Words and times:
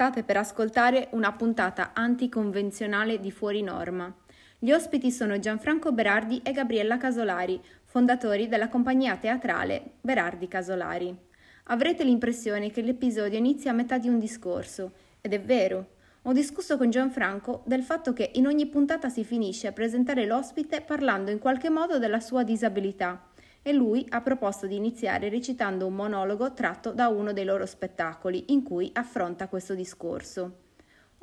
State 0.00 0.22
per 0.22 0.38
ascoltare 0.38 1.08
una 1.10 1.30
puntata 1.32 1.90
anticonvenzionale 1.92 3.20
di 3.20 3.30
Fuori 3.30 3.60
Norma. 3.60 4.10
Gli 4.58 4.72
ospiti 4.72 5.10
sono 5.10 5.38
Gianfranco 5.38 5.92
Berardi 5.92 6.40
e 6.42 6.52
Gabriella 6.52 6.96
Casolari, 6.96 7.60
fondatori 7.84 8.48
della 8.48 8.70
compagnia 8.70 9.18
teatrale 9.18 9.96
Berardi 10.00 10.48
Casolari. 10.48 11.14
Avrete 11.64 12.02
l'impressione 12.02 12.70
che 12.70 12.80
l'episodio 12.80 13.36
inizia 13.36 13.72
a 13.72 13.74
metà 13.74 13.98
di 13.98 14.08
un 14.08 14.18
discorso, 14.18 14.92
ed 15.20 15.34
è 15.34 15.40
vero. 15.42 15.88
Ho 16.22 16.32
discusso 16.32 16.78
con 16.78 16.88
Gianfranco 16.88 17.62
del 17.66 17.82
fatto 17.82 18.14
che 18.14 18.30
in 18.36 18.46
ogni 18.46 18.68
puntata 18.68 19.10
si 19.10 19.22
finisce 19.22 19.66
a 19.66 19.72
presentare 19.72 20.24
l'ospite 20.24 20.80
parlando 20.80 21.30
in 21.30 21.38
qualche 21.38 21.68
modo 21.68 21.98
della 21.98 22.20
sua 22.20 22.42
disabilità 22.42 23.29
e 23.62 23.72
lui 23.72 24.06
ha 24.10 24.20
proposto 24.20 24.66
di 24.66 24.76
iniziare 24.76 25.28
recitando 25.28 25.86
un 25.86 25.94
monologo 25.94 26.52
tratto 26.52 26.92
da 26.92 27.08
uno 27.08 27.32
dei 27.32 27.44
loro 27.44 27.66
spettacoli 27.66 28.46
in 28.48 28.62
cui 28.62 28.90
affronta 28.94 29.48
questo 29.48 29.74
discorso. 29.74 30.68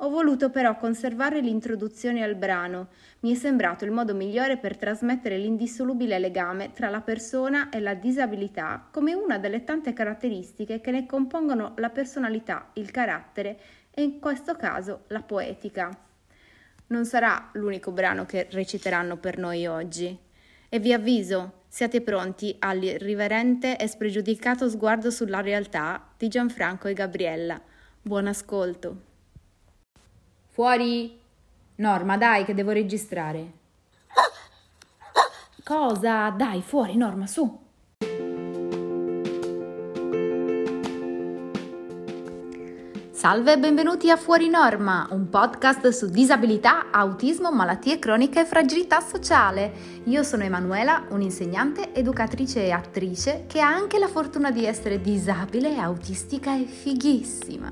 Ho 0.00 0.10
voluto 0.10 0.50
però 0.50 0.76
conservare 0.76 1.40
l'introduzione 1.40 2.22
al 2.22 2.36
brano, 2.36 2.90
mi 3.20 3.32
è 3.32 3.34
sembrato 3.34 3.84
il 3.84 3.90
modo 3.90 4.14
migliore 4.14 4.56
per 4.56 4.76
trasmettere 4.76 5.36
l'indissolubile 5.38 6.20
legame 6.20 6.70
tra 6.72 6.88
la 6.88 7.00
persona 7.00 7.68
e 7.68 7.80
la 7.80 7.94
disabilità 7.94 8.86
come 8.92 9.14
una 9.14 9.38
delle 9.38 9.64
tante 9.64 9.92
caratteristiche 9.92 10.80
che 10.80 10.92
ne 10.92 11.04
compongono 11.04 11.72
la 11.78 11.90
personalità, 11.90 12.70
il 12.74 12.92
carattere 12.92 13.58
e 13.90 14.02
in 14.02 14.20
questo 14.20 14.54
caso 14.54 15.02
la 15.08 15.22
poetica. 15.22 15.90
Non 16.86 17.04
sarà 17.04 17.50
l'unico 17.54 17.90
brano 17.90 18.24
che 18.24 18.46
reciteranno 18.52 19.16
per 19.16 19.36
noi 19.36 19.66
oggi. 19.66 20.16
E 20.68 20.78
vi 20.78 20.92
avviso, 20.92 21.57
siate 21.68 22.00
pronti 22.00 22.56
all'irriverente 22.58 23.76
e 23.76 23.86
spregiudicato 23.86 24.68
sguardo 24.68 25.10
sulla 25.10 25.40
realtà 25.40 26.08
di 26.16 26.28
Gianfranco 26.28 26.88
e 26.88 26.94
Gabriella. 26.94 27.60
Buon 28.00 28.26
ascolto. 28.26 29.02
Fuori! 30.48 31.20
Norma, 31.76 32.16
dai, 32.16 32.44
che 32.44 32.54
devo 32.54 32.72
registrare. 32.72 33.52
Cosa? 35.62 36.30
Dai, 36.30 36.62
fuori, 36.62 36.96
Norma, 36.96 37.26
su. 37.26 37.66
Salve 43.28 43.52
e 43.52 43.58
benvenuti 43.58 44.10
a 44.10 44.16
Fuori 44.16 44.48
Norma, 44.48 45.06
un 45.10 45.28
podcast 45.28 45.86
su 45.88 46.06
disabilità, 46.06 46.90
autismo, 46.90 47.52
malattie 47.52 47.98
croniche 47.98 48.40
e 48.40 48.44
fragilità 48.46 49.00
sociale. 49.00 49.70
Io 50.04 50.22
sono 50.22 50.44
Emanuela, 50.44 51.04
un'insegnante, 51.10 51.92
educatrice 51.92 52.64
e 52.64 52.70
attrice 52.70 53.44
che 53.46 53.60
ha 53.60 53.68
anche 53.68 53.98
la 53.98 54.08
fortuna 54.08 54.50
di 54.50 54.64
essere 54.64 55.02
disabile, 55.02 55.76
autistica 55.76 56.56
e 56.56 56.64
fighissima. 56.64 57.70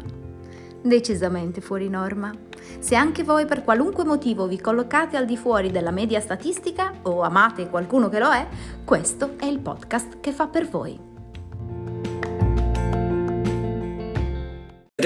Decisamente 0.83 1.63
fuori 1.63 1.89
norma. 1.89 2.35
Se 2.79 2.95
anche 2.95 3.23
voi 3.23 3.47
per 3.47 3.65
qualunque 3.65 4.05
motivo 4.05 4.47
vi 4.47 4.61
collocate 4.61 5.17
al 5.17 5.25
di 5.25 5.39
fuori 5.39 5.71
della 5.71 5.91
media 5.91 6.21
statistica 6.21 6.93
o 7.05 7.23
amate 7.23 7.71
qualcuno 7.71 8.11
che 8.11 8.19
lo 8.19 8.31
è, 8.31 8.47
questo 8.85 9.37
è 9.39 9.47
il 9.47 9.61
podcast 9.61 10.21
che 10.21 10.33
fa 10.33 10.49
per 10.49 10.69
voi. 10.69 11.06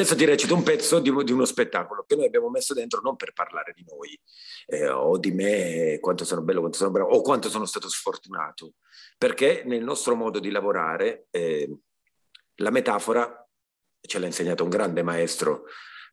Adesso 0.01 0.17
ti 0.17 0.25
recito 0.25 0.55
un 0.55 0.63
pezzo 0.63 0.99
di, 0.99 1.13
di, 1.25 1.33
uno 1.33 1.45
spettacolo 1.45 2.07
che 2.09 2.17
noi 2.17 2.25
abbiamo 2.25 2.49
messo 2.49 2.73
dentro 2.73 3.03
non 3.03 3.17
per 3.17 3.35
parlare 3.35 3.75
di 3.77 3.85
noi 3.87 4.19
eh, 4.65 4.89
o 4.89 5.19
di 5.19 5.31
me, 5.31 5.99
quanto 6.01 6.25
sono 6.25 6.41
bello, 6.41 6.61
quanto 6.61 6.79
sono 6.79 6.91
bravo 6.91 7.11
o 7.11 7.21
quanto 7.21 7.51
sono 7.51 7.67
stato 7.67 7.87
sfortunato, 7.91 8.77
perché 9.19 9.63
nel 9.67 9.85
nostro 9.85 10.15
modo 10.15 10.39
di 10.39 10.51
lavorare 10.51 11.27
eh, 11.31 11.69
la 12.55 12.71
metafora 12.71 13.47
ce 14.01 14.19
l'ha 14.19 14.25
insegnato 14.25 14.65
un 14.65 14.71
grande 14.71 15.03
maestro 15.03 15.65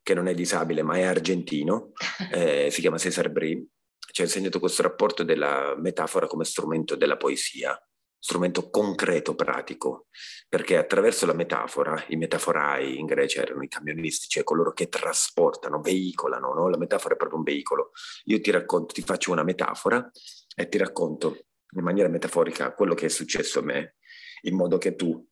che 0.04 0.14
non 0.14 0.28
è 0.28 0.34
disabile 0.34 0.84
ma 0.84 0.98
è 0.98 1.04
argentino, 1.04 1.94
eh, 2.34 2.68
si 2.70 2.82
chiama 2.82 2.98
Cesar 2.98 3.30
Bri, 3.30 3.66
ci 4.12 4.20
ha 4.22 4.26
insegnato 4.26 4.60
questo 4.60 4.82
rapporto 4.82 5.24
della 5.24 5.76
metafora 5.78 6.28
come 6.28 6.44
strumento 6.44 6.98
della 6.98 7.16
poesia 7.16 7.82
strumento 8.20 8.70
concreto, 8.70 9.36
pratico, 9.36 10.08
perché 10.50 10.78
attraverso 10.78 11.26
la 11.26 11.34
metafora, 11.34 12.04
i 12.08 12.16
metaforai 12.16 13.00
in 13.00 13.06
Grecia 13.06 13.42
erano 13.42 13.64
i 13.64 13.68
camionisti, 13.68 14.28
cioè 14.28 14.44
coloro 14.44 14.74
che 14.74 14.90
trasportano, 14.90 15.82
veicolano, 15.82 16.54
no? 16.54 16.70
la 16.70 16.78
metafora 16.78 17.14
è 17.14 17.18
proprio 17.18 17.40
un 17.40 17.46
veicolo. 17.46 17.92
Io 18.26 18.42
ti 18.42 18.52
racconto, 18.52 18.94
ti 18.94 19.02
faccio 19.02 19.32
una 19.32 19.44
metafora 19.44 20.10
e 20.56 20.68
ti 20.68 20.78
racconto 20.78 21.46
in 21.76 21.84
maniera 21.84 22.10
metaforica 22.10 22.74
quello 22.74 22.94
che 22.94 23.06
è 23.06 23.10
successo 23.10 23.60
a 23.60 23.64
me, 23.64 23.96
in 24.42 24.56
modo 24.56 24.78
che 24.78 24.96
tu, 24.96 25.26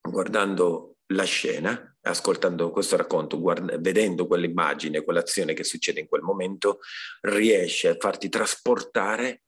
guardando 0.00 0.96
la 1.12 1.24
scena, 1.24 1.96
ascoltando 2.02 2.70
questo 2.70 2.96
racconto, 2.96 3.38
guarda, 3.40 3.76
vedendo 3.78 4.26
quell'immagine, 4.26 5.02
quell'azione 5.02 5.54
che 5.54 5.64
succede 5.64 6.00
in 6.00 6.06
quel 6.06 6.22
momento, 6.22 6.80
riesci 7.22 7.86
a 7.86 7.96
farti 7.98 8.28
trasportare 8.28 9.42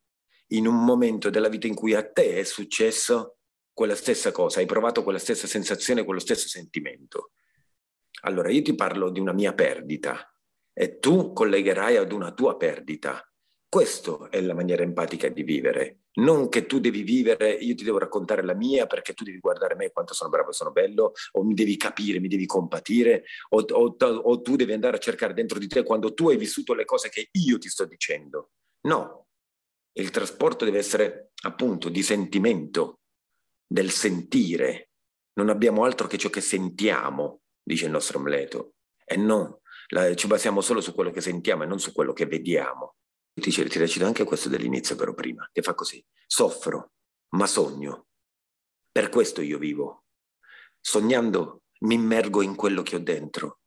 in 0.53 0.67
un 0.67 0.85
momento 0.85 1.31
della 1.31 1.49
vita 1.49 1.67
in 1.67 1.75
cui 1.75 1.95
a 1.95 2.07
te 2.07 2.39
è 2.39 2.45
successo 2.45 3.37
quella 3.73 3.95
stessa 3.95 4.33
cosa, 4.33 4.61
hai 4.61 4.67
provato 4.67 5.03
quella 5.03 5.19
stessa 5.19 5.47
sensazione, 5.47 6.05
quello 6.05 6.21
stesso 6.21 6.49
sentimento. 6.49 7.33
Allora 8.23 8.51
io 8.51 8.63
ti 8.63 8.75
parlo 8.75 9.11
di 9.11 9.21
una 9.21 9.33
mia 9.33 9.55
perdita 9.55 10.33
e 10.73 10.99
tu 10.99 11.33
collegherai 11.33 11.97
ad 11.97 12.13
una 12.13 12.33
tua 12.33 12.57
perdita. 12.57 13.27
Questa 13.69 14.29
è 14.29 14.41
la 14.43 14.55
maniera 14.55 14.83
empatica 14.83 15.29
di 15.29 15.43
vivere. 15.43 16.01
Non 16.15 16.51
che 16.51 16.67
tu 16.67 16.79
devi 16.79 17.03
vivere, 17.03 17.53
io 17.53 17.75
ti 17.75 17.85
devo 17.85 17.97
raccontare 17.97 18.43
la 18.43 18.55
mia 18.55 18.87
perché 18.87 19.15
tu 19.15 19.25
devi 19.25 19.39
guardare 19.39 19.75
me 19.77 19.91
quanto 19.91 20.13
sono 20.13 20.29
bravo 20.29 20.51
e 20.51 20.53
sono 20.53 20.71
bello, 20.71 21.13
o 21.33 21.43
mi 21.43 21.55
devi 21.55 21.79
capire, 21.79 22.21
mi 22.21 22.29
devi 22.29 22.45
compatire, 22.45 23.25
o, 23.49 23.65
o, 23.67 23.97
o 23.99 24.41
tu 24.43 24.57
devi 24.57 24.75
andare 24.75 24.97
a 24.99 25.01
cercare 25.01 25.33
dentro 25.33 25.59
di 25.59 25.69
te 25.69 25.83
quando 25.85 26.13
tu 26.13 26.29
hai 26.29 26.37
vissuto 26.37 26.75
le 26.75 26.85
cose 26.85 27.09
che 27.09 27.31
io 27.33 27.57
ti 27.57 27.71
sto 27.71 27.87
dicendo. 27.87 28.51
No, 28.83 29.29
il 29.95 30.11
trasporto 30.11 30.65
deve 30.65 30.79
essere 30.79 31.33
appunto 31.43 31.89
di 31.89 32.03
sentimento, 32.03 33.01
del 33.67 33.91
sentire. 33.91 34.91
Non 35.35 35.49
abbiamo 35.49 35.85
altro 35.85 36.07
che 36.07 36.19
ciò 36.19 36.31
che 36.31 36.41
sentiamo, 36.41 37.41
dice 37.63 37.87
il 37.87 37.91
nostro 37.91 38.19
Amleto. 38.19 38.75
E 39.05 39.17
no, 39.17 39.61
la, 39.89 40.15
ci 40.15 40.27
basiamo 40.27 40.61
solo 40.61 40.81
su 40.81 40.95
quello 40.95 41.11
che 41.11 41.21
sentiamo 41.21 41.65
e 41.65 41.67
non 41.67 41.79
su 41.79 41.93
quello 41.93 42.13
che 42.13 42.27
vediamo. 42.27 42.97
Ti, 43.35 43.51
ti 43.51 43.79
recito 43.79 44.05
anche 44.05 44.25
questo 44.25 44.49
dell'inizio 44.49 44.97
però 44.97 45.15
prima, 45.15 45.49
che 45.53 45.63
fa 45.63 45.75
così. 45.75 46.05
Soffro, 46.27 46.93
ma 47.31 47.47
sogno. 47.47 48.07
Per 48.91 49.09
questo 49.09 49.41
io 49.41 49.59
vivo. 49.59 50.05
Sognando 50.81 51.63
mi 51.81 51.95
immergo 51.95 52.43
in 52.43 52.55
quello 52.55 52.83
che 52.83 52.97
ho 52.97 53.01
dentro, 53.01 53.61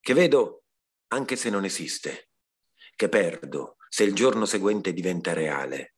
che 0.00 0.14
vedo 0.14 0.64
anche 1.08 1.36
se 1.36 1.50
non 1.50 1.64
esiste, 1.64 2.30
che 2.94 3.08
perdo 3.08 3.75
se 3.96 4.04
il 4.04 4.14
giorno 4.14 4.44
seguente 4.44 4.92
diventa 4.92 5.32
reale. 5.32 5.94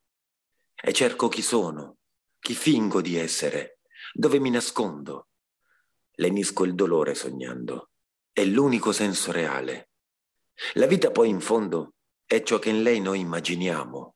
E 0.81 0.93
cerco 0.93 1.27
chi 1.27 1.43
sono, 1.43 1.97
chi 2.39 2.55
fingo 2.55 3.01
di 3.01 3.17
essere, 3.17 3.81
dove 4.13 4.39
mi 4.39 4.51
nascondo. 4.51 5.31
Lenisco 6.13 6.63
il 6.63 6.77
dolore 6.77 7.17
sognando. 7.17 7.91
È 8.31 8.45
l'unico 8.45 8.93
senso 8.93 9.33
reale. 9.33 9.91
La 10.75 10.87
vita 10.87 11.11
poi 11.11 11.29
in 11.29 11.41
fondo 11.41 11.95
è 12.25 12.41
ciò 12.45 12.61
che 12.61 12.69
in 12.69 12.83
lei 12.83 13.01
noi 13.01 13.19
immaginiamo. 13.19 14.15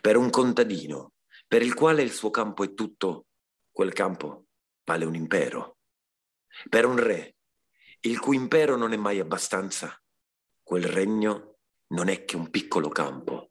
Per 0.00 0.16
un 0.16 0.30
contadino, 0.30 1.12
per 1.46 1.60
il 1.60 1.74
quale 1.74 2.00
il 2.00 2.12
suo 2.12 2.30
campo 2.30 2.64
è 2.64 2.72
tutto, 2.72 3.26
quel 3.72 3.92
campo 3.92 4.46
vale 4.84 5.04
un 5.04 5.14
impero. 5.14 5.76
Per 6.66 6.86
un 6.86 6.96
re, 6.96 7.36
il 8.00 8.18
cui 8.20 8.36
impero 8.36 8.74
non 8.74 8.94
è 8.94 8.96
mai 8.96 9.20
abbastanza, 9.20 10.02
quel 10.62 10.84
regno 10.84 11.55
non 11.88 12.08
è 12.08 12.24
che 12.24 12.36
un 12.36 12.50
piccolo 12.50 12.88
campo. 12.88 13.50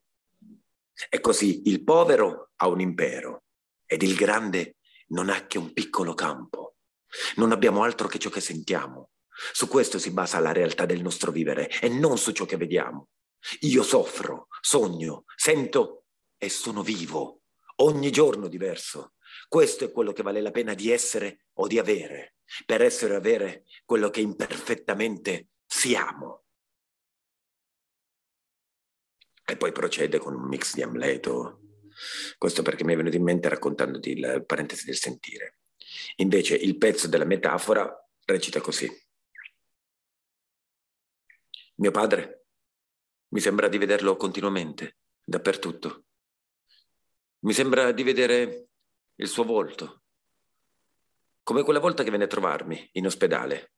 E 1.09 1.19
così 1.19 1.63
il 1.65 1.83
povero 1.83 2.51
ha 2.55 2.67
un 2.67 2.79
impero 2.79 3.43
ed 3.85 4.01
il 4.01 4.15
grande 4.15 4.77
non 5.07 5.29
ha 5.29 5.45
che 5.45 5.57
un 5.57 5.73
piccolo 5.73 6.13
campo. 6.13 6.75
Non 7.35 7.51
abbiamo 7.51 7.83
altro 7.83 8.07
che 8.07 8.17
ciò 8.17 8.29
che 8.29 8.41
sentiamo. 8.41 9.11
Su 9.51 9.67
questo 9.67 9.99
si 9.99 10.11
basa 10.11 10.39
la 10.39 10.53
realtà 10.53 10.85
del 10.85 11.01
nostro 11.01 11.31
vivere 11.31 11.69
e 11.79 11.89
non 11.89 12.17
su 12.17 12.31
ciò 12.31 12.45
che 12.45 12.57
vediamo. 12.57 13.09
Io 13.61 13.83
soffro, 13.83 14.47
sogno, 14.61 15.25
sento 15.35 16.05
e 16.37 16.49
sono 16.49 16.81
vivo, 16.81 17.41
ogni 17.77 18.11
giorno 18.11 18.47
diverso. 18.47 19.13
Questo 19.47 19.85
è 19.85 19.91
quello 19.91 20.13
che 20.13 20.23
vale 20.23 20.41
la 20.41 20.51
pena 20.51 20.73
di 20.73 20.89
essere 20.89 21.45
o 21.53 21.67
di 21.67 21.77
avere, 21.77 22.35
per 22.65 22.81
essere 22.81 23.13
o 23.13 23.17
avere 23.17 23.65
quello 23.83 24.09
che 24.09 24.21
imperfettamente 24.21 25.49
siamo. 25.65 26.44
E 29.45 29.57
poi 29.57 29.71
procede 29.71 30.17
con 30.17 30.33
un 30.33 30.47
mix 30.47 30.73
di 30.73 30.81
Amleto. 30.81 31.61
Questo 32.37 32.63
perché 32.63 32.83
mi 32.83 32.93
è 32.93 32.95
venuto 32.97 33.15
in 33.15 33.23
mente 33.23 33.47
raccontandoti 33.47 34.19
la 34.19 34.41
parentesi 34.41 34.85
del 34.85 34.97
sentire. 34.97 35.59
Invece 36.17 36.55
il 36.55 36.77
pezzo 36.77 37.07
della 37.07 37.25
metafora 37.25 37.89
recita 38.25 38.59
così. 38.59 38.89
Mio 41.75 41.91
padre 41.91 42.45
mi 43.29 43.39
sembra 43.39 43.67
di 43.67 43.77
vederlo 43.77 44.15
continuamente, 44.15 44.97
dappertutto. 45.23 46.05
Mi 47.39 47.53
sembra 47.53 47.91
di 47.91 48.03
vedere 48.03 48.69
il 49.15 49.27
suo 49.27 49.43
volto, 49.43 50.03
come 51.43 51.63
quella 51.63 51.79
volta 51.79 52.03
che 52.03 52.11
venne 52.11 52.23
a 52.23 52.27
trovarmi 52.27 52.89
in 52.93 53.05
ospedale. 53.05 53.73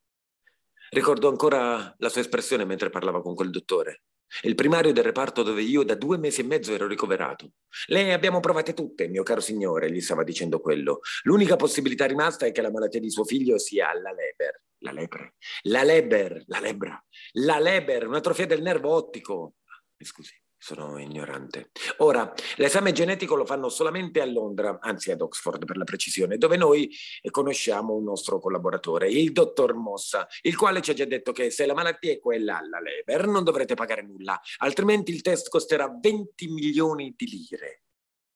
Ricordo 0.90 1.28
ancora 1.28 1.94
la 1.98 2.10
sua 2.10 2.22
espressione 2.22 2.66
mentre 2.66 2.90
parlava 2.90 3.22
con 3.22 3.36
quel 3.36 3.50
dottore. 3.50 4.04
Il 4.44 4.56
primario 4.56 4.94
del 4.94 5.03
reparto 5.03 5.44
dove 5.44 5.62
io 5.62 5.83
da 5.83 5.95
due 5.95 6.18
mesi 6.18 6.41
e 6.41 6.44
mezzo 6.44 6.74
ero 6.74 6.88
ricoverato. 6.88 7.51
Le 7.88 8.13
abbiamo 8.13 8.39
provate 8.39 8.74
tutte, 8.74 9.07
mio 9.07 9.24
caro 9.24 9.39
signore, 9.39 9.91
gli 9.91 10.01
stava 10.01 10.24
dicendo 10.24 10.59
quello. 10.59 11.00
L'unica 11.24 11.56
possibilità 11.56 12.06
rimasta 12.06 12.45
è 12.45 12.51
che 12.51 12.62
la 12.62 12.71
malattia 12.71 13.00
di 13.00 13.09
suo 13.09 13.24
figlio 13.24 13.57
sia 13.57 13.94
la 13.94 14.12
leber. 14.12 14.62
La 14.79 14.91
lepre. 14.91 15.35
La 15.63 15.83
leber, 15.83 16.44
la 16.47 16.59
lebra. 16.59 17.03
La 17.33 17.59
leber, 17.59 18.07
un'atrofia 18.07 18.45
del 18.45 18.62
nervo 18.62 18.91
ottico. 18.91 19.56
Mi 19.97 20.06
scusi. 20.06 20.33
Sono 20.59 20.98
ignorante. 20.98 21.69
Ora, 21.98 22.33
l'esame 22.56 22.92
genetico 22.92 23.36
lo 23.36 23.45
fanno 23.45 23.69
solamente 23.69 24.21
a 24.21 24.25
Londra, 24.25 24.80
anzi 24.81 25.12
ad 25.12 25.21
Oxford 25.21 25.63
per 25.65 25.77
la 25.77 25.83
precisione, 25.83 26.38
dove 26.38 26.57
noi 26.57 26.92
conosciamo 27.30 27.94
un 27.94 28.04
nostro 28.04 28.39
collaboratore, 28.39 29.07
il 29.07 29.31
dottor 29.31 29.75
Mossa, 29.75 30.27
il 30.42 30.57
quale 30.57 30.81
ci 30.81 30.92
ha 30.92 30.94
già 30.95 31.06
detto 31.06 31.31
che 31.31 31.51
se 31.51 31.68
la 31.68 31.75
malattia 31.75 32.12
è 32.12 32.19
quella 32.19 32.57
alla 32.57 32.80
lever 32.80 33.27
non 33.27 33.44
dovrete 33.44 33.75
pagare 33.75 34.01
nulla, 34.01 34.39
altrimenti 34.57 35.13
il 35.13 35.21
test 35.21 35.50
costerà 35.50 35.95
20 36.01 36.48
milioni 36.48 37.13
di 37.15 37.27
lire. 37.27 37.83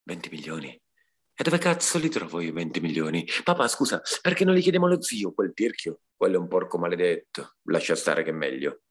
20 0.04 0.28
milioni? 0.30 0.80
E 1.34 1.42
dove 1.42 1.58
cazzo 1.58 1.98
li 1.98 2.08
trovo 2.08 2.40
io 2.40 2.52
20 2.52 2.80
milioni? 2.80 3.26
Papà, 3.42 3.66
scusa, 3.66 4.00
perché 4.20 4.44
non 4.44 4.54
li 4.54 4.60
chiediamo 4.60 4.86
allo 4.86 5.02
zio, 5.02 5.32
quel 5.32 5.52
tirchio? 5.54 6.02
Quello 6.16 6.36
è 6.36 6.38
un 6.38 6.46
porco 6.46 6.78
maledetto. 6.78 7.56
Lascia 7.64 7.96
stare 7.96 8.22
che 8.22 8.30
è 8.30 8.34
meglio. 8.34 8.82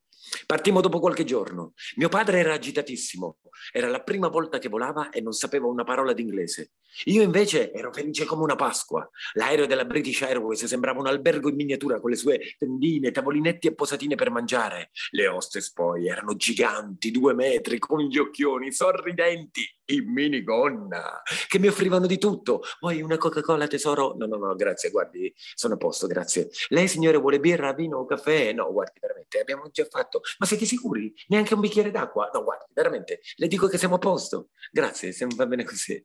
Partimmo 0.45 0.81
dopo 0.81 0.99
qualche 0.99 1.23
giorno. 1.23 1.73
Mio 1.95 2.09
padre 2.09 2.39
era 2.39 2.53
agitatissimo. 2.53 3.37
Era 3.71 3.87
la 3.87 4.01
prima 4.01 4.27
volta 4.27 4.59
che 4.59 4.69
volava 4.69 5.09
e 5.09 5.21
non 5.21 5.33
sapeva 5.33 5.67
una 5.67 5.83
parola 5.83 6.13
d'inglese. 6.13 6.71
Io 7.05 7.21
invece 7.21 7.71
ero 7.71 7.91
felice 7.91 8.25
come 8.25 8.43
una 8.43 8.55
Pasqua. 8.55 9.07
L'aereo 9.33 9.65
della 9.65 9.85
British 9.85 10.21
Airways 10.21 10.65
sembrava 10.65 10.99
un 10.99 11.07
albergo 11.07 11.49
in 11.49 11.55
miniatura 11.55 11.99
con 11.99 12.09
le 12.09 12.15
sue 12.15 12.55
tendine, 12.57 13.11
tavolinetti 13.11 13.67
e 13.67 13.73
posatine 13.73 14.15
per 14.15 14.31
mangiare. 14.31 14.91
Le 15.11 15.27
hostess 15.27 15.71
poi 15.71 16.07
erano 16.07 16.35
giganti, 16.35 17.11
due 17.11 17.33
metri, 17.33 17.79
con 17.79 18.01
gli 18.01 18.17
occhioni, 18.17 18.71
sorridenti, 18.71 19.61
in 19.91 20.11
minigonna, 20.11 21.21
che 21.47 21.59
mi 21.59 21.67
offrivano 21.67 22.07
di 22.07 22.17
tutto. 22.17 22.61
Vuoi 22.79 23.01
una 23.01 23.17
Coca-Cola, 23.17 23.67
tesoro? 23.67 24.15
No, 24.17 24.25
no, 24.25 24.37
no, 24.37 24.55
grazie, 24.55 24.89
guardi, 24.89 25.33
sono 25.53 25.75
a 25.75 25.77
posto, 25.77 26.07
grazie. 26.07 26.49
Lei, 26.69 26.87
signore, 26.87 27.17
vuole 27.17 27.39
birra, 27.39 27.73
vino 27.73 27.97
o 27.97 28.05
caffè? 28.05 28.53
No, 28.53 28.71
guardi, 28.71 28.99
veramente, 28.99 29.39
abbiamo 29.39 29.69
già 29.71 29.85
fatto. 29.89 30.21
Ma 30.39 30.45
siete 30.45 30.65
sicuri? 30.65 31.13
Neanche 31.27 31.53
un 31.53 31.59
bicchiere 31.59 31.91
d'acqua? 31.91 32.29
No, 32.33 32.43
guardi, 32.43 32.65
veramente, 32.73 33.21
le 33.35 33.47
dico 33.47 33.67
che 33.67 33.77
siamo 33.77 33.95
a 33.95 33.99
posto. 33.99 34.49
Grazie, 34.71 35.11
se 35.11 35.27
va 35.35 35.45
bene 35.45 35.63
così. 35.63 36.03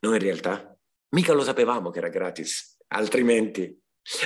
Noi 0.00 0.14
in 0.14 0.22
realtà 0.22 0.76
mica 1.10 1.32
lo 1.32 1.42
sapevamo 1.42 1.90
che 1.90 1.98
era 1.98 2.08
gratis, 2.08 2.78
altrimenti. 2.88 3.76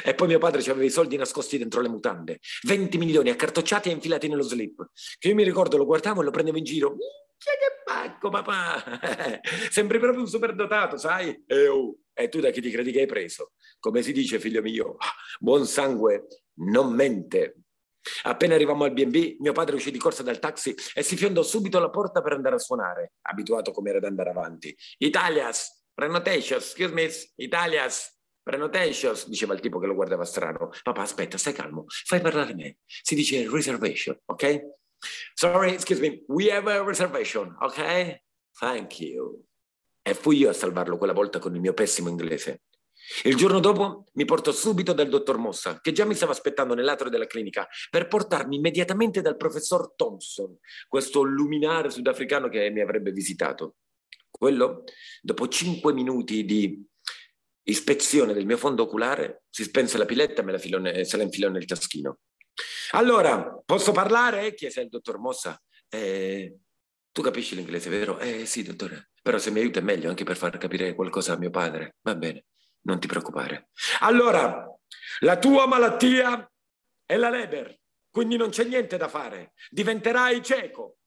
E 0.04 0.14
poi 0.14 0.28
mio 0.28 0.38
padre 0.38 0.62
ci 0.62 0.70
aveva 0.70 0.84
i 0.84 0.90
soldi 0.90 1.16
nascosti 1.16 1.58
dentro 1.58 1.80
le 1.80 1.88
mutande, 1.88 2.38
20 2.62 2.98
milioni 2.98 3.30
accartocciati 3.30 3.88
e 3.88 3.92
infilati 3.92 4.28
nello 4.28 4.42
slip. 4.42 4.90
Che 5.18 5.28
io 5.28 5.34
mi 5.34 5.42
ricordo, 5.42 5.76
lo 5.76 5.84
guardavo 5.84 6.20
e 6.20 6.24
lo 6.24 6.30
prendevo 6.30 6.58
in 6.58 6.64
giro. 6.64 6.90
Minchia 6.90 7.58
che 7.58 7.82
pacco, 7.84 8.28
papà! 8.30 9.40
Sembri 9.70 9.98
proprio 9.98 10.20
un 10.20 10.28
superdotato, 10.28 10.96
sai? 10.96 11.42
E, 11.46 11.66
oh, 11.66 11.96
e 12.12 12.28
tu 12.28 12.38
da 12.38 12.50
chi 12.50 12.60
ti 12.60 12.70
credi 12.70 12.92
che 12.92 13.00
hai 13.00 13.06
preso? 13.06 13.52
Come 13.80 14.02
si 14.02 14.12
dice, 14.12 14.38
figlio 14.38 14.62
mio, 14.62 14.96
buon 15.40 15.66
sangue 15.66 16.26
non 16.54 16.92
mente. 16.92 17.61
Appena 18.24 18.54
arrivammo 18.54 18.84
al 18.84 18.92
B&B, 18.92 19.36
mio 19.38 19.52
padre 19.52 19.76
uscì 19.76 19.90
di 19.90 19.98
corsa 19.98 20.22
dal 20.22 20.38
taxi 20.38 20.74
e 20.94 21.02
si 21.02 21.16
fiondò 21.16 21.42
subito 21.42 21.78
alla 21.78 21.90
porta 21.90 22.20
per 22.22 22.32
andare 22.32 22.56
a 22.56 22.58
suonare, 22.58 23.14
abituato 23.22 23.72
come 23.72 23.90
era 23.90 23.98
ad 23.98 24.04
andare 24.04 24.30
avanti. 24.30 24.76
Italias, 24.98 25.84
prenotations, 25.94 26.64
excuse 26.64 26.92
me, 26.92 27.08
Italias, 27.36 28.18
prenotations, 28.42 29.28
diceva 29.28 29.54
il 29.54 29.60
tipo 29.60 29.78
che 29.78 29.86
lo 29.86 29.94
guardava 29.94 30.24
strano. 30.24 30.70
Papà, 30.82 31.02
aspetta, 31.02 31.38
stai 31.38 31.52
calmo, 31.52 31.84
fai 31.86 32.20
parlare 32.20 32.54
me. 32.54 32.78
Si 32.86 33.14
dice 33.14 33.48
reservation, 33.48 34.18
ok? 34.24 34.60
Sorry, 35.34 35.72
excuse 35.72 36.00
me, 36.00 36.22
we 36.28 36.50
have 36.50 36.70
a 36.70 36.82
reservation, 36.82 37.56
ok? 37.60 38.20
Thank 38.58 39.00
you. 39.00 39.44
E 40.02 40.14
fui 40.14 40.38
io 40.38 40.50
a 40.50 40.52
salvarlo 40.52 40.98
quella 40.98 41.12
volta 41.12 41.38
con 41.38 41.54
il 41.54 41.60
mio 41.60 41.74
pessimo 41.74 42.08
inglese. 42.08 42.62
Il 43.24 43.36
giorno 43.36 43.60
dopo 43.60 44.06
mi 44.14 44.24
portò 44.24 44.52
subito 44.52 44.92
dal 44.92 45.08
dottor 45.08 45.36
Mossa, 45.36 45.80
che 45.80 45.92
già 45.92 46.04
mi 46.04 46.14
stava 46.14 46.32
aspettando 46.32 46.74
nell'atrio 46.74 47.10
della 47.10 47.26
clinica, 47.26 47.68
per 47.90 48.08
portarmi 48.08 48.56
immediatamente 48.56 49.20
dal 49.20 49.36
professor 49.36 49.94
Thompson, 49.94 50.56
questo 50.88 51.22
luminare 51.22 51.90
sudafricano 51.90 52.48
che 52.48 52.70
mi 52.70 52.80
avrebbe 52.80 53.12
visitato. 53.12 53.76
Quello, 54.30 54.84
dopo 55.20 55.46
cinque 55.48 55.92
minuti 55.92 56.44
di 56.44 56.84
ispezione 57.64 58.32
del 58.32 58.46
mio 58.46 58.56
fondo 58.56 58.84
oculare, 58.84 59.44
si 59.50 59.62
spense 59.62 59.98
la 59.98 60.06
piletta 60.06 60.42
e 60.42 60.58
filò, 60.58 60.80
se 61.04 61.16
la 61.16 61.22
infilò 61.22 61.48
nel 61.48 61.66
taschino. 61.66 62.18
Allora, 62.92 63.62
posso 63.64 63.92
parlare? 63.92 64.54
chiese 64.54 64.80
il 64.80 64.88
dottor 64.88 65.18
Mossa. 65.18 65.60
Eh, 65.88 66.56
tu 67.12 67.22
capisci 67.22 67.54
l'inglese, 67.54 67.90
vero? 67.90 68.18
Eh 68.18 68.46
sì, 68.46 68.62
dottore. 68.62 69.10
Però 69.22 69.38
se 69.38 69.50
mi 69.50 69.60
aiuta 69.60 69.78
è 69.80 69.82
meglio 69.82 70.08
anche 70.08 70.24
per 70.24 70.36
far 70.36 70.56
capire 70.58 70.94
qualcosa 70.94 71.34
a 71.34 71.38
mio 71.38 71.50
padre. 71.50 71.96
Va 72.02 72.14
bene 72.14 72.46
non 72.82 72.98
ti 72.98 73.06
preoccupare. 73.06 73.70
Allora, 74.00 74.66
la 75.20 75.38
tua 75.38 75.66
malattia 75.66 76.50
è 77.04 77.16
la 77.16 77.30
leber, 77.30 77.80
quindi 78.10 78.36
non 78.36 78.50
c'è 78.50 78.64
niente 78.64 78.96
da 78.96 79.08
fare, 79.08 79.52
diventerai 79.70 80.42
cieco. 80.42 80.98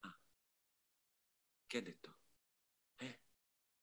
Ah. 0.00 0.18
Che 1.66 1.78
ha 1.78 1.82
detto? 1.82 2.16
Eh? 2.96 3.20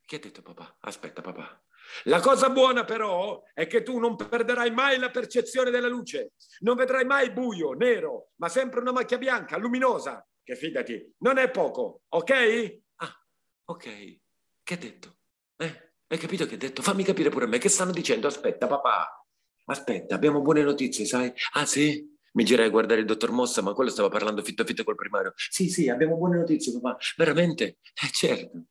Che 0.05 0.15
ha 0.15 0.19
detto 0.19 0.41
papà? 0.41 0.77
Aspetta 0.81 1.21
papà. 1.21 1.63
La 2.03 2.19
cosa 2.19 2.49
buona 2.49 2.83
però 2.83 3.41
è 3.53 3.65
che 3.65 3.81
tu 3.81 3.97
non 3.97 4.15
perderai 4.15 4.71
mai 4.71 4.99
la 4.99 5.09
percezione 5.09 5.71
della 5.71 5.87
luce, 5.87 6.33
non 6.59 6.75
vedrai 6.75 7.05
mai 7.05 7.31
buio, 7.31 7.73
nero, 7.73 8.31
ma 8.35 8.47
sempre 8.47 8.79
una 8.79 8.91
macchia 8.91 9.17
bianca, 9.17 9.57
luminosa, 9.57 10.25
che 10.43 10.55
fidati, 10.55 11.15
non 11.19 11.37
è 11.37 11.49
poco, 11.49 12.01
ok? 12.09 12.81
Ah, 12.97 13.25
ok. 13.65 14.19
Che 14.63 14.73
ha 14.73 14.77
detto? 14.77 15.17
Eh? 15.57 15.88
Hai 16.11 16.17
capito 16.17 16.47
che 16.47 16.55
ha 16.55 16.57
detto? 16.57 16.81
Fammi 16.81 17.03
capire 17.03 17.29
pure 17.29 17.45
a 17.45 17.47
me. 17.47 17.59
Che 17.59 17.69
stanno 17.69 17.91
dicendo? 17.91 18.25
Aspetta, 18.25 18.65
papà. 18.65 19.23
Aspetta, 19.65 20.15
abbiamo 20.15 20.41
buone 20.41 20.63
notizie, 20.63 21.05
sai? 21.05 21.31
Ah, 21.53 21.67
sì? 21.67 22.03
Mi 22.33 22.43
girai 22.43 22.65
a 22.65 22.69
guardare 22.69 23.01
il 23.01 23.05
dottor 23.05 23.29
Mossa, 23.29 23.61
ma 23.61 23.73
quello 23.73 23.91
stava 23.91 24.09
parlando 24.09 24.41
fitto 24.41 24.65
fitto 24.65 24.83
col 24.83 24.95
primario. 24.95 25.33
Sì, 25.35 25.69
sì, 25.69 25.87
abbiamo 25.87 26.17
buone 26.17 26.37
notizie, 26.37 26.73
papà. 26.79 26.97
Veramente? 27.15 27.77
Eh, 27.93 28.09
certo. 28.11 28.63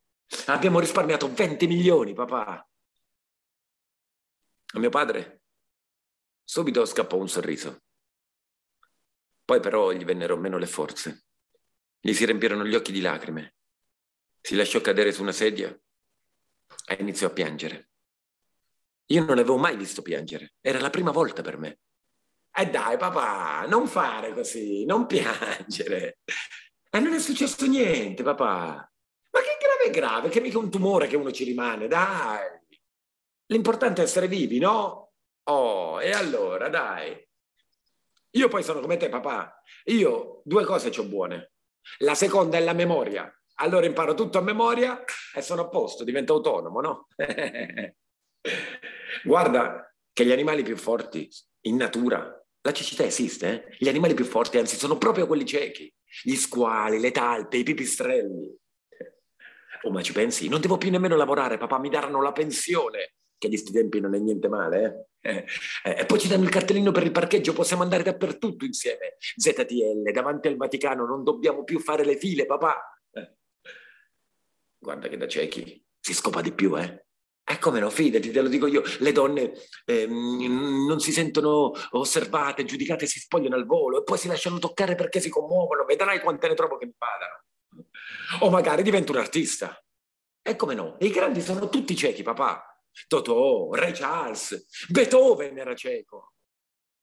Abbiamo 0.47 0.81
risparmiato 0.81 1.31
20 1.31 1.65
milioni, 1.67 2.13
papà. 2.13 2.69
A 4.73 4.79
mio 4.79 4.89
padre 4.89 5.43
subito 6.43 6.83
scappò 6.83 7.15
un 7.15 7.29
sorriso. 7.29 7.83
Poi 9.45 9.61
però 9.61 9.93
gli 9.93 10.03
vennero 10.03 10.35
meno 10.35 10.57
le 10.57 10.67
forze. 10.67 11.23
Gli 12.01 12.11
si 12.11 12.25
riempirono 12.25 12.65
gli 12.65 12.75
occhi 12.75 12.91
di 12.91 12.99
lacrime. 12.99 13.55
Si 14.41 14.55
lasciò 14.55 14.81
cadere 14.81 15.13
su 15.13 15.21
una 15.21 15.31
sedia 15.31 15.73
e 16.89 16.97
iniziò 16.99 17.27
a 17.27 17.31
piangere. 17.31 17.89
Io 19.07 19.23
non 19.23 19.35
l'avevo 19.35 19.57
mai 19.57 19.75
visto 19.77 20.01
piangere, 20.01 20.55
era 20.59 20.79
la 20.79 20.89
prima 20.89 21.11
volta 21.11 21.41
per 21.41 21.57
me. 21.57 21.79
E 22.51 22.69
dai 22.69 22.97
papà, 22.97 23.65
non 23.67 23.87
fare 23.87 24.33
così, 24.33 24.85
non 24.85 25.05
piangere. 25.05 26.19
E 26.89 26.99
non 26.99 27.13
è 27.13 27.19
successo 27.19 27.67
niente, 27.67 28.23
papà. 28.23 28.91
Ma 29.31 29.39
che 29.41 29.57
grave 29.59 29.83
è 29.85 29.89
grave, 29.91 30.29
che 30.29 30.41
mica 30.41 30.57
un 30.57 30.71
tumore 30.71 31.07
che 31.07 31.15
uno 31.15 31.31
ci 31.31 31.43
rimane, 31.43 31.87
dai. 31.87 32.47
L'importante 33.47 34.01
è 34.01 34.05
essere 34.05 34.27
vivi, 34.27 34.57
no? 34.57 35.13
Oh, 35.43 36.01
e 36.01 36.11
allora, 36.11 36.69
dai. 36.69 37.27
Io 38.31 38.47
poi 38.47 38.63
sono 38.63 38.79
come 38.79 38.97
te, 38.97 39.09
papà. 39.09 39.61
Io 39.85 40.41
due 40.43 40.63
cose 40.65 40.89
ho 40.89 41.05
buone. 41.05 41.53
La 41.99 42.15
seconda 42.15 42.57
è 42.57 42.61
la 42.61 42.73
memoria. 42.73 43.31
Allora 43.61 43.85
imparo 43.85 44.13
tutto 44.13 44.37
a 44.37 44.41
memoria 44.41 45.03
e 45.35 45.41
sono 45.41 45.63
a 45.63 45.67
posto, 45.67 46.03
divento 46.03 46.33
autonomo, 46.33 46.79
no? 46.79 47.07
Guarda 49.23 49.93
che 50.13 50.25
gli 50.25 50.31
animali 50.31 50.63
più 50.63 50.77
forti 50.77 51.29
in 51.61 51.75
natura, 51.75 52.33
la 52.61 52.71
cecità 52.71 53.03
esiste, 53.03 53.47
eh? 53.49 53.75
gli 53.77 53.89
animali 53.89 54.13
più 54.13 54.23
forti 54.25 54.57
anzi 54.57 54.77
sono 54.77 54.97
proprio 54.97 55.27
quelli 55.27 55.45
ciechi, 55.45 55.93
gli 56.23 56.35
squali, 56.35 56.99
le 56.99 57.11
talpe, 57.11 57.57
i 57.57 57.63
pipistrelli. 57.63 58.57
Oh, 59.83 59.91
ma 59.91 60.01
ci 60.01 60.13
pensi? 60.13 60.47
Non 60.47 60.61
devo 60.61 60.77
più 60.77 60.89
nemmeno 60.89 61.15
lavorare, 61.15 61.57
papà, 61.57 61.79
mi 61.79 61.89
daranno 61.89 62.21
la 62.21 62.31
pensione, 62.31 63.15
che 63.37 63.49
di 63.49 63.57
sti 63.57 63.71
tempi 63.71 63.99
non 63.99 64.15
è 64.15 64.19
niente 64.19 64.47
male, 64.47 65.07
eh? 65.21 65.45
Eh, 65.83 65.99
e 65.99 66.05
poi 66.05 66.19
ci 66.19 66.27
danno 66.29 66.43
il 66.43 66.49
cartellino 66.49 66.91
per 66.91 67.03
il 67.03 67.11
parcheggio, 67.11 67.53
possiamo 67.53 67.83
andare 67.83 68.03
dappertutto 68.03 68.63
insieme. 68.65 69.15
ZTL, 69.17 70.11
davanti 70.11 70.47
al 70.47 70.55
Vaticano, 70.55 71.05
non 71.05 71.23
dobbiamo 71.23 71.63
più 71.63 71.79
fare 71.79 72.05
le 72.05 72.17
file, 72.17 72.45
papà. 72.45 72.98
Guarda 74.79 75.07
che 75.07 75.17
da 75.17 75.27
ciechi 75.27 75.83
si 75.99 76.13
scopa 76.13 76.41
di 76.41 76.53
più, 76.53 76.77
eh? 76.79 77.05
E 77.49 77.57
come 77.57 77.79
no, 77.79 77.89
fidati, 77.89 78.29
te 78.29 78.41
lo 78.41 78.47
dico 78.47 78.67
io, 78.67 78.83
le 78.99 79.11
donne 79.11 79.51
ehm, 79.85 80.85
non 80.85 80.99
si 80.99 81.11
sentono 81.11 81.71
osservate, 81.91 82.63
giudicate, 82.63 83.07
si 83.07 83.19
spogliano 83.19 83.55
al 83.55 83.65
volo 83.65 83.99
e 83.99 84.03
poi 84.03 84.19
si 84.19 84.27
lasciano 84.27 84.59
toccare 84.59 84.93
perché 84.93 85.19
si 85.19 85.29
commuovono, 85.29 85.83
vedrai 85.83 86.19
quante 86.19 86.47
ne 86.47 86.53
trovo 86.53 86.77
che 86.77 86.85
mi 86.85 86.93
padano. 86.95 87.45
O 88.41 88.51
magari 88.51 88.83
divento 88.83 89.11
un 89.11 89.17
artista. 89.17 89.83
E 90.43 90.55
come 90.55 90.75
no, 90.75 90.97
i 90.99 91.09
grandi 91.09 91.41
sono 91.41 91.69
tutti 91.69 91.95
ciechi, 91.95 92.21
papà. 92.21 92.63
Totò, 93.07 93.73
Ray 93.73 93.93
Charles, 93.93 94.87
Beethoven 94.87 95.57
era 95.57 95.73
cieco. 95.73 96.33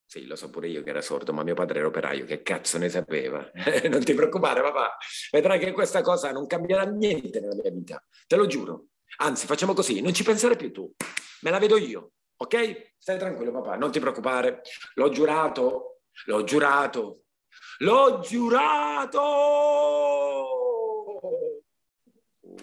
Sì, 0.09 0.25
lo 0.25 0.37
so 0.37 0.49
pure 0.49 0.69
io 0.69 0.83
che 0.83 0.89
era 0.91 1.01
sordo, 1.01 1.33
ma 1.33 1.43
mio 1.43 1.53
padre 1.53 1.79
era 1.79 1.87
operaio, 1.89 2.23
che 2.23 2.41
cazzo 2.41 2.77
ne 2.77 2.87
sapeva? 2.87 3.51
non 3.91 4.01
ti 4.05 4.13
preoccupare, 4.13 4.61
papà, 4.61 4.95
vedrai 5.31 5.59
che 5.59 5.73
questa 5.73 6.01
cosa 6.01 6.31
non 6.31 6.47
cambierà 6.47 6.83
niente 6.83 7.41
nella 7.41 7.55
mia 7.55 7.69
vita, 7.69 8.01
te 8.25 8.37
lo 8.37 8.47
giuro. 8.47 8.85
Anzi, 9.17 9.45
facciamo 9.47 9.73
così, 9.73 9.99
non 9.99 10.13
ci 10.13 10.23
pensare 10.23 10.55
più 10.55 10.71
tu, 10.71 10.89
me 11.41 11.49
la 11.51 11.59
vedo 11.59 11.75
io, 11.75 12.11
ok? 12.37 12.93
Stai 12.97 13.17
tranquillo, 13.17 13.51
papà, 13.51 13.75
non 13.75 13.91
ti 13.91 13.99
preoccupare, 13.99 14.61
l'ho 14.93 15.09
giurato, 15.09 15.99
l'ho 16.27 16.43
giurato, 16.45 17.23
l'ho 17.79 18.19
giurato! 18.21 19.21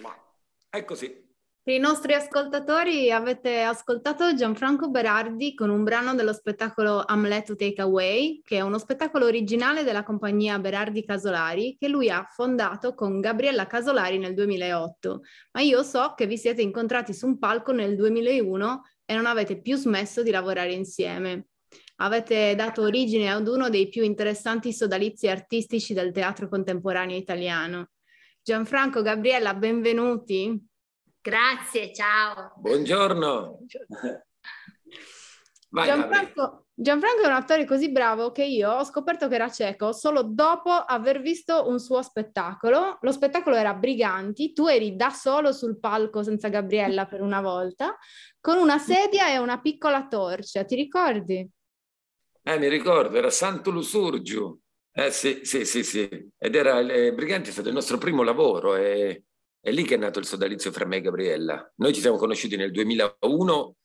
Ma 0.00 0.16
è 0.70 0.82
così. 0.86 1.23
Per 1.64 1.72
i 1.72 1.78
nostri 1.78 2.12
ascoltatori 2.12 3.10
avete 3.10 3.62
ascoltato 3.62 4.34
Gianfranco 4.34 4.90
Berardi 4.90 5.54
con 5.54 5.70
un 5.70 5.82
brano 5.82 6.14
dello 6.14 6.34
spettacolo 6.34 7.02
Amleto 7.02 7.56
Takeaway, 7.56 8.42
che 8.44 8.58
è 8.58 8.60
uno 8.60 8.76
spettacolo 8.76 9.24
originale 9.24 9.82
della 9.82 10.02
compagnia 10.02 10.58
Berardi 10.58 11.06
Casolari 11.06 11.74
che 11.80 11.88
lui 11.88 12.10
ha 12.10 12.22
fondato 12.30 12.92
con 12.92 13.18
Gabriella 13.18 13.66
Casolari 13.66 14.18
nel 14.18 14.34
2008. 14.34 15.22
Ma 15.52 15.62
io 15.62 15.82
so 15.82 16.12
che 16.14 16.26
vi 16.26 16.36
siete 16.36 16.60
incontrati 16.60 17.14
su 17.14 17.24
un 17.28 17.38
palco 17.38 17.72
nel 17.72 17.96
2001 17.96 18.82
e 19.06 19.14
non 19.14 19.24
avete 19.24 19.58
più 19.62 19.78
smesso 19.78 20.22
di 20.22 20.30
lavorare 20.30 20.74
insieme. 20.74 21.46
Avete 21.96 22.54
dato 22.54 22.82
origine 22.82 23.32
ad 23.32 23.48
uno 23.48 23.70
dei 23.70 23.88
più 23.88 24.02
interessanti 24.02 24.70
sodalizi 24.70 25.28
artistici 25.28 25.94
del 25.94 26.12
teatro 26.12 26.46
contemporaneo 26.46 27.16
italiano. 27.16 27.92
Gianfranco, 28.42 29.00
Gabriella, 29.00 29.54
benvenuti. 29.54 30.72
Grazie, 31.24 31.90
ciao. 31.94 32.52
Buongiorno. 32.56 33.60
Vai, 35.70 35.86
Gianfranco, 35.86 36.66
Gianfranco, 36.74 37.22
è 37.22 37.26
un 37.26 37.32
attore 37.32 37.64
così 37.64 37.90
bravo 37.90 38.30
che 38.30 38.44
io 38.44 38.70
ho 38.70 38.84
scoperto 38.84 39.26
che 39.28 39.36
era 39.36 39.48
cieco 39.48 39.92
solo 39.94 40.22
dopo 40.22 40.68
aver 40.68 41.22
visto 41.22 41.66
un 41.66 41.80
suo 41.80 42.02
spettacolo. 42.02 42.98
Lo 43.00 43.10
spettacolo 43.10 43.56
era 43.56 43.72
Briganti, 43.72 44.52
tu 44.52 44.66
eri 44.66 44.96
da 44.96 45.08
solo 45.08 45.52
sul 45.52 45.78
palco 45.78 46.22
senza 46.22 46.48
Gabriella 46.48 47.06
per 47.06 47.22
una 47.22 47.40
volta, 47.40 47.96
con 48.38 48.58
una 48.58 48.76
sedia 48.76 49.30
e 49.30 49.38
una 49.38 49.62
piccola 49.62 50.06
torcia, 50.06 50.64
ti 50.64 50.74
ricordi? 50.74 51.50
Eh, 52.42 52.58
mi 52.58 52.68
ricordo, 52.68 53.16
era 53.16 53.30
Santo 53.30 53.70
Lusurgiu. 53.70 54.60
Eh 54.92 55.10
sì, 55.10 55.40
sì, 55.44 55.64
sì, 55.64 55.84
sì. 55.84 56.06
Ed 56.36 56.54
era, 56.54 56.80
eh, 56.80 57.14
Briganti 57.14 57.48
è 57.48 57.52
stato 57.52 57.68
il 57.68 57.74
nostro 57.74 57.96
primo 57.96 58.22
lavoro 58.22 58.76
e 58.76 59.22
è 59.64 59.70
lì 59.70 59.84
che 59.84 59.94
è 59.94 59.96
nato 59.96 60.18
il 60.18 60.26
sodalizio 60.26 60.70
fra 60.70 60.84
me 60.84 60.96
e 60.96 61.00
Gabriella. 61.00 61.72
Noi 61.76 61.94
ci 61.94 62.02
siamo 62.02 62.18
conosciuti 62.18 62.54
nel 62.54 62.70
2001 62.70 63.76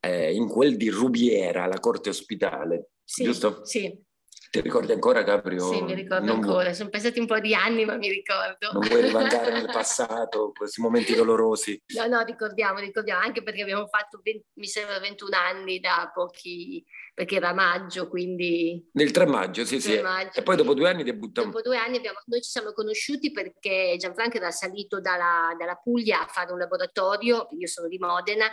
eh, 0.00 0.34
in 0.34 0.46
quel 0.46 0.76
di 0.76 0.90
Rubiera, 0.90 1.64
la 1.64 1.80
corte 1.80 2.10
ospitale, 2.10 2.90
sì, 3.02 3.24
giusto? 3.24 3.64
Sì. 3.64 4.02
Ti 4.50 4.60
ricordi 4.60 4.92
ancora, 4.92 5.22
Gabriele? 5.22 5.62
Sì, 5.62 5.80
mi 5.80 5.94
ricordo 5.94 6.26
non 6.26 6.44
ancora. 6.44 6.74
Sono 6.74 6.90
passati 6.90 7.20
un 7.20 7.26
po' 7.26 7.40
di 7.40 7.54
anni, 7.54 7.86
ma 7.86 7.96
mi 7.96 8.10
ricordo. 8.10 8.70
Non 8.72 8.86
vuoi 8.86 9.00
rimandare 9.00 9.50
nel 9.50 9.64
passato, 9.72 10.52
questi 10.52 10.82
momenti 10.82 11.14
dolorosi? 11.14 11.82
No, 11.96 12.06
no, 12.06 12.22
ricordiamo, 12.22 12.78
ricordiamo, 12.78 13.20
anche 13.20 13.42
perché 13.42 13.62
abbiamo 13.62 13.86
fatto, 13.86 14.20
20, 14.22 14.44
mi 14.58 14.66
sembra, 14.66 15.00
21 15.00 15.36
anni 15.36 15.80
da 15.80 16.10
pochi, 16.14 16.84
perché 17.14 17.36
era 17.36 17.54
maggio, 17.54 18.08
quindi... 18.08 18.90
Nel 18.92 19.12
3 19.12 19.24
maggio, 19.26 19.64
sì, 19.64 19.78
3 19.78 19.96
sì. 19.96 20.00
Maggio, 20.02 20.40
e 20.40 20.42
poi 20.42 20.56
dopo 20.56 20.74
due 20.74 20.88
anni 20.88 21.04
debuttamo. 21.04 21.46
Dopo 21.46 21.62
due 21.62 21.76
anni 21.76 21.98
abbiamo, 21.98 22.18
noi 22.26 22.42
ci 22.42 22.50
siamo 22.50 22.72
conosciuti 22.72 23.30
perché 23.30 23.94
Gianfranco 23.96 24.36
era 24.36 24.50
salito 24.50 25.00
dalla, 25.00 25.54
dalla 25.56 25.76
Puglia 25.76 26.22
a 26.22 26.26
fare 26.26 26.50
un 26.50 26.58
laboratorio, 26.58 27.46
io 27.56 27.66
sono 27.68 27.86
di 27.86 27.98
Modena, 27.98 28.46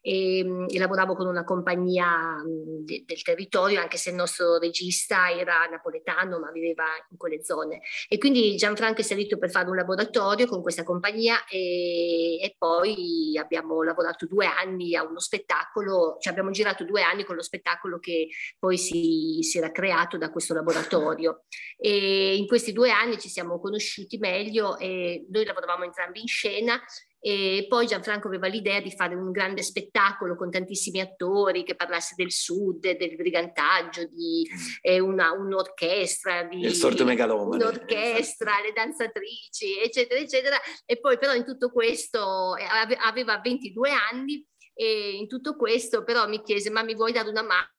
e, 0.00 0.38
e 0.68 0.78
lavoravo 0.78 1.16
con 1.16 1.26
una 1.26 1.42
compagnia 1.42 2.40
de, 2.84 3.02
del 3.04 3.22
territorio, 3.22 3.80
anche 3.80 3.96
se 3.96 4.10
il 4.10 4.16
nostro 4.16 4.58
regista 4.58 5.32
era 5.32 5.66
napoletano, 5.68 6.38
ma 6.38 6.52
viveva 6.52 6.84
in 7.10 7.16
quelle 7.16 7.42
zone. 7.42 7.80
E 8.08 8.18
quindi 8.18 8.54
Gianfranco 8.54 9.00
è 9.00 9.04
salito 9.04 9.38
per 9.38 9.50
fare 9.50 9.68
un 9.68 9.74
laboratorio 9.74 10.46
con 10.46 10.62
questa 10.62 10.84
compagnia 10.84 11.44
e, 11.46 12.38
e 12.40 12.54
poi 12.56 13.36
abbiamo 13.36 13.82
lavorato 13.82 14.26
due 14.26 14.46
anni 14.46 14.94
a 14.94 15.02
uno 15.02 15.18
spettacolo, 15.18 16.16
cioè 16.20 16.32
abbiamo 16.32 16.52
girato 16.52 16.84
due 16.84 17.02
anni 17.02 17.24
con 17.24 17.34
lo 17.34 17.42
spettacolo 17.42 17.98
che 18.04 18.28
poi 18.58 18.76
si, 18.76 19.38
si, 19.40 19.58
era 19.58 19.72
creato 19.72 20.18
da 20.18 20.30
questo 20.30 20.52
laboratorio. 20.54 21.44
E 21.76 22.36
in 22.36 22.46
questi 22.46 22.72
due 22.72 22.90
anni 22.90 23.18
ci 23.18 23.28
siamo 23.28 23.58
conosciuti 23.58 24.18
meglio 24.18 24.78
e 24.78 25.26
noi 25.30 25.44
lavoravamo 25.44 25.84
entrambi 25.84 26.20
in 26.20 26.26
scena 26.26 26.80
e 27.26 27.64
poi 27.70 27.86
Gianfranco 27.86 28.28
aveva 28.28 28.48
l'idea 28.48 28.80
di 28.80 28.90
fare 28.90 29.14
un 29.14 29.30
grande 29.30 29.62
spettacolo 29.62 30.36
con 30.36 30.50
tantissimi 30.50 31.00
attori 31.00 31.64
che 31.64 31.74
parlasse 31.74 32.12
del 32.18 32.30
sud, 32.30 32.86
del 32.86 33.16
brigantaggio, 33.16 34.04
di 34.04 34.46
eh, 34.82 34.98
una, 34.98 35.32
un'orchestra, 35.32 36.42
di, 36.42 36.60
il 36.60 36.74
sorto 36.74 37.06
megalomane. 37.06 37.64
un'orchestra, 37.64 38.60
le 38.60 38.72
danzatrici, 38.74 39.80
eccetera, 39.82 40.20
eccetera. 40.20 40.56
E 40.84 41.00
poi 41.00 41.16
però 41.16 41.32
in 41.32 41.46
tutto 41.46 41.70
questo 41.70 42.58
eh, 42.58 42.66
aveva 42.98 43.40
22 43.42 43.90
anni 43.90 44.46
e 44.74 45.12
in 45.12 45.26
tutto 45.26 45.56
questo 45.56 46.04
però 46.04 46.28
mi 46.28 46.42
chiese 46.42 46.68
ma 46.68 46.82
mi 46.82 46.94
vuoi 46.94 47.12
dare 47.12 47.30
una 47.30 47.42
mano? 47.42 47.73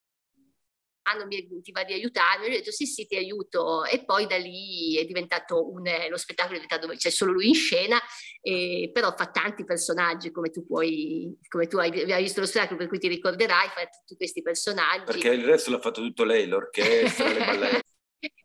Mano 1.05 1.25
mi, 1.27 1.61
ti 1.61 1.71
va 1.71 1.83
di 1.83 1.93
aiutarmi? 1.93 2.45
Io 2.45 2.53
ho 2.53 2.57
detto 2.57 2.71
sì 2.71 2.85
sì 2.85 3.05
ti 3.05 3.15
aiuto 3.15 3.85
e 3.85 4.03
poi 4.03 4.25
da 4.25 4.37
lì 4.37 4.97
è 4.97 5.05
diventato 5.05 5.71
un, 5.71 5.83
lo 6.09 6.17
spettacolo 6.17 6.55
è 6.55 6.61
diventato 6.61 6.87
dove 6.87 6.97
c'è 6.97 7.09
solo 7.09 7.31
lui 7.31 7.47
in 7.49 7.53
scena, 7.53 7.99
eh, 8.41 8.89
però 8.91 9.13
fa 9.15 9.27
tanti 9.27 9.63
personaggi 9.63 10.31
come 10.31 10.49
tu 10.49 10.65
puoi, 10.65 11.37
come 11.47 11.67
tu 11.67 11.77
hai, 11.77 12.11
hai 12.11 12.23
visto 12.23 12.39
lo 12.39 12.45
spettacolo 12.47 12.77
per 12.77 12.87
cui 12.87 12.99
ti 12.99 13.07
ricorderai, 13.07 13.67
fa 13.69 13.87
tutti 13.87 14.15
questi 14.15 14.41
personaggi. 14.41 15.05
Perché 15.05 15.29
il 15.29 15.45
resto 15.45 15.71
l'ha 15.71 15.79
fatto 15.79 16.01
tutto 16.01 16.23
lei, 16.23 16.47
l'orchestra, 16.47 17.31
le 17.31 17.39
ballette. 17.39 17.83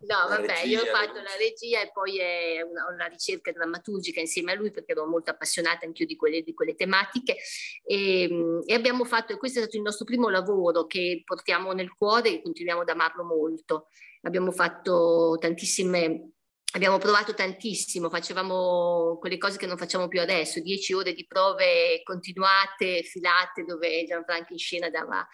No, 0.00 0.28
vabbè, 0.28 0.46
regia, 0.46 0.64
io 0.64 0.82
ho 0.82 0.87
fatto 0.87 1.20
la 1.20 1.37
regia 1.38 1.80
e 1.80 1.90
poi 1.92 2.18
una, 2.68 2.87
una, 2.92 3.06
ricerca 3.06 3.52
drammaturgica 3.52 4.20
insieme 4.20 4.52
a 4.52 4.54
lui 4.54 4.70
perché 4.70 4.92
ero 4.92 5.06
molto 5.06 5.30
appassionata 5.30 5.87
anche 5.87 6.02
io 6.02 6.08
di 6.08 6.16
quelle, 6.16 6.42
di 6.42 6.54
quelle 6.54 6.75
tematiche 6.75 7.37
e, 7.84 8.22
ehm, 8.22 8.62
e, 8.64 8.75
abbiamo 8.75 9.04
fatto, 9.04 9.32
e 9.32 9.37
questo 9.37 9.58
è 9.58 9.62
stato 9.62 9.76
il 9.76 9.82
nostro 9.82 10.04
primo 10.04 10.28
lavoro 10.28 10.87
che 10.87 11.22
portiamo 11.25 11.72
nel 11.72 11.92
cuore 11.94 12.30
e 12.30 12.42
continuiamo 12.42 12.82
ad 12.82 12.88
amarlo 12.88 13.25
molto. 13.25 13.88
Abbiamo 14.22 14.52
fatto 14.52 15.37
tantissime 15.40 16.32
abbiamo 16.72 16.99
provato 16.99 17.34
tantissimo, 17.34 18.08
facevamo 18.08 19.18
quelle 19.18 19.38
cose 19.38 19.58
che 19.58 19.66
non 19.66 19.76
facciamo 19.76 20.06
più 20.06 20.20
adesso, 20.20 20.60
dieci 20.60 20.92
ore 20.92 21.14
di 21.14 21.26
prove 21.26 22.00
continuate, 22.04 23.02
filate, 23.02 23.64
dove 23.64 24.04
Gianfranco 24.04 24.52
in 24.52 24.58
scena 24.58 24.88
dava 24.88 25.26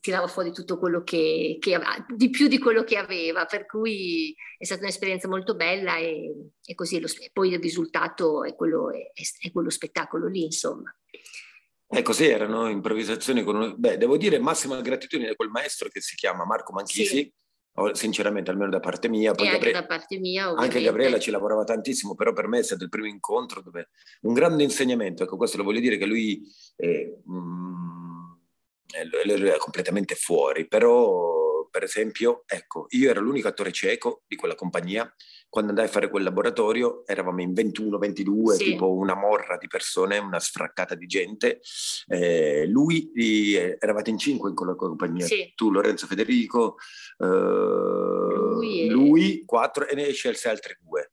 tirava 0.00 0.26
fuori 0.26 0.52
tutto 0.52 0.78
quello 0.78 1.02
che, 1.02 1.58
che, 1.60 1.74
aveva, 1.74 2.04
di 2.08 2.30
più 2.30 2.48
di 2.48 2.58
quello 2.58 2.82
che 2.84 2.96
aveva, 2.96 3.44
per 3.44 3.66
cui 3.66 4.34
è 4.56 4.64
stata 4.64 4.82
un'esperienza 4.82 5.28
molto 5.28 5.54
bella 5.54 5.96
e, 5.96 6.50
e 6.64 6.74
così 6.74 6.98
lo, 6.98 7.08
poi 7.32 7.52
il 7.52 7.60
risultato 7.60 8.44
è 8.44 8.54
quello, 8.54 8.90
è, 8.90 9.12
è 9.40 9.52
quello 9.52 9.70
spettacolo 9.70 10.28
lì, 10.28 10.44
insomma. 10.44 10.94
E 11.88 12.02
così 12.02 12.26
erano 12.26 12.68
improvvisazioni 12.68 13.44
con. 13.44 13.74
Beh, 13.76 13.96
devo 13.96 14.16
dire 14.16 14.38
massima 14.38 14.80
gratitudine 14.80 15.30
a 15.30 15.36
quel 15.36 15.50
maestro 15.50 15.88
che 15.88 16.00
si 16.00 16.16
chiama 16.16 16.44
Marco 16.44 16.72
Manchisi, 16.72 17.32
sì. 17.72 17.92
sinceramente 17.92 18.50
almeno 18.50 18.70
da 18.70 18.80
parte 18.80 19.08
mia. 19.08 19.32
Poi 19.32 19.48
Gabri... 19.48 19.70
da 19.70 19.86
parte 19.86 20.18
mia, 20.18 20.48
Anche 20.48 20.82
Gabriella 20.82 21.20
ci 21.20 21.30
lavorava 21.30 21.62
tantissimo, 21.62 22.16
però 22.16 22.32
per 22.32 22.48
me 22.48 22.58
è 22.58 22.64
stato 22.64 22.82
il 22.82 22.88
primo 22.88 23.06
incontro 23.06 23.62
dove 23.62 23.90
un 24.22 24.34
grande 24.34 24.64
insegnamento, 24.64 25.22
ecco 25.22 25.36
questo 25.36 25.58
lo 25.58 25.64
voglio 25.64 25.80
dire 25.80 25.96
che 25.96 26.06
lui... 26.06 26.42
È, 26.74 27.08
mm, 27.30 28.05
lui 29.24 29.48
era 29.48 29.58
completamente 29.58 30.14
fuori, 30.14 30.66
però 30.66 31.44
per 31.76 31.84
esempio, 31.84 32.44
ecco, 32.46 32.86
io 32.90 33.10
ero 33.10 33.20
l'unico 33.20 33.48
attore 33.48 33.70
cieco 33.70 34.22
di 34.26 34.34
quella 34.34 34.54
compagnia, 34.54 35.12
quando 35.48 35.72
andai 35.72 35.86
a 35.86 35.90
fare 35.90 36.08
quel 36.08 36.22
laboratorio 36.22 37.06
eravamo 37.06 37.42
in 37.42 37.52
21, 37.52 37.98
22, 37.98 38.54
sì. 38.54 38.64
tipo 38.64 38.94
una 38.94 39.14
morra 39.14 39.58
di 39.58 39.66
persone, 39.66 40.16
una 40.16 40.40
sfraccata 40.40 40.94
di 40.94 41.06
gente, 41.06 41.60
eh, 42.06 42.66
lui, 42.66 43.12
eh, 43.12 43.76
eravate 43.78 44.08
in 44.08 44.16
cinque 44.16 44.48
in 44.48 44.56
quella 44.56 44.74
compagnia, 44.74 45.26
sì. 45.26 45.52
tu, 45.54 45.70
Lorenzo 45.70 46.06
Federico, 46.06 46.76
eh, 47.18 47.26
lui, 47.26 48.88
lui, 48.88 49.42
quattro, 49.44 49.86
e 49.86 49.94
ne 49.94 50.12
scelse 50.12 50.48
altri 50.48 50.76
due 50.80 51.10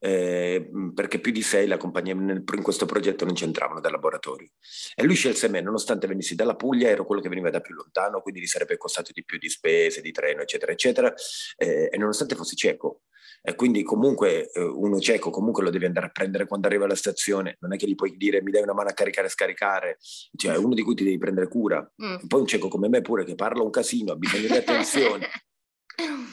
eh, 0.00 0.70
perché 0.94 1.18
più 1.18 1.32
di 1.32 1.42
sei 1.42 1.66
la 1.66 1.76
compagnia 1.76 2.12
in 2.12 2.44
questo 2.62 2.86
progetto 2.86 3.24
non 3.24 3.34
c'entravano 3.34 3.80
dal 3.80 3.92
laboratorio. 3.92 4.50
E 4.94 5.02
lui 5.04 5.14
scelse 5.14 5.48
me, 5.48 5.60
nonostante 5.60 6.06
venissi 6.06 6.34
dalla 6.34 6.56
Puglia, 6.56 6.88
ero 6.88 7.04
quello 7.04 7.20
che 7.20 7.28
veniva 7.28 7.50
da 7.50 7.60
più 7.60 7.74
lontano, 7.74 8.20
quindi 8.20 8.40
gli 8.40 8.46
sarebbe 8.46 8.76
costato 8.76 9.10
di 9.12 9.24
più 9.24 9.38
di 9.38 9.48
spese, 9.48 10.00
di 10.00 10.12
treno, 10.12 10.42
eccetera, 10.42 10.72
eccetera, 10.72 11.12
eh, 11.56 11.88
e 11.90 11.96
nonostante 11.96 12.34
fossi 12.34 12.56
cieco. 12.56 13.02
E 13.40 13.54
quindi 13.54 13.82
comunque 13.82 14.50
eh, 14.50 14.60
uno 14.60 14.98
cieco 14.98 15.30
comunque 15.30 15.62
lo 15.62 15.70
devi 15.70 15.84
andare 15.84 16.06
a 16.06 16.10
prendere 16.10 16.46
quando 16.46 16.66
arriva 16.66 16.84
alla 16.84 16.96
stazione, 16.96 17.56
non 17.60 17.72
è 17.72 17.76
che 17.76 17.86
gli 17.86 17.94
puoi 17.94 18.16
dire 18.16 18.42
mi 18.42 18.50
dai 18.50 18.62
una 18.62 18.74
mano 18.74 18.88
a 18.88 18.92
caricare 18.92 19.28
e 19.28 19.30
scaricare, 19.30 19.98
cioè 20.36 20.56
uno 20.56 20.74
di 20.74 20.82
cui 20.82 20.94
ti 20.94 21.04
devi 21.04 21.18
prendere 21.18 21.48
cura. 21.48 21.78
Mm. 22.02 22.26
Poi 22.26 22.40
un 22.40 22.46
cieco 22.46 22.68
come 22.68 22.88
me 22.88 23.00
pure 23.00 23.24
che 23.24 23.34
parla 23.34 23.62
un 23.62 23.70
casino, 23.70 24.12
ha 24.12 24.16
bisogno 24.16 24.48
di 24.48 24.56
attenzione, 24.56 25.28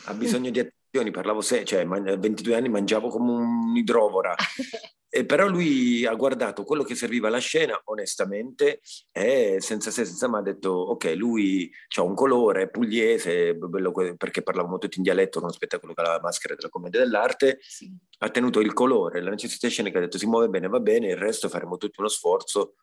ha 0.05 0.13
bisogno 0.13 0.50
di 0.50 0.60
attenzione 0.60 0.84
parlavo 1.12 1.42
se, 1.42 1.64
cioè, 1.66 1.82
a 1.82 2.18
22 2.18 2.56
anni 2.56 2.70
mangiavo 2.70 3.10
come 3.10 3.32
un'idrovora. 3.32 4.36
e 5.16 5.25
però 5.25 5.48
lui 5.48 6.06
ha 6.06 6.14
guardato 6.14 6.66
quello 6.66 6.84
che 6.84 6.94
serviva 6.94 7.30
alla 7.30 7.38
scena 7.38 7.80
onestamente 7.86 8.82
e 9.14 9.62
senza 9.62 9.90
se 9.90 10.04
senza 10.04 10.28
ma 10.28 10.40
ha 10.40 10.42
detto 10.42 10.72
ok 10.72 11.14
lui 11.16 11.72
ha 11.96 12.02
un 12.02 12.14
colore 12.14 12.70
pugliese 12.70 13.58
perché 14.18 14.42
parlavamo 14.42 14.78
tutti 14.78 14.98
in 14.98 15.04
dialetto 15.04 15.40
con 15.40 15.52
spettacolo 15.52 15.94
con 15.94 16.04
la 16.04 16.20
maschera 16.22 16.56
della 16.56 16.68
commedia 16.68 17.00
dell'arte 17.00 17.60
sì. 17.62 17.90
ha 18.20 18.30
tenuto 18.30 18.60
il 18.60 18.74
colore 18.74 19.22
la 19.22 19.30
necessità 19.30 19.70
scenica 19.70 20.00
ha 20.00 20.02
detto 20.02 20.18
si 20.18 20.25
muove 20.25 20.50
bene 20.50 20.68
va 20.68 20.82
bene 20.82 21.08
il 21.08 21.18
resto 21.18 21.48
faremo 21.48 21.78
tutti 21.78 22.02
uno 22.02 22.10
sforzo 22.10 22.74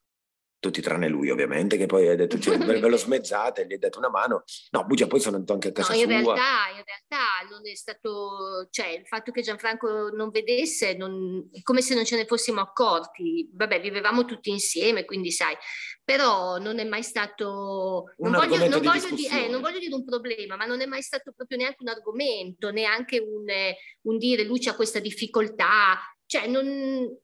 tutti 0.62 0.80
tranne 0.80 1.08
lui 1.08 1.28
ovviamente, 1.28 1.76
che 1.76 1.86
poi 1.86 2.06
ha 2.06 2.14
detto 2.14 2.38
cioè, 2.38 2.56
ve, 2.56 2.78
ve, 2.78 2.88
lo 2.88 2.96
smezzate, 2.96 3.66
gli 3.66 3.72
ha 3.72 3.78
dato 3.78 3.98
una 3.98 4.08
mano. 4.08 4.44
No, 4.70 4.84
Bugia 4.84 5.08
poi 5.08 5.18
sono 5.18 5.34
andato 5.34 5.54
anche 5.54 5.68
a 5.68 5.72
casa 5.72 5.92
no, 5.92 5.98
in 5.98 6.04
sua. 6.04 6.34
Realtà, 6.34 6.68
in 6.70 6.84
realtà 6.84 7.50
non 7.50 7.66
è 7.66 7.74
stato, 7.74 8.68
cioè 8.70 8.86
il 8.90 9.04
fatto 9.04 9.32
che 9.32 9.42
Gianfranco 9.42 10.10
non 10.10 10.30
vedesse 10.30 10.94
non, 10.94 11.48
è 11.52 11.62
come 11.62 11.82
se 11.82 11.96
non 11.96 12.04
ce 12.04 12.14
ne 12.14 12.26
fossimo 12.26 12.60
accorti. 12.60 13.50
Vabbè, 13.52 13.80
vivevamo 13.80 14.24
tutti 14.24 14.50
insieme, 14.50 15.04
quindi 15.04 15.32
sai, 15.32 15.56
però 16.04 16.58
non 16.58 16.78
è 16.78 16.84
mai 16.84 17.02
stato... 17.02 18.12
Non, 18.18 18.30
voglio, 18.30 18.68
non, 18.68 18.82
voglio, 18.82 19.10
di, 19.16 19.26
eh, 19.26 19.48
non 19.48 19.60
voglio, 19.60 19.80
dire 19.80 19.94
un 19.94 20.04
problema, 20.04 20.54
ma 20.54 20.64
non 20.64 20.80
è 20.80 20.86
mai 20.86 21.02
stato 21.02 21.32
proprio 21.34 21.58
neanche 21.58 21.78
un 21.80 21.88
argomento, 21.88 22.70
neanche 22.70 23.18
un, 23.18 23.46
un 24.02 24.16
dire 24.16 24.44
lui 24.44 24.64
ha 24.68 24.76
questa 24.76 25.00
difficoltà, 25.00 25.98
cioè 26.24 26.46
non, 26.46 27.18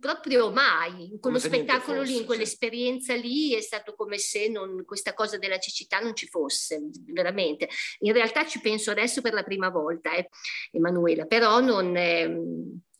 proprio 0.00 0.50
mai, 0.50 1.12
in 1.12 1.20
quello 1.20 1.38
spettacolo 1.38 2.00
fosse, 2.00 2.12
lì, 2.12 2.18
in 2.18 2.24
quell'esperienza 2.24 3.14
sì. 3.14 3.20
lì 3.20 3.54
è 3.54 3.60
stato 3.60 3.94
come 3.94 4.18
se 4.18 4.48
non, 4.48 4.84
questa 4.84 5.14
cosa 5.14 5.38
della 5.38 5.58
cecità 5.58 5.98
non 6.00 6.14
ci 6.14 6.26
fosse, 6.26 6.80
veramente. 7.06 7.68
In 8.00 8.12
realtà 8.12 8.46
ci 8.46 8.60
penso 8.60 8.90
adesso 8.90 9.20
per 9.20 9.32
la 9.32 9.42
prima 9.42 9.68
volta, 9.68 10.14
eh, 10.14 10.28
Emanuela, 10.72 11.26
però 11.26 11.60
non, 11.60 11.96
eh, 11.96 12.24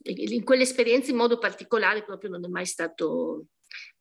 in 0.03 0.43
quell'esperienza 0.43 1.11
in 1.11 1.17
modo 1.17 1.37
particolare 1.37 2.03
proprio 2.03 2.29
non 2.29 2.45
è 2.45 2.47
mai 2.47 2.65
stato 2.65 3.45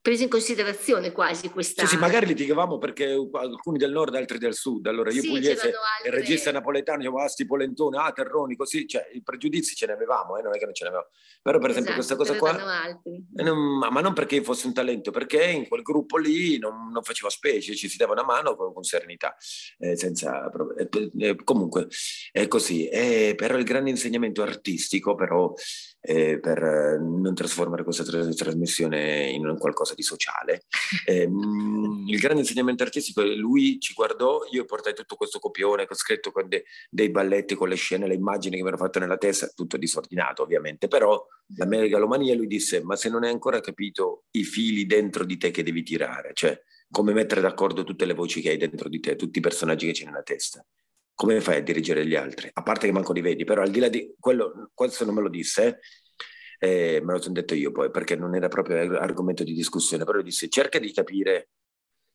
presa 0.02 0.24
in 0.24 0.28
considerazione 0.28 1.12
quasi 1.12 1.48
questa... 1.48 1.82
Sì, 1.82 1.94
sì, 1.94 1.96
magari 1.96 2.26
litigavamo 2.26 2.76
perché 2.76 3.12
alcuni 3.34 3.78
del 3.78 3.92
nord, 3.92 4.12
altri 4.16 4.36
del 4.36 4.52
sud. 4.52 4.84
Allora 4.88 5.12
io 5.12 5.22
sì, 5.22 5.28
pugliese, 5.28 5.68
altre... 5.68 5.70
il 6.06 6.12
regista 6.12 6.50
napoletano, 6.50 6.98
dicevo, 6.98 7.22
ah, 7.22 7.28
sti 7.28 7.46
polentone, 7.46 7.98
ah, 7.98 8.10
terroni, 8.10 8.56
così. 8.56 8.84
Cioè, 8.86 9.08
i 9.12 9.22
pregiudizi 9.22 9.76
ce 9.76 9.86
ne 9.86 9.92
avevamo, 9.92 10.36
eh, 10.36 10.42
non 10.42 10.54
è 10.54 10.58
che 10.58 10.64
non 10.64 10.74
ce 10.74 10.82
ne 10.82 10.88
avevamo. 10.90 11.08
Però 11.40 11.58
per 11.60 11.70
esempio 11.70 11.92
esatto, 11.92 12.16
questa 12.16 12.34
cosa 12.34 12.36
qua... 12.36 13.00
Eh, 13.04 13.42
non, 13.44 13.78
ma 13.78 14.00
non 14.00 14.12
perché 14.12 14.34
io 14.34 14.42
fossi 14.42 14.66
un 14.66 14.74
talento, 14.74 15.12
perché 15.12 15.44
in 15.44 15.68
quel 15.68 15.82
gruppo 15.82 16.18
lì 16.18 16.58
non, 16.58 16.90
non 16.90 17.04
faceva 17.04 17.30
specie, 17.30 17.76
ci 17.76 17.88
si 17.88 17.96
dava 17.96 18.12
una 18.12 18.24
mano 18.24 18.56
con, 18.56 18.74
con 18.74 18.82
serenità, 18.82 19.36
eh, 19.78 19.96
senza... 19.96 20.50
Eh, 20.78 21.10
eh, 21.16 21.36
comunque, 21.44 21.86
è 22.32 22.48
così. 22.48 22.88
però 22.90 23.56
il 23.56 23.64
grande 23.64 23.90
insegnamento 23.90 24.42
artistico, 24.42 25.14
però 25.14 25.54
eh, 26.04 26.40
per 26.40 26.62
eh, 26.62 26.98
non 26.98 27.32
trasformare 27.32 27.84
questa 27.84 28.02
trasmissione 28.02 29.30
in 29.30 29.56
qualcosa 29.58 29.94
di 29.94 30.02
sociale. 30.02 30.64
Eh, 31.04 31.22
il 31.22 32.18
grande 32.18 32.42
insegnamento 32.42 32.84
artistico, 32.84 33.22
lui 33.22 33.80
ci 33.80 33.92
guardò, 33.92 34.42
io 34.50 34.64
portai 34.64 34.94
tutto 34.94 35.16
questo 35.16 35.38
copione 35.38 35.84
che 35.86 35.94
ho 35.94 35.96
scritto 35.96 36.30
con 36.30 36.48
de, 36.48 36.64
dei 36.88 37.10
balletti, 37.10 37.54
con 37.54 37.68
le 37.68 37.74
scene, 37.74 38.06
le 38.06 38.14
immagini 38.14 38.56
che 38.56 38.62
mi 38.62 38.68
ero 38.68 38.76
fatte 38.76 39.00
nella 39.00 39.16
testa, 39.16 39.48
tutto 39.48 39.76
disordinato 39.76 40.42
ovviamente, 40.42 40.86
però 40.86 41.20
la 41.56 41.64
megalomania 41.64 42.36
lui 42.36 42.46
disse, 42.46 42.82
ma 42.82 42.94
se 42.94 43.08
non 43.08 43.24
hai 43.24 43.30
ancora 43.30 43.60
capito 43.60 44.24
i 44.32 44.44
fili 44.44 44.86
dentro 44.86 45.24
di 45.24 45.36
te 45.38 45.50
che 45.50 45.62
devi 45.62 45.82
tirare, 45.82 46.32
cioè 46.34 46.60
come 46.90 47.12
mettere 47.14 47.40
d'accordo 47.40 47.84
tutte 47.84 48.04
le 48.04 48.14
voci 48.14 48.40
che 48.40 48.50
hai 48.50 48.58
dentro 48.58 48.88
di 48.88 49.00
te, 49.00 49.16
tutti 49.16 49.38
i 49.38 49.42
personaggi 49.42 49.86
che 49.86 49.92
c'è 49.92 50.04
nella 50.04 50.22
testa 50.22 50.64
come 51.22 51.40
fai 51.40 51.58
a 51.58 51.62
dirigere 51.62 52.04
gli 52.04 52.16
altri? 52.16 52.50
A 52.52 52.64
parte 52.64 52.86
che 52.86 52.92
manco 52.92 53.12
li 53.12 53.20
vedi, 53.20 53.44
però 53.44 53.62
al 53.62 53.70
di 53.70 53.78
là 53.78 53.88
di 53.88 54.12
quello, 54.18 54.70
questo 54.74 55.04
non 55.04 55.14
me 55.14 55.20
lo 55.20 55.28
disse, 55.28 55.78
eh, 56.58 57.00
me 57.00 57.12
lo 57.12 57.22
sono 57.22 57.34
detto 57.34 57.54
io 57.54 57.70
poi, 57.70 57.92
perché 57.92 58.16
non 58.16 58.34
era 58.34 58.48
proprio 58.48 58.98
argomento 58.98 59.44
di 59.44 59.52
discussione, 59.52 60.04
però 60.04 60.20
disse 60.20 60.48
cerca 60.48 60.80
di 60.80 60.92
capire, 60.92 61.50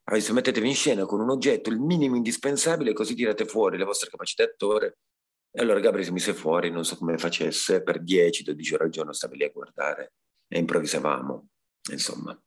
adesso 0.03 0.33
mettetevi 0.33 0.67
in 0.67 0.75
scena 0.75 1.05
con 1.05 1.21
un 1.21 1.29
oggetto, 1.29 1.69
il 1.69 1.79
minimo 1.79 2.17
indispensabile, 2.17 2.91
così 2.91 3.15
tirate 3.15 3.45
fuori 3.45 3.77
le 3.77 3.85
vostre 3.85 4.09
capacità 4.09 4.43
attore. 4.43 4.97
E 5.51 5.61
allora 5.61 5.79
Gabriele 5.79 6.07
si 6.07 6.11
mise 6.11 6.33
fuori, 6.33 6.69
non 6.69 6.83
so 6.83 6.97
come 6.97 7.17
facesse, 7.17 7.83
per 7.83 8.03
10-12 8.03 8.73
ore 8.73 8.83
al 8.83 8.89
giorno 8.89 9.13
stava 9.13 9.35
lì 9.35 9.45
a 9.45 9.49
guardare 9.49 10.15
e 10.49 10.59
improvvisavamo, 10.59 11.47
insomma. 11.91 12.37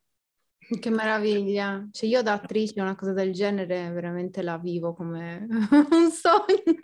Che 0.78 0.90
meraviglia! 0.90 1.88
Cioè 1.90 2.08
io 2.08 2.22
da 2.22 2.34
attrice 2.34 2.80
una 2.80 2.94
cosa 2.94 3.12
del 3.12 3.32
genere 3.32 3.90
veramente 3.90 4.40
la 4.40 4.56
vivo 4.56 4.94
come 4.94 5.44
un 5.90 6.10
sogno. 6.12 6.78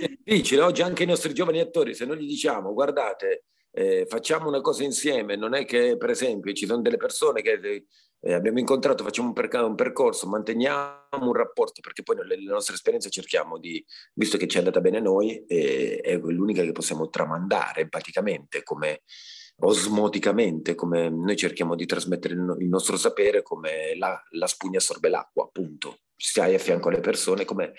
È 0.00 0.16
difficile, 0.22 0.62
oggi 0.62 0.82
anche 0.82 1.02
i 1.02 1.06
nostri 1.06 1.34
giovani 1.34 1.58
attori, 1.58 1.94
se 1.94 2.04
noi 2.04 2.18
gli 2.18 2.28
diciamo 2.28 2.72
guardate, 2.72 3.46
eh, 3.72 4.06
facciamo 4.08 4.46
una 4.46 4.60
cosa 4.60 4.84
insieme, 4.84 5.34
non 5.34 5.54
è 5.54 5.64
che 5.64 5.96
per 5.96 6.10
esempio 6.10 6.52
ci 6.52 6.66
sono 6.66 6.80
delle 6.80 6.96
persone 6.96 7.42
che 7.42 7.86
eh, 8.20 8.32
abbiamo 8.32 8.60
incontrato, 8.60 9.02
facciamo 9.02 9.28
un, 9.28 9.34
perc- 9.34 9.54
un, 9.54 9.74
percorso, 9.74 10.28
manteniamo 10.28 11.08
un 11.20 11.34
rapporto, 11.34 11.80
perché 11.80 12.04
poi 12.04 12.16
nelle, 12.16 12.36
nostre 12.44 12.74
esperienze 12.74 13.10
cerchiamo 13.10 13.58
di, 13.58 13.84
visto 14.14 14.38
che 14.38 14.46
ci 14.46 14.56
è 14.56 14.60
andata 14.60 14.80
bene 14.80 14.98
a 14.98 15.02
noi, 15.02 15.44
eh, 15.46 15.98
è 16.02 16.16
l'unica 16.16 16.62
che 16.62 16.72
possiamo 16.72 17.08
tramandare 17.08 17.80
empaticamente 17.80 18.62
come 18.62 19.02
osmoticamente, 19.60 20.74
come 20.74 21.08
noi 21.08 21.36
cerchiamo 21.36 21.74
di 21.74 21.86
trasmettere 21.86 22.34
il 22.34 22.68
nostro 22.68 22.96
sapere 22.96 23.42
come 23.42 23.96
la, 23.96 24.20
la 24.30 24.46
spugna 24.46 24.78
assorbe 24.78 25.08
l'acqua, 25.08 25.44
appunto. 25.44 26.00
Stai 26.16 26.54
a 26.54 26.58
fianco 26.58 26.88
alle 26.88 27.00
persone 27.00 27.44
come 27.44 27.74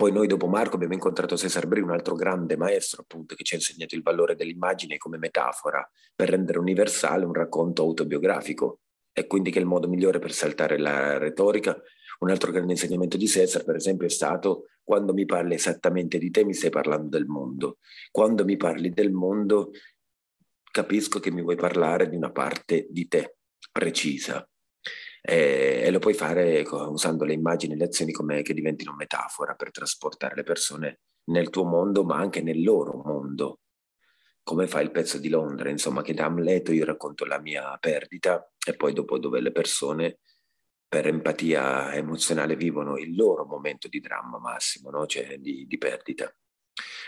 poi 0.00 0.12
noi 0.12 0.26
dopo 0.26 0.46
Marco 0.46 0.76
abbiamo 0.76 0.94
incontrato 0.94 1.36
Cesar 1.36 1.66
Bri, 1.66 1.82
un 1.82 1.90
altro 1.90 2.14
grande 2.14 2.56
maestro 2.56 3.02
appunto 3.02 3.34
che 3.34 3.44
ci 3.44 3.52
ha 3.52 3.58
insegnato 3.58 3.94
il 3.94 4.02
valore 4.02 4.34
dell'immagine 4.34 4.96
come 4.96 5.18
metafora 5.18 5.86
per 6.14 6.30
rendere 6.30 6.58
universale 6.58 7.26
un 7.26 7.34
racconto 7.34 7.82
autobiografico 7.82 8.78
e 9.12 9.26
quindi 9.26 9.50
che 9.50 9.58
è 9.58 9.60
il 9.60 9.66
modo 9.66 9.88
migliore 9.88 10.18
per 10.18 10.32
saltare 10.32 10.78
la 10.78 11.18
retorica. 11.18 11.78
Un 12.20 12.30
altro 12.30 12.50
grande 12.50 12.72
insegnamento 12.72 13.18
di 13.18 13.28
Cesar 13.28 13.62
per 13.62 13.76
esempio 13.76 14.06
è 14.06 14.10
stato 14.10 14.68
quando 14.82 15.12
mi 15.12 15.26
parli 15.26 15.52
esattamente 15.52 16.16
di 16.16 16.30
te 16.30 16.46
mi 16.46 16.54
stai 16.54 16.70
parlando 16.70 17.08
del 17.10 17.26
mondo, 17.26 17.76
quando 18.10 18.46
mi 18.46 18.56
parli 18.56 18.88
del 18.88 19.12
mondo 19.12 19.72
capisco 20.70 21.20
che 21.20 21.30
mi 21.30 21.42
vuoi 21.42 21.56
parlare 21.56 22.08
di 22.08 22.16
una 22.16 22.30
parte 22.30 22.86
di 22.90 23.08
te 23.08 23.36
precisa 23.70 24.46
e, 25.20 25.82
e 25.84 25.90
lo 25.90 25.98
puoi 25.98 26.14
fare 26.14 26.62
usando 26.70 27.24
le 27.24 27.34
immagini 27.34 27.74
e 27.74 27.76
le 27.76 27.84
azioni 27.84 28.12
come 28.12 28.42
che 28.42 28.54
diventino 28.54 28.94
metafora 28.94 29.54
per 29.54 29.70
trasportare 29.70 30.34
le 30.36 30.42
persone 30.42 31.00
nel 31.24 31.50
tuo 31.50 31.64
mondo 31.64 32.04
ma 32.04 32.16
anche 32.16 32.42
nel 32.42 32.62
loro 32.62 33.02
mondo 33.04 33.60
come 34.42 34.66
fa 34.66 34.80
il 34.80 34.90
pezzo 34.90 35.18
di 35.18 35.28
Londra 35.28 35.68
insomma 35.68 36.02
che 36.02 36.14
da 36.14 36.24
Amleto 36.24 36.72
io 36.72 36.84
racconto 36.84 37.24
la 37.24 37.38
mia 37.38 37.76
perdita 37.78 38.50
e 38.66 38.74
poi 38.74 38.92
dopo 38.92 39.18
dove 39.18 39.40
le 39.40 39.52
persone 39.52 40.18
per 40.90 41.06
empatia 41.06 41.94
emozionale 41.94 42.56
vivono 42.56 42.98
il 42.98 43.14
loro 43.14 43.44
momento 43.44 43.86
di 43.86 44.00
dramma 44.00 44.40
massimo, 44.40 44.90
no? 44.90 45.06
cioè 45.06 45.38
di, 45.38 45.64
di 45.68 45.78
perdita. 45.78 46.34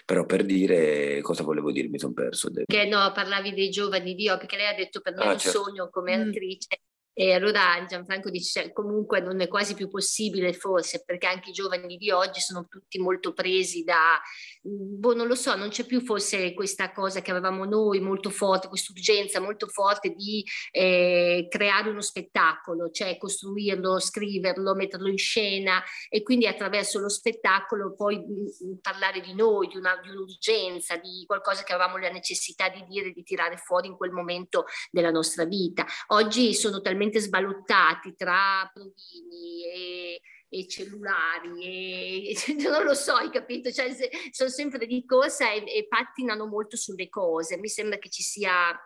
Però 0.05 0.27
per 0.27 0.45
dire 0.45 1.21
cosa 1.23 1.43
volevo 1.43 1.71
dire 1.73 1.89
mi 1.89 1.99
sono 1.99 2.13
perso. 2.13 2.51
Che 2.51 2.85
no, 2.87 3.13
parlavi 3.13 3.55
dei 3.55 3.71
giovani 3.71 4.05
di 4.05 4.15
Dio, 4.15 4.37
perché 4.37 4.57
lei 4.57 4.67
ha 4.67 4.75
detto 4.75 5.01
per 5.01 5.15
me 5.15 5.23
ah, 5.23 5.31
è 5.31 5.33
un 5.33 5.39
certo. 5.39 5.63
sogno 5.63 5.89
come 5.91 6.17
mm. 6.17 6.29
attrice 6.29 6.81
e 7.15 7.35
allora 7.35 7.85
Gianfranco 7.87 8.31
dice 8.31 8.63
cioè, 8.63 8.73
comunque 8.73 9.21
non 9.21 9.41
è 9.41 9.49
quasi 9.49 9.75
più 9.75 9.89
possibile 9.89 10.53
forse 10.55 11.03
perché 11.05 11.27
anche 11.27 11.51
i 11.51 11.53
giovani 11.53 11.97
di 11.99 12.11
oggi 12.11 12.41
sono 12.41 12.67
tutti 12.69 12.99
molto 12.99 13.35
presi 13.35 13.85
da, 13.85 14.19
boh 14.63 15.15
non 15.15 15.27
lo 15.27 15.35
so, 15.35 15.55
non 15.55 15.69
c'è 15.69 15.85
più 15.85 16.01
forse 16.01 16.55
questa 16.55 16.91
cosa 16.93 17.21
che 17.21 17.31
avevamo 17.31 17.65
noi 17.67 18.01
molto 18.01 18.31
forte, 18.31 18.69
questa 18.69 18.93
urgenza 18.93 19.41
molto 19.41 19.67
forte 19.67 20.15
di 20.15 20.45
eh, 20.71 21.47
creare 21.51 21.91
uno 21.91 22.01
spettacolo, 22.01 22.91
cioè 22.91 23.19
costruirlo, 23.19 24.01
scriverlo, 24.01 24.75
metterlo 24.75 25.09
in 25.09 25.19
scena 25.19 25.83
e 26.09 26.23
quindi 26.23 26.47
attraverso 26.47 26.99
lo 26.99 27.11
spettacolo 27.11 27.95
poi 27.95 28.17
mh, 28.17 28.23
mm, 28.23 28.75
parlare 28.81 29.21
di 29.21 29.35
noi, 29.35 29.69
di, 29.69 29.77
una, 29.77 30.01
di 30.03 30.09
un'urgenza, 30.09 30.97
di 30.97 31.25
qualcosa 31.27 31.63
che 31.63 31.75
avevamo 31.75 31.99
la 31.99 32.11
necessità 32.11 32.71
di 32.71 32.85
dire, 32.89 33.11
di 33.11 33.23
tirare 33.23 33.59
fuori 33.59 33.89
in 33.89 33.97
quel 33.97 34.13
momento 34.13 34.65
della 34.91 35.11
nostra 35.11 35.45
vita. 35.45 35.85
Oggi 36.09 36.55
sono 36.55 36.81
talmente 36.81 37.01
talmente 37.03 37.21
sballottati 37.21 38.15
tra 38.15 38.71
provini 38.73 39.67
e, 39.67 40.21
e 40.49 40.69
cellulari 40.69 42.31
e, 42.31 42.37
non 42.63 42.85
lo 42.85 42.95
so, 42.95 43.15
hai 43.15 43.31
capito? 43.31 43.71
Cioè, 43.71 43.89
sono 44.31 44.49
sempre 44.49 44.87
di 44.87 45.05
corsa 45.05 45.51
e, 45.51 45.65
e 45.67 45.87
pattinano 45.89 46.47
molto 46.47 46.77
sulle 46.77 47.09
cose. 47.09 47.59
Mi 47.59 47.69
sembra 47.69 47.99
che 47.99 48.09
ci 48.09 48.23
sia 48.23 48.79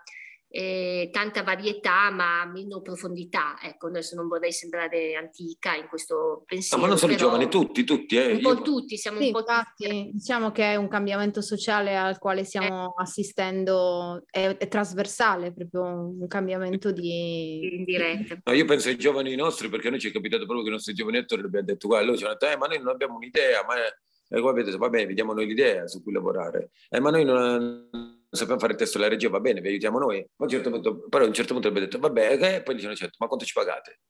eh, 0.48 1.10
tanta 1.12 1.42
varietà 1.42 2.10
ma 2.10 2.44
meno 2.46 2.80
profondità. 2.80 3.56
Ecco, 3.60 3.88
adesso 3.88 4.14
non 4.14 4.28
vorrei 4.28 4.52
sembrare 4.52 5.14
antica 5.14 5.74
in 5.74 5.86
questo 5.88 6.44
pensiero. 6.46 6.76
No, 6.76 6.82
ma 6.82 6.88
non 6.88 6.98
sono 6.98 7.12
i 7.12 7.16
giovani, 7.16 7.48
tutti, 7.48 7.84
tutti. 7.84 8.16
Eh. 8.16 8.32
Un 8.32 8.40
po' 8.40 8.54
Io... 8.54 8.62
tutti, 8.62 8.96
siamo 8.96 9.18
sì, 9.18 9.26
un 9.26 9.32
po' 9.32 9.38
infatti, 9.40 9.84
tutti. 9.84 10.10
Diciamo 10.12 10.52
che 10.52 10.72
è 10.72 10.76
un 10.76 10.88
cambiamento 10.88 11.40
sociale 11.40 11.96
al 11.96 12.18
quale 12.18 12.44
stiamo 12.44 12.94
eh. 12.96 13.02
assistendo, 13.02 14.24
è, 14.30 14.56
è, 14.56 14.68
trasversale, 14.68 15.52
proprio 15.52 15.82
un 15.82 16.26
cambiamento 16.28 16.92
di... 16.92 17.78
In 17.78 17.84
diretta. 17.84 18.38
No, 18.44 18.52
io 18.52 18.64
penso 18.64 18.88
ai 18.88 18.96
giovani 18.96 19.34
nostri, 19.34 19.68
perché 19.68 19.88
a 19.88 19.90
noi 19.90 20.00
ci 20.00 20.08
è 20.08 20.12
capitato 20.12 20.44
proprio 20.44 20.62
che 20.62 20.70
i 20.70 20.72
nostri 20.72 20.94
giovani 20.94 21.18
attori 21.18 21.42
abbiamo 21.42 21.66
detto, 21.66 21.88
guarda, 21.88 22.06
loro 22.06 22.18
ci 22.18 22.24
hanno 22.24 22.36
detto, 22.38 22.52
eh, 22.52 22.56
ma 22.56 22.66
noi 22.66 22.78
non 22.78 22.88
abbiamo 22.88 23.16
un'idea, 23.16 23.64
ma... 23.66 23.74
E 24.28 24.40
poi 24.40 24.50
avete 24.50 24.66
detto, 24.66 24.78
va 24.78 24.88
bene, 24.88 25.06
vediamo 25.06 25.32
noi 25.32 25.46
l'idea 25.46 25.86
su 25.86 26.02
cui 26.02 26.12
lavorare. 26.12 26.70
Eh, 26.88 26.98
ma 26.98 27.10
noi 27.10 27.24
non 27.24 28.15
sappiamo 28.36 28.60
fare 28.60 28.72
il 28.72 28.78
testo 28.78 28.98
della 28.98 29.10
regia, 29.10 29.28
va 29.28 29.40
bene, 29.40 29.60
vi 29.60 29.68
aiutiamo 29.68 29.98
noi. 29.98 30.18
Ma 30.18 30.24
a 30.38 30.42
un 30.44 30.48
certo 30.48 30.70
punto, 30.70 31.08
però 31.08 31.24
a 31.24 31.26
un 31.26 31.34
certo 31.34 31.52
punto 31.52 31.68
abbiamo 31.68 31.86
detto, 31.86 31.98
vabbè, 31.98 32.34
okay? 32.34 32.62
poi 32.62 32.74
dicevano, 32.74 32.98
certo, 32.98 33.16
ma 33.18 33.26
quanto 33.26 33.44
ci 33.44 33.52
pagate? 33.52 34.00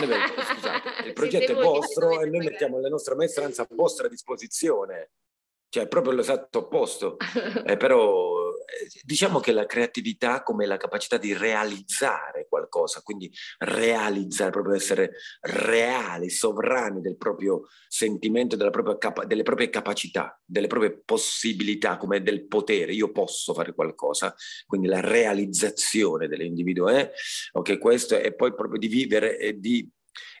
Detto, 0.00 0.42
scusate, 0.42 0.88
il 1.06 1.12
progetto 1.12 1.52
è 1.52 1.54
vostro 1.54 2.20
e 2.20 2.26
noi 2.26 2.44
mettiamo 2.44 2.80
la 2.80 2.88
nostra 2.88 3.14
maestranza 3.14 3.62
a 3.62 3.68
vostra 3.70 4.08
disposizione 4.08 5.10
cioè 5.74 5.88
proprio 5.88 6.12
l'esatto 6.12 6.58
opposto. 6.58 7.16
Eh, 7.66 7.76
però 7.76 8.43
eh, 8.43 8.43
diciamo 9.02 9.40
che 9.40 9.52
la 9.52 9.66
creatività 9.66 10.42
come 10.42 10.66
la 10.66 10.76
capacità 10.76 11.16
di 11.16 11.32
realizzare 11.32 12.46
qualcosa, 12.48 13.00
quindi 13.02 13.32
realizzare, 13.58 14.50
proprio 14.50 14.74
essere 14.74 15.12
reali, 15.40 16.30
sovrani 16.30 17.00
del 17.00 17.16
proprio 17.16 17.62
sentimento, 17.88 18.56
capa- 18.98 19.24
delle 19.24 19.42
proprie 19.42 19.70
capacità, 19.70 20.40
delle 20.44 20.66
proprie 20.66 21.02
possibilità, 21.04 21.96
come 21.96 22.22
del 22.22 22.46
potere. 22.46 22.92
Io 22.92 23.12
posso 23.12 23.54
fare 23.54 23.74
qualcosa, 23.74 24.34
quindi 24.66 24.88
la 24.88 25.00
realizzazione 25.00 26.28
dell'individuo 26.28 26.88
è, 26.88 27.10
ok, 27.52 27.78
questo 27.78 28.16
è 28.16 28.32
poi 28.34 28.54
proprio 28.54 28.78
di 28.78 28.88
vivere 28.88 29.38
e 29.38 29.58
di 29.58 29.88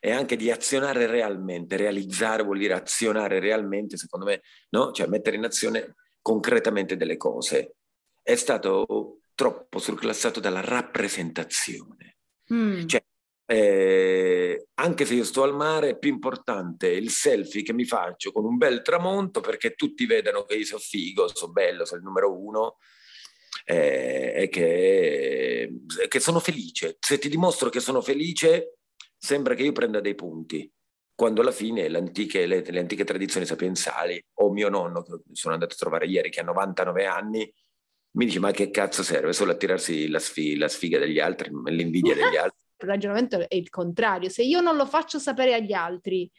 e 0.00 0.12
anche 0.12 0.36
di 0.36 0.50
azionare 0.50 1.06
realmente. 1.06 1.76
Realizzare 1.76 2.42
vuol 2.42 2.58
dire 2.58 2.74
azionare 2.74 3.40
realmente, 3.40 3.96
secondo 3.96 4.26
me, 4.26 4.42
no? 4.70 4.92
cioè 4.92 5.06
mettere 5.06 5.36
in 5.36 5.44
azione 5.44 5.94
concretamente 6.20 6.96
delle 6.96 7.16
cose. 7.16 7.76
È 8.24 8.36
stato 8.36 9.18
troppo 9.34 9.78
surclassato 9.78 10.40
dalla 10.40 10.62
rappresentazione. 10.62 12.16
Mm. 12.52 12.86
Cioè, 12.86 13.04
eh, 13.46 14.68
anche 14.74 15.04
se 15.04 15.14
io 15.14 15.24
sto 15.24 15.42
al 15.42 15.54
mare, 15.54 15.90
è 15.90 15.98
più 15.98 16.10
importante 16.10 16.88
il 16.88 17.10
selfie 17.10 17.62
che 17.62 17.74
mi 17.74 17.84
faccio 17.84 18.32
con 18.32 18.46
un 18.46 18.56
bel 18.56 18.80
tramonto 18.80 19.40
perché 19.40 19.74
tutti 19.74 20.06
vedano 20.06 20.44
che 20.44 20.54
io 20.54 20.64
sono 20.64 20.80
figo, 20.80 21.28
sono 21.34 21.52
bello, 21.52 21.84
sono 21.84 22.00
il 22.00 22.06
numero 22.06 22.34
uno 22.34 22.78
eh, 23.66 24.32
e 24.34 24.48
che, 24.48 25.70
che 26.08 26.20
sono 26.20 26.40
felice. 26.40 26.96
Se 26.98 27.18
ti 27.18 27.28
dimostro 27.28 27.68
che 27.68 27.80
sono 27.80 28.00
felice, 28.00 28.78
sembra 29.16 29.54
che 29.54 29.64
io 29.64 29.72
prenda 29.72 30.00
dei 30.00 30.14
punti, 30.14 30.70
quando 31.14 31.42
alla 31.42 31.52
fine 31.52 31.88
le 31.88 31.98
antiche, 31.98 32.46
le, 32.46 32.64
le 32.66 32.80
antiche 32.80 33.04
tradizioni 33.04 33.44
sapienziali, 33.44 34.22
o 34.38 34.50
mio 34.50 34.70
nonno, 34.70 35.02
che 35.02 35.20
sono 35.32 35.52
andato 35.52 35.74
a 35.74 35.78
trovare 35.78 36.06
ieri, 36.06 36.30
che 36.30 36.40
ha 36.40 36.44
99 36.44 37.04
anni, 37.04 37.52
mi 38.14 38.26
dice 38.26 38.38
ma 38.38 38.50
che 38.50 38.70
cazzo 38.70 39.02
serve 39.02 39.32
solo 39.32 39.52
a 39.52 39.56
tirarsi 39.56 40.08
la, 40.08 40.18
sfi- 40.18 40.56
la 40.56 40.68
sfiga 40.68 40.98
degli 40.98 41.18
altri, 41.18 41.50
l'invidia 41.66 42.14
degli 42.14 42.36
altri. 42.36 42.62
Il 42.76 42.88
ragionamento 42.88 43.48
è 43.48 43.54
il 43.54 43.70
contrario, 43.70 44.28
se 44.28 44.42
io 44.42 44.60
non 44.60 44.76
lo 44.76 44.86
faccio 44.86 45.18
sapere 45.18 45.54
agli 45.54 45.72
altri, 45.72 46.30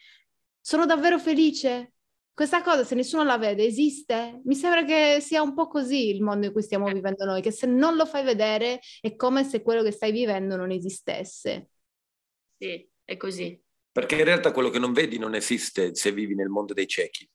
sono 0.60 0.86
davvero 0.86 1.20
felice? 1.20 1.94
Questa 2.34 2.62
cosa, 2.62 2.84
se 2.84 2.96
nessuno 2.96 3.24
la 3.24 3.38
vede, 3.38 3.64
esiste? 3.64 4.42
Mi 4.44 4.56
sembra 4.56 4.84
che 4.84 5.20
sia 5.22 5.42
un 5.42 5.54
po' 5.54 5.68
così 5.68 6.10
il 6.10 6.22
mondo 6.22 6.48
in 6.48 6.52
cui 6.52 6.62
stiamo 6.62 6.86
vivendo 6.88 7.24
noi, 7.24 7.42
che 7.42 7.52
se 7.52 7.66
non 7.66 7.96
lo 7.96 8.06
fai 8.06 8.24
vedere 8.24 8.82
è 9.00 9.16
come 9.16 9.46
se 9.46 9.62
quello 9.62 9.84
che 9.84 9.92
stai 9.92 10.12
vivendo 10.12 10.58
non 10.58 10.72
esistesse. 10.72 11.70
Sì, 12.58 12.90
è 13.06 13.16
così. 13.16 13.62
Perché 13.90 14.16
in 14.16 14.26
realtà 14.26 14.52
quello 14.52 14.70
che 14.70 14.80
non 14.80 14.92
vedi 14.92 15.18
non 15.18 15.34
esiste 15.34 15.96
se 15.96 16.12
vivi 16.12 16.36
nel 16.36 16.50
mondo 16.50 16.74
dei 16.74 16.88
ciechi. 16.88 17.30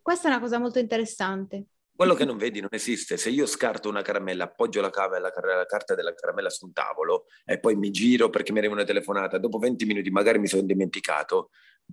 Questa 0.00 0.28
è 0.28 0.30
una 0.30 0.40
cosa 0.40 0.58
molto 0.58 0.78
interessante. 0.78 1.66
Quello 1.96 2.14
che 2.14 2.24
non 2.24 2.36
vedi 2.36 2.60
non 2.60 2.70
esiste. 2.72 3.16
Se 3.16 3.30
io 3.30 3.46
scarto 3.46 3.88
una 3.88 4.02
caramella, 4.02 4.44
appoggio 4.44 4.80
la, 4.80 4.90
cava, 4.90 5.18
la, 5.18 5.32
la 5.34 5.66
carta 5.66 5.94
della 5.94 6.12
caramella 6.14 6.50
su 6.50 6.66
un 6.66 6.72
tavolo 6.72 7.26
e 7.44 7.60
poi 7.60 7.76
mi 7.76 7.90
giro 7.90 8.30
perché 8.30 8.52
mi 8.52 8.58
arriva 8.58 8.74
una 8.74 8.84
telefonata, 8.84 9.38
dopo 9.38 9.58
20 9.58 9.84
minuti 9.84 10.10
magari 10.10 10.38
mi 10.38 10.48
sono 10.48 10.62
dimenticato, 10.62 11.50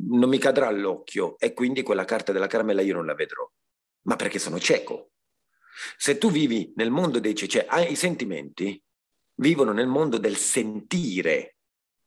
non 0.10 0.28
mi 0.28 0.40
cadrà 0.40 0.68
all'occhio 0.68 1.38
e 1.38 1.54
quindi 1.54 1.84
quella 1.84 2.06
carta 2.06 2.32
della 2.32 2.48
caramella 2.48 2.82
io 2.82 2.96
non 2.96 3.06
la 3.06 3.14
vedrò. 3.14 3.48
Ma 4.04 4.16
perché 4.16 4.40
sono 4.40 4.60
cieco. 4.60 5.12
Se 5.98 6.18
tu 6.18 6.32
vivi 6.32 6.74
nel 6.78 6.90
mondo 6.90 7.20
dei 7.20 7.36
ciechi, 7.36 7.60
cioè 7.60 7.66
hai 7.70 7.92
i 7.92 7.96
sentimenti, 7.96 8.82
vivono 9.36 9.72
nel 9.72 9.88
mondo 9.88 10.18
del 10.18 10.36
sentire 10.36 11.58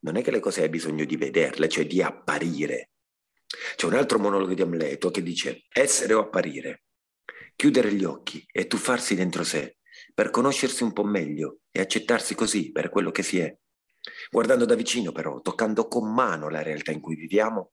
non 0.04 0.16
è 0.16 0.22
che 0.22 0.30
le 0.30 0.40
cose 0.40 0.62
hai 0.62 0.68
bisogno 0.68 1.04
di 1.04 1.16
vederle, 1.16 1.68
cioè 1.68 1.86
di 1.86 2.02
apparire. 2.02 2.90
C'è 3.76 3.86
un 3.86 3.94
altro 3.94 4.18
monologo 4.18 4.52
di 4.52 4.62
Amleto 4.62 5.10
che 5.10 5.22
dice 5.22 5.64
essere 5.72 6.12
o 6.14 6.20
apparire, 6.20 6.84
chiudere 7.56 7.92
gli 7.92 8.04
occhi 8.04 8.44
e 8.50 8.66
tuffarsi 8.66 9.14
dentro 9.14 9.44
sé 9.44 9.76
per 10.12 10.30
conoscersi 10.30 10.82
un 10.82 10.92
po' 10.92 11.04
meglio 11.04 11.58
e 11.70 11.80
accettarsi 11.80 12.34
così 12.34 12.70
per 12.70 12.88
quello 12.90 13.10
che 13.10 13.22
si 13.22 13.38
è. 13.38 13.56
Guardando 14.30 14.64
da 14.64 14.74
vicino 14.74 15.12
però, 15.12 15.40
toccando 15.40 15.88
con 15.88 16.12
mano 16.12 16.48
la 16.48 16.62
realtà 16.62 16.92
in 16.92 17.00
cui 17.00 17.16
viviamo 17.16 17.72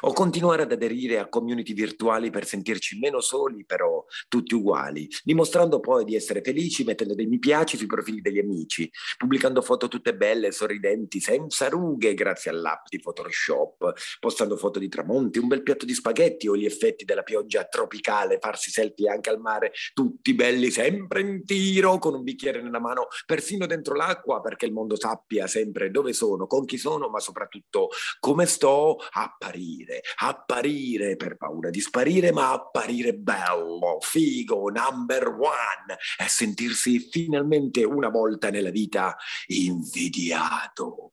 o 0.00 0.12
continuare 0.12 0.62
ad 0.62 0.72
aderire 0.72 1.18
a 1.18 1.28
community 1.28 1.72
virtuali 1.72 2.30
per 2.30 2.46
sentirci 2.46 2.98
meno 2.98 3.20
soli, 3.20 3.64
però 3.64 4.04
tutti 4.28 4.54
uguali, 4.54 5.08
dimostrando 5.22 5.80
poi 5.80 6.04
di 6.04 6.14
essere 6.14 6.42
felici 6.42 6.84
mettendo 6.84 7.14
dei 7.14 7.26
mi 7.26 7.38
piace 7.38 7.76
sui 7.76 7.86
profili 7.86 8.20
degli 8.20 8.38
amici, 8.38 8.90
pubblicando 9.16 9.62
foto 9.62 9.88
tutte 9.88 10.14
belle, 10.14 10.52
sorridenti, 10.52 11.20
senza 11.20 11.68
rughe 11.68 12.14
grazie 12.14 12.50
all'app 12.50 12.86
di 12.88 12.98
Photoshop, 12.98 13.92
postando 14.18 14.56
foto 14.56 14.78
di 14.78 14.88
tramonti, 14.88 15.38
un 15.38 15.48
bel 15.48 15.62
piatto 15.62 15.84
di 15.84 15.94
spaghetti 15.94 16.48
o 16.48 16.56
gli 16.56 16.64
effetti 16.64 17.04
della 17.04 17.22
pioggia 17.22 17.64
tropicale, 17.64 18.38
farsi 18.40 18.70
selfie 18.70 19.10
anche 19.10 19.30
al 19.30 19.40
mare, 19.40 19.72
tutti 19.92 20.34
belli 20.34 20.70
sempre 20.70 21.20
in 21.20 21.44
tiro, 21.44 21.98
con 21.98 22.14
un 22.14 22.22
bicchiere 22.22 22.62
nella 22.62 22.80
mano, 22.80 23.06
persino 23.26 23.66
dentro 23.66 23.94
l'acqua, 23.94 24.40
perché 24.40 24.66
il 24.66 24.72
mondo 24.72 24.96
sappia 24.96 25.46
sempre 25.46 25.90
dove 25.90 26.12
sono, 26.12 26.46
con 26.46 26.64
chi 26.64 26.78
sono, 26.78 27.08
ma 27.08 27.20
soprattutto 27.20 27.88
come 28.20 28.46
sto 28.46 28.96
a 29.12 29.34
Parigi 29.36 29.77
apparire, 29.78 30.02
apparire 30.16 31.16
per 31.16 31.36
paura 31.36 31.70
di 31.70 31.80
sparire, 31.80 32.32
ma 32.32 32.52
apparire 32.52 33.14
bello, 33.14 33.98
figo, 34.00 34.70
number 34.70 35.28
one 35.28 35.96
e 36.18 36.28
sentirsi 36.28 36.98
finalmente 36.98 37.84
una 37.84 38.08
volta 38.08 38.50
nella 38.50 38.70
vita 38.70 39.16
invidiato. 39.46 41.12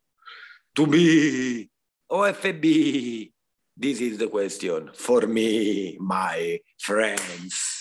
To 0.73 0.86
be 0.88 1.69
OFB, 2.08 3.32
this 3.78 3.99
is 3.99 4.17
the 4.17 4.28
question 4.28 4.91
for 4.93 5.28
me, 5.28 5.95
my 5.99 6.60
friends. 6.78 7.75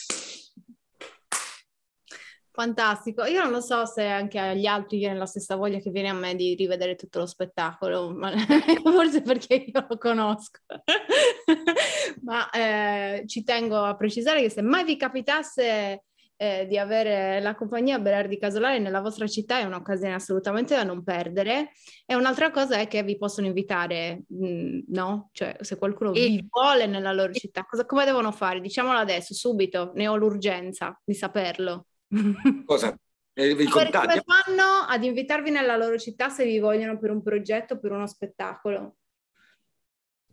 Fantastico, 2.57 3.25
io 3.25 3.43
non 3.43 3.51
lo 3.51 3.61
so 3.61 3.85
se 3.85 4.07
anche 4.07 4.39
agli 4.39 4.67
altri 4.67 4.99
viene 4.99 5.19
la 5.19 5.27
stessa 5.27 5.57
voglia 5.57 5.81
che 5.81 5.91
viene 5.91 6.09
a 6.09 6.15
me 6.15 6.37
di 6.37 6.55
rivedere 6.55 6.95
tutto 6.95 7.19
lo 7.19 7.27
spettacolo, 7.27 8.15
ma 8.15 8.31
forse 8.81 9.23
perché 9.23 9.55
io 9.55 9.85
lo 9.89 9.99
conosco. 9.99 10.61
ma 12.23 12.49
eh, 12.51 13.25
ci 13.27 13.43
tengo 13.43 13.79
a 13.83 13.97
precisare 13.97 14.41
che 14.41 14.51
se 14.51 14.63
mai 14.63 14.85
vi 14.85 14.97
capitasse 14.97 16.05
eh, 16.37 16.67
di 16.69 16.79
avere 16.79 17.41
la 17.41 17.57
compagnia 17.57 17.99
Berardi 17.99 18.39
Casolari 18.39 18.79
nella 18.79 19.01
vostra 19.01 19.27
città 19.27 19.59
è 19.59 19.65
un'occasione 19.65 20.15
assolutamente 20.15 20.77
da 20.77 20.85
non 20.85 21.03
perdere. 21.03 21.73
E 22.07 22.15
un'altra 22.15 22.53
cosa 22.53 22.77
è 22.77 22.87
che 22.87 23.03
vi 23.03 23.19
possono 23.19 23.49
invitare, 23.49 24.23
mh, 24.29 24.47
mm, 24.47 24.79
no? 24.91 25.31
Cioè, 25.33 25.57
se 25.59 25.77
qualcuno 25.77 26.13
e... 26.13 26.29
vi 26.29 26.47
vuole 26.49 26.87
nella 26.87 27.13
loro 27.13 27.33
città, 27.33 27.65
cosa, 27.65 27.85
come 27.85 28.05
devono 28.05 28.31
fare? 28.31 28.61
Diciamolo 28.61 28.97
adesso, 28.97 29.35
subito, 29.35 29.91
ne 29.97 30.07
ho 30.07 30.15
l'urgenza 30.15 30.97
di 31.05 31.15
saperlo. 31.15 31.87
Cosa? 32.67 32.99
Eh, 33.33 33.51
I 33.51 33.65
contatti? 33.65 34.07
Come 34.07 34.23
fanno 34.25 34.85
ad 34.87 35.05
invitarvi 35.05 35.51
nella 35.51 35.77
loro 35.77 35.99
città 35.99 36.29
se 36.29 36.45
vi 36.45 36.59
vogliono 36.59 36.99
per 36.99 37.11
un 37.11 37.23
progetto, 37.23 37.79
per 37.79 37.93
uno 37.93 38.07
spettacolo? 38.07 38.97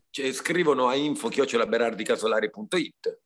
Cioè, 0.09 0.33
scrivono 0.33 0.87
a 0.87 0.95
info-berardicasolari.it 0.95 3.19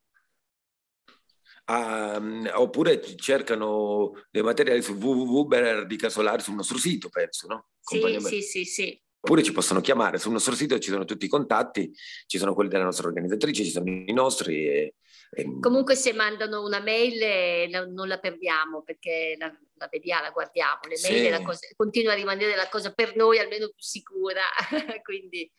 um, 1.67 2.49
oppure 2.53 3.01
cercano 3.17 4.11
dei 4.29 4.43
materiali 4.43 4.81
su 4.81 4.93
www.berardicasolari 4.93 6.41
sul 6.41 6.55
nostro 6.55 6.77
sito, 6.77 7.09
penso, 7.09 7.47
no? 7.47 7.67
Sì, 7.79 8.19
sì, 8.19 8.41
sì, 8.41 8.65
sì. 8.65 9.03
Oppure 9.25 9.41
ci 9.41 9.53
possono 9.53 9.81
chiamare, 9.81 10.19
sul 10.19 10.33
nostro 10.33 10.53
sito 10.53 10.77
ci 10.77 10.91
sono 10.91 11.03
tutti 11.03 11.25
i 11.25 11.29
contatti, 11.29 11.91
ci 12.27 12.37
sono 12.37 12.53
quelli 12.53 12.69
della 12.69 12.83
nostra 12.83 13.07
organizzatrice, 13.07 13.63
ci 13.63 13.71
sono 13.71 13.89
i 13.89 14.13
nostri 14.13 14.67
e 14.67 14.95
Ehm, 15.35 15.59
Comunque 15.59 15.95
se 15.95 16.13
mandano 16.13 16.63
una 16.63 16.79
mail 16.79 17.21
eh, 17.21 17.67
non 17.87 18.07
la 18.07 18.19
perdiamo 18.19 18.81
perché 18.83 19.35
la, 19.37 19.53
la 19.75 19.87
vediamo, 19.91 20.23
la 20.23 20.29
guardiamo. 20.31 20.79
Le 20.83 20.97
mail 21.01 21.23
sì. 21.25 21.29
la 21.29 21.41
cosa, 21.41 21.67
continua 21.75 22.13
a 22.13 22.15
rimanere 22.15 22.55
la 22.55 22.69
cosa 22.69 22.91
per 22.91 23.15
noi 23.15 23.39
almeno 23.39 23.67
più 23.67 23.81
sicura. 23.81 24.41
Quindi... 25.03 25.49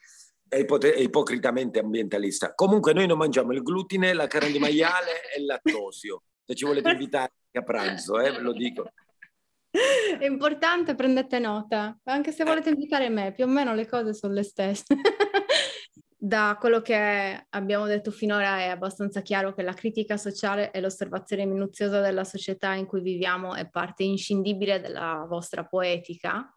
È, 0.49 0.57
ipote- 0.57 0.95
è, 0.95 1.01
ipocritamente 1.01 1.81
ambientalista. 1.81 2.55
Comunque 2.55 2.93
noi 2.93 3.07
non 3.07 3.19
mangiamo 3.19 3.53
il 3.53 3.63
glutine, 3.63 4.13
la 4.13 4.27
carne 4.27 4.53
di 4.53 4.59
maiale 4.59 5.33
e 5.35 5.41
il 5.41 5.47
lattosio. 5.47 6.23
Se 6.45 6.55
ci 6.55 6.65
volete 6.65 6.91
invitare 6.91 7.33
a 7.53 7.63
pranzo, 7.63 8.21
eh, 8.21 8.31
ve 8.31 8.39
lo 8.39 8.53
dico. 8.53 8.93
È 10.19 10.25
importante, 10.25 10.95
prendete 10.95 11.39
nota, 11.39 11.99
anche 12.05 12.33
se 12.33 12.45
volete 12.45 12.71
invitare 12.71 13.09
me, 13.09 13.33
più 13.33 13.45
o 13.45 13.49
meno 13.49 13.75
le 13.75 13.87
cose 13.87 14.15
sono 14.15 14.33
le 14.33 14.43
stesse 14.43 14.85
da 16.27 16.57
quello 16.59 16.81
che 16.81 17.47
abbiamo 17.51 17.87
detto 17.87 18.11
finora 18.11 18.59
è 18.59 18.69
abbastanza 18.69 19.21
chiaro 19.21 19.55
che 19.55 19.63
la 19.63 19.75
critica 19.75 20.17
sociale 20.17 20.73
e 20.73 20.81
l'osservazione 20.81 21.45
minuziosa 21.45 22.01
della 22.01 22.25
società 22.25 22.73
in 22.73 22.87
cui 22.87 23.01
viviamo 23.01 23.55
è 23.55 23.69
parte 23.69 24.03
inscindibile 24.03 24.81
della 24.81 25.25
vostra 25.29 25.65
poetica. 25.65 26.53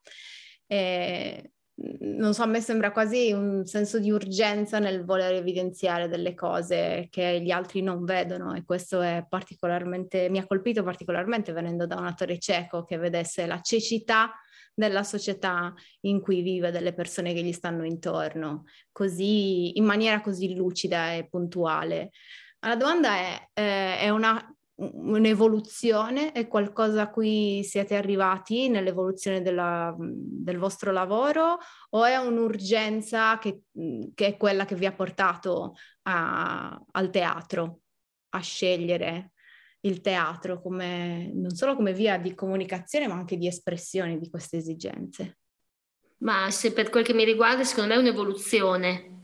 E 0.65 1.51
non 1.99 2.33
so, 2.33 2.43
a 2.43 2.45
me 2.45 2.59
sembra 2.59 2.91
quasi 2.91 3.31
un 3.31 3.65
senso 3.65 3.99
di 3.99 4.11
urgenza 4.11 4.79
nel 4.79 5.05
voler 5.05 5.33
evidenziare 5.33 6.09
delle 6.09 6.33
cose 6.33 7.07
che 7.09 7.39
gli 7.41 7.51
altri 7.51 7.81
non 7.81 8.03
vedono 8.03 8.53
e 8.53 8.65
questo 8.65 9.01
è 9.01 9.25
particolarmente, 9.27 10.29
mi 10.29 10.39
ha 10.39 10.45
colpito 10.45 10.83
particolarmente 10.83 11.53
venendo 11.53 11.85
da 11.85 11.95
un 11.95 12.05
attore 12.05 12.37
cieco 12.37 12.83
che 12.83 12.97
vedesse 12.97 13.45
la 13.45 13.61
cecità 13.61 14.33
della 14.73 15.03
società 15.03 15.73
in 16.01 16.21
cui 16.21 16.41
vive, 16.41 16.71
delle 16.71 16.93
persone 16.93 17.33
che 17.33 17.43
gli 17.43 17.53
stanno 17.53 17.85
intorno, 17.85 18.65
così, 18.91 19.77
in 19.77 19.85
maniera 19.85 20.21
così 20.21 20.55
lucida 20.55 21.13
e 21.13 21.27
puntuale. 21.27 22.11
La 22.59 22.75
domanda 22.75 23.15
è, 23.15 23.49
eh, 23.53 23.99
è 23.99 24.09
una 24.09 24.53
un'evoluzione, 24.79 26.31
è 26.31 26.47
qualcosa 26.47 27.03
a 27.03 27.09
cui 27.09 27.63
siete 27.63 27.95
arrivati 27.95 28.69
nell'evoluzione 28.69 29.41
della, 29.41 29.95
del 29.97 30.57
vostro 30.57 30.91
lavoro 30.91 31.57
o 31.89 32.05
è 32.05 32.15
un'urgenza 32.15 33.37
che, 33.39 33.63
che, 34.13 34.25
è 34.25 34.37
quella 34.37 34.65
che 34.65 34.75
vi 34.75 34.85
ha 34.85 34.93
portato 34.93 35.75
a, 36.03 36.81
al 36.91 37.09
teatro, 37.09 37.81
a 38.29 38.39
scegliere 38.39 39.33
il 39.81 40.01
teatro 40.01 40.61
come, 40.61 41.31
non 41.33 41.51
solo 41.51 41.75
come 41.75 41.93
via 41.93 42.17
di 42.17 42.33
comunicazione 42.33 43.07
ma 43.07 43.15
anche 43.15 43.37
di 43.37 43.47
espressione 43.47 44.17
di 44.17 44.29
queste 44.29 44.57
esigenze? 44.57 45.39
Ma 46.19 46.49
se 46.51 46.73
per 46.73 46.89
quel 46.89 47.05
che 47.05 47.13
mi 47.13 47.23
riguarda, 47.23 47.63
secondo 47.63 47.89
me 47.89 47.95
è 47.95 48.01
un'evoluzione 48.01 49.18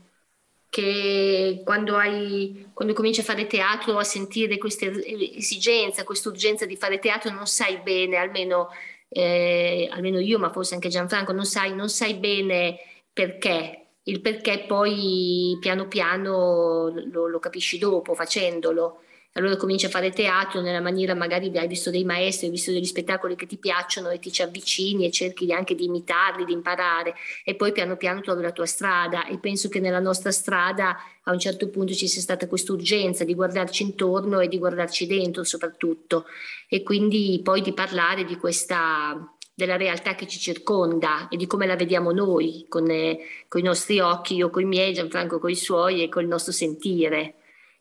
che 0.68 1.62
quando, 1.64 1.96
hai, 1.96 2.70
quando 2.72 2.94
cominci 2.94 3.20
a 3.20 3.24
fare 3.24 3.46
teatro, 3.46 3.98
a 3.98 4.04
sentire 4.04 4.58
questa 4.58 4.86
esigenza, 4.86 6.04
questa 6.04 6.28
urgenza 6.28 6.66
di 6.66 6.76
fare 6.76 6.98
teatro, 6.98 7.30
non 7.30 7.46
sai 7.46 7.78
bene, 7.78 8.16
almeno, 8.16 8.68
eh, 9.08 9.88
almeno 9.90 10.18
io, 10.20 10.38
ma 10.38 10.50
forse 10.50 10.74
anche 10.74 10.88
Gianfranco, 10.88 11.32
non 11.32 11.46
sai, 11.46 11.74
non 11.74 11.88
sai 11.88 12.14
bene 12.14 12.78
perché. 13.12 13.82
Il 14.04 14.20
perché 14.20 14.64
poi 14.68 15.56
piano 15.60 15.88
piano 15.88 16.92
lo, 17.10 17.26
lo 17.26 17.38
capisci 17.40 17.76
dopo, 17.78 18.14
facendolo 18.14 19.00
allora 19.36 19.56
cominci 19.56 19.84
a 19.84 19.90
fare 19.90 20.10
teatro 20.10 20.62
nella 20.62 20.80
maniera 20.80 21.14
magari 21.14 21.52
hai 21.58 21.68
visto 21.68 21.90
dei 21.90 22.04
maestri, 22.04 22.46
hai 22.46 22.52
visto 22.52 22.72
degli 22.72 22.86
spettacoli 22.86 23.36
che 23.36 23.46
ti 23.46 23.58
piacciono 23.58 24.08
e 24.08 24.18
ti 24.18 24.32
ci 24.32 24.40
avvicini 24.40 25.04
e 25.04 25.10
cerchi 25.10 25.52
anche 25.52 25.74
di 25.74 25.84
imitarli, 25.84 26.46
di 26.46 26.52
imparare 26.52 27.14
e 27.44 27.54
poi 27.54 27.72
piano 27.72 27.96
piano 27.96 28.22
trovi 28.22 28.42
la 28.42 28.52
tua 28.52 28.64
strada 28.64 29.26
e 29.26 29.38
penso 29.38 29.68
che 29.68 29.78
nella 29.78 30.00
nostra 30.00 30.30
strada 30.32 30.96
a 31.22 31.32
un 31.32 31.38
certo 31.38 31.68
punto 31.68 31.92
ci 31.92 32.08
sia 32.08 32.22
stata 32.22 32.48
questa 32.48 32.72
urgenza 32.72 33.24
di 33.24 33.34
guardarci 33.34 33.82
intorno 33.82 34.40
e 34.40 34.48
di 34.48 34.58
guardarci 34.58 35.06
dentro 35.06 35.44
soprattutto 35.44 36.24
e 36.66 36.82
quindi 36.82 37.38
poi 37.44 37.60
di 37.60 37.74
parlare 37.74 38.24
di 38.24 38.36
questa 38.36 39.30
della 39.52 39.76
realtà 39.76 40.14
che 40.14 40.26
ci 40.26 40.38
circonda 40.38 41.28
e 41.28 41.36
di 41.36 41.46
come 41.46 41.66
la 41.66 41.76
vediamo 41.76 42.10
noi 42.12 42.66
con, 42.68 42.90
eh, 42.90 43.18
con 43.48 43.60
i 43.60 43.64
nostri 43.64 44.00
occhi, 44.00 44.34
io 44.34 44.50
con 44.50 44.62
i 44.62 44.66
miei, 44.66 44.92
Gianfranco 44.92 45.38
con 45.38 45.48
i 45.50 45.56
suoi 45.56 46.02
e 46.02 46.10
col 46.10 46.26
nostro 46.26 46.52
sentire. 46.52 47.36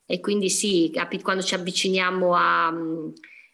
E 0.05 0.19
quindi 0.19 0.49
sì, 0.49 0.91
quando 1.21 1.41
ci 1.41 1.55
avviciniamo 1.55 2.35
a, 2.35 2.73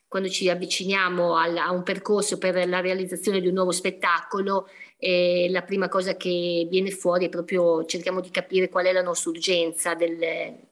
quando 0.08 0.28
ci 0.28 0.50
avviciniamo 0.50 1.38
a 1.38 1.72
un 1.72 1.84
percorso 1.84 2.38
per 2.38 2.68
la 2.68 2.82
realizzazione 2.82 3.40
di 3.40 3.48
un 3.48 3.54
nuovo 3.54 3.72
spettacolo, 3.72 4.68
eh, 4.98 5.48
la 5.50 5.62
prima 5.64 5.88
cosa 5.88 6.18
che 6.18 6.68
viene 6.70 6.92
fuori 6.92 7.26
è 7.26 7.30
proprio 7.30 7.86
cerchiamo 7.86 8.20
di 8.20 8.30
capire 8.30 8.68
qual 8.68 8.86
è 8.86 8.92
la 8.92 9.02
nostra 9.02 9.30
urgenza 9.30 9.96
del, 9.96 10.18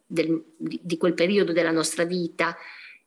del, 0.06 0.44
di 0.58 0.98
quel 0.98 1.14
periodo 1.14 1.54
della 1.54 1.72
nostra 1.72 2.04
vita. 2.04 2.56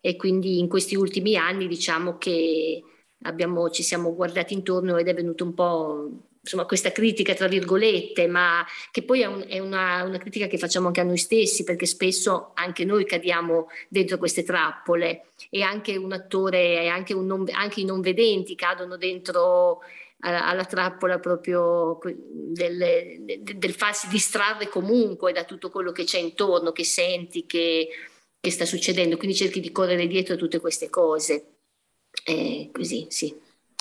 E 0.01 0.17
quindi 0.17 0.59
in 0.59 0.69
questi 0.69 0.97
ultimi 0.97 1.37
anni 1.37 1.69
diciamo 1.69 2.17
che 2.17 2.83
abbiamo, 3.23 3.69
ci 3.71 3.83
siamo 3.83 4.15
guardati 4.15 4.55
intorno 4.55 4.97
ed 4.97 5.09
è 5.09 5.15
venuto 5.15 5.45
un 5.45 5.55
po' 5.55 6.11
insomma, 6.43 6.65
questa 6.65 6.91
critica, 6.91 7.35
tra 7.35 7.47
virgolette, 7.47 8.27
ma 8.27 8.67
che 8.91 9.03
poi 9.03 9.23
è, 9.23 9.27
un, 9.27 9.45
è 9.47 9.59
una, 9.61 10.03
una, 10.03 10.19
critica 10.19 10.49
che 10.49 10.59
facciamo 10.59 10.89
anche 10.89 11.01
a 11.01 11.05
noi 11.05 11.17
stessi, 11.17 11.63
perché 11.65 11.87
spesso 11.87 12.51
anche 12.55 12.85
noi 12.85 13.05
cadiamo 13.05 13.69
dentro 13.89 14.19
queste 14.19 14.43
trappole 14.43 15.27
e 15.51 15.63
anche 15.63 15.97
un 15.97 16.13
attore, 16.13 16.89
anche, 16.89 17.15
un 17.15 17.27
non, 17.27 17.47
anche 17.53 17.81
i 17.81 17.85
non 17.85 18.01
vedenti 18.01 18.55
cadono 18.57 18.97
dentro 18.97 19.81
alla, 20.21 20.47
alla 20.47 20.65
trappola 20.65 21.19
proprio 21.19 21.99
del, 22.03 23.21
del, 23.41 23.73
farsi 23.73 24.09
distrarre 24.09 24.69
comunque 24.69 25.33
da 25.33 25.45
tutto 25.45 25.71
quello 25.71 25.93
che 25.93 26.05
c'è 26.05 26.19
intorno, 26.19 26.73
che 26.73 26.85
senti, 26.85 27.47
che, 27.47 27.89
che 28.41 28.51
sta 28.51 28.65
succedendo, 28.65 29.17
quindi 29.17 29.37
cerchi 29.37 29.61
di 29.61 29.71
correre 29.71 30.09
dietro 30.09 30.35
a 30.35 30.39
tutte 30.39 30.61
queste 30.61 30.91
cose. 30.91 31.47
È 32.25 32.69
così, 32.73 33.07
sì. 33.11 33.35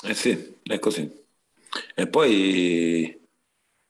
Eh 0.04 0.14
sì, 0.14 0.56
è 0.62 0.78
così. 0.78 1.21
E 1.94 2.06
poi, 2.08 3.04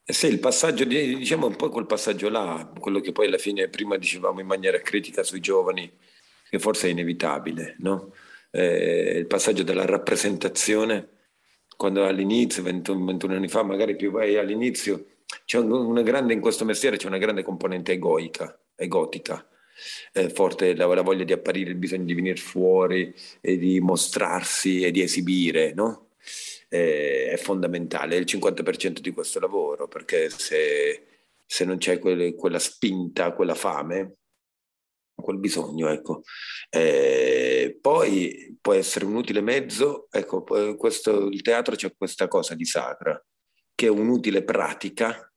eh 0.04 0.12
sì, 0.12 0.26
il 0.26 0.38
passaggio, 0.38 0.84
diciamo 0.84 1.46
un 1.46 1.56
po' 1.56 1.68
quel 1.68 1.86
passaggio 1.86 2.28
là, 2.28 2.70
quello 2.78 3.00
che 3.00 3.12
poi 3.12 3.26
alla 3.26 3.38
fine 3.38 3.68
prima 3.68 3.96
dicevamo 3.96 4.40
in 4.40 4.46
maniera 4.46 4.78
critica 4.80 5.22
sui 5.22 5.40
giovani, 5.40 5.90
che 6.48 6.58
forse 6.58 6.88
è 6.88 6.90
inevitabile, 6.90 7.76
no? 7.78 8.12
Eh, 8.50 9.16
il 9.18 9.26
passaggio 9.26 9.62
della 9.62 9.86
rappresentazione, 9.86 11.08
quando 11.76 12.04
all'inizio, 12.04 12.62
21, 12.62 13.04
21 13.04 13.34
anni 13.34 13.48
fa, 13.48 13.62
magari 13.62 13.96
più 13.96 14.10
vai 14.10 14.36
all'inizio, 14.36 15.06
c'è 15.44 15.58
una 15.58 16.02
grande, 16.02 16.34
in 16.34 16.40
questo 16.40 16.64
mestiere 16.64 16.96
c'è 16.96 17.06
una 17.06 17.18
grande 17.18 17.42
componente 17.42 17.92
egoica, 17.92 18.58
egotica, 18.74 19.46
eh, 20.12 20.28
forte 20.28 20.74
la, 20.74 20.86
la, 20.86 21.02
voglia 21.02 21.24
di 21.24 21.32
apparire, 21.32 21.70
il 21.70 21.76
bisogno 21.76 22.04
di 22.04 22.14
venire 22.14 22.36
fuori 22.36 23.14
e 23.40 23.56
di 23.56 23.80
mostrarsi 23.80 24.82
e 24.82 24.90
di 24.90 25.00
esibire, 25.02 25.72
no? 25.74 26.11
È 26.78 27.36
fondamentale, 27.36 28.16
è 28.16 28.18
il 28.18 28.24
50% 28.24 29.00
di 29.00 29.10
questo 29.10 29.38
lavoro, 29.38 29.88
perché 29.88 30.30
se, 30.30 31.06
se 31.44 31.64
non 31.66 31.76
c'è 31.76 31.98
quelle, 31.98 32.34
quella 32.34 32.58
spinta, 32.58 33.32
quella 33.34 33.54
fame, 33.54 34.16
quel 35.14 35.38
bisogno, 35.38 35.88
ecco. 35.88 36.22
Eh, 36.70 37.78
poi 37.80 38.56
può 38.60 38.72
essere 38.72 39.04
un 39.04 39.16
utile 39.16 39.42
mezzo, 39.42 40.08
ecco, 40.10 40.44
questo, 40.76 41.26
il 41.26 41.42
teatro 41.42 41.74
c'è 41.74 41.94
questa 41.96 42.26
cosa 42.26 42.54
di 42.54 42.64
sacra, 42.64 43.22
che 43.74 43.86
è 43.86 43.90
un'utile 43.90 44.42
pratica 44.42 45.30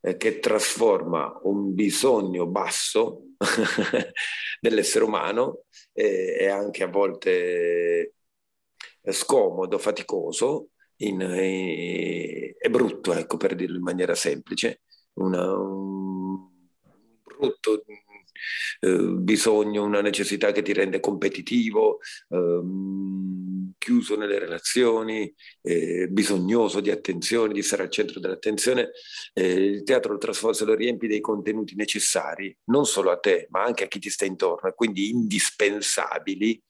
eh, 0.00 0.16
che 0.16 0.38
trasforma 0.38 1.36
un 1.42 1.74
bisogno 1.74 2.46
basso 2.46 3.30
dell'essere 4.60 5.04
umano 5.04 5.64
eh, 5.92 6.36
e 6.38 6.46
anche 6.48 6.84
a 6.84 6.88
volte 6.88 8.14
eh, 9.02 9.12
scomodo, 9.12 9.78
faticoso, 9.78 10.68
in, 10.98 11.20
in, 11.20 12.52
è 12.58 12.68
brutto, 12.68 13.12
ecco, 13.12 13.36
per 13.36 13.54
dirlo 13.54 13.76
in 13.76 13.82
maniera 13.82 14.14
semplice, 14.14 14.80
una, 15.14 15.56
un 15.56 16.48
brutto 17.22 17.84
eh, 18.80 18.98
bisogno, 18.98 19.84
una 19.84 20.00
necessità 20.00 20.52
che 20.52 20.62
ti 20.62 20.72
rende 20.72 21.00
competitivo, 21.00 21.98
ehm, 22.30 23.72
chiuso 23.78 24.16
nelle 24.16 24.38
relazioni, 24.38 25.32
eh, 25.62 26.08
bisognoso 26.08 26.80
di 26.80 26.90
attenzione, 26.90 27.52
di 27.52 27.62
stare 27.62 27.84
al 27.84 27.90
centro 27.90 28.20
dell'attenzione. 28.20 28.90
Eh, 29.32 29.52
il 29.52 29.82
teatro 29.84 30.12
lo 30.12 30.18
trasforma, 30.18 30.56
lo 30.64 30.74
riempi 30.74 31.06
dei 31.06 31.20
contenuti 31.20 31.74
necessari, 31.74 32.56
non 32.64 32.84
solo 32.84 33.10
a 33.10 33.18
te, 33.18 33.46
ma 33.50 33.62
anche 33.62 33.84
a 33.84 33.88
chi 33.88 33.98
ti 33.98 34.10
sta 34.10 34.24
intorno, 34.24 34.72
quindi 34.72 35.10
indispensabili 35.10 36.60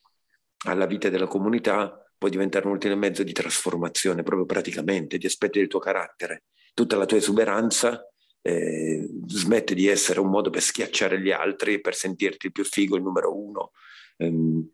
alla 0.67 0.87
vita 0.87 1.09
della 1.09 1.27
comunità 1.27 2.06
può 2.19 2.29
diventare 2.29 2.67
un 2.67 2.73
ulteriore 2.73 3.01
mezzo 3.01 3.23
di 3.23 3.33
trasformazione, 3.33 4.23
proprio 4.23 4.47
praticamente, 4.47 5.19
di 5.19 5.27
aspetti 5.27 5.59
del 5.59 5.69
tuo 5.69 5.79
carattere. 5.79 6.45
Tutta 6.75 6.97
la 6.97 7.07
tua 7.07 7.17
esuberanza 7.17 8.09
eh, 8.43 9.09
smette 9.27 9.75
di 9.75 9.89
essere 9.89 10.21
un 10.21 10.31
modo 10.31 10.51
per 10.51 10.63
schiacciare 10.63 11.21
gli 11.21 11.31
altri, 11.31 11.81
per 11.81 11.95
sentirti 11.95 12.47
il 12.47 12.53
più 12.53 12.65
figo, 12.65 12.97
il 12.97 13.03
numero 13.03 13.37
uno, 13.37 13.73
ehm, 14.19 14.71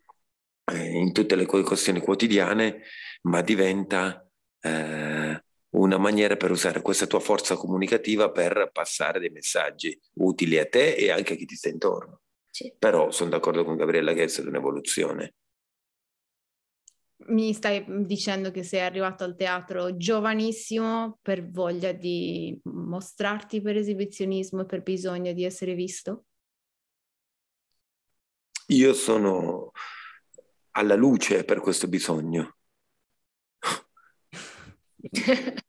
eh, 0.71 0.97
in 0.97 1.11
tutte 1.11 1.35
le 1.35 1.45
questioni 1.45 1.99
quotidiane, 1.99 2.83
ma 3.23 3.41
diventa 3.41 4.27
eh, 4.59 5.43
una 5.69 5.97
maniera 5.97 6.37
per 6.37 6.51
usare 6.51 6.81
questa 6.81 7.07
tua 7.07 7.19
forza 7.19 7.55
comunicativa 7.55 8.31
per 8.31 8.69
passare 8.71 9.19
dei 9.19 9.29
messaggi 9.29 9.99
utili 10.15 10.59
a 10.59 10.67
te 10.67 10.93
e 10.93 11.09
anche 11.09 11.33
a 11.33 11.35
chi 11.35 11.45
ti 11.45 11.55
sta 11.55 11.69
intorno. 11.69 12.21
Sì. 12.49 12.73
Però 12.77 13.09
sono 13.09 13.31
d'accordo 13.31 13.63
con 13.63 13.75
Gabriella 13.75 14.13
che 14.13 14.23
è 14.23 14.27
stata 14.27 14.49
un'evoluzione 14.49 15.33
mi 17.27 17.53
stai 17.53 17.85
dicendo 18.05 18.51
che 18.51 18.63
sei 18.63 18.81
arrivato 18.81 19.23
al 19.23 19.35
teatro 19.35 19.95
giovanissimo 19.97 21.19
per 21.21 21.49
voglia 21.49 21.91
di 21.91 22.59
mostrarti 22.63 23.61
per 23.61 23.77
esibizionismo 23.77 24.61
e 24.61 24.65
per 24.65 24.81
bisogno 24.81 25.33
di 25.33 25.43
essere 25.43 25.73
visto? 25.73 26.25
Io 28.67 28.93
sono 28.93 29.71
alla 30.71 30.95
luce 30.95 31.43
per 31.43 31.59
questo 31.59 31.87
bisogno. 31.87 32.57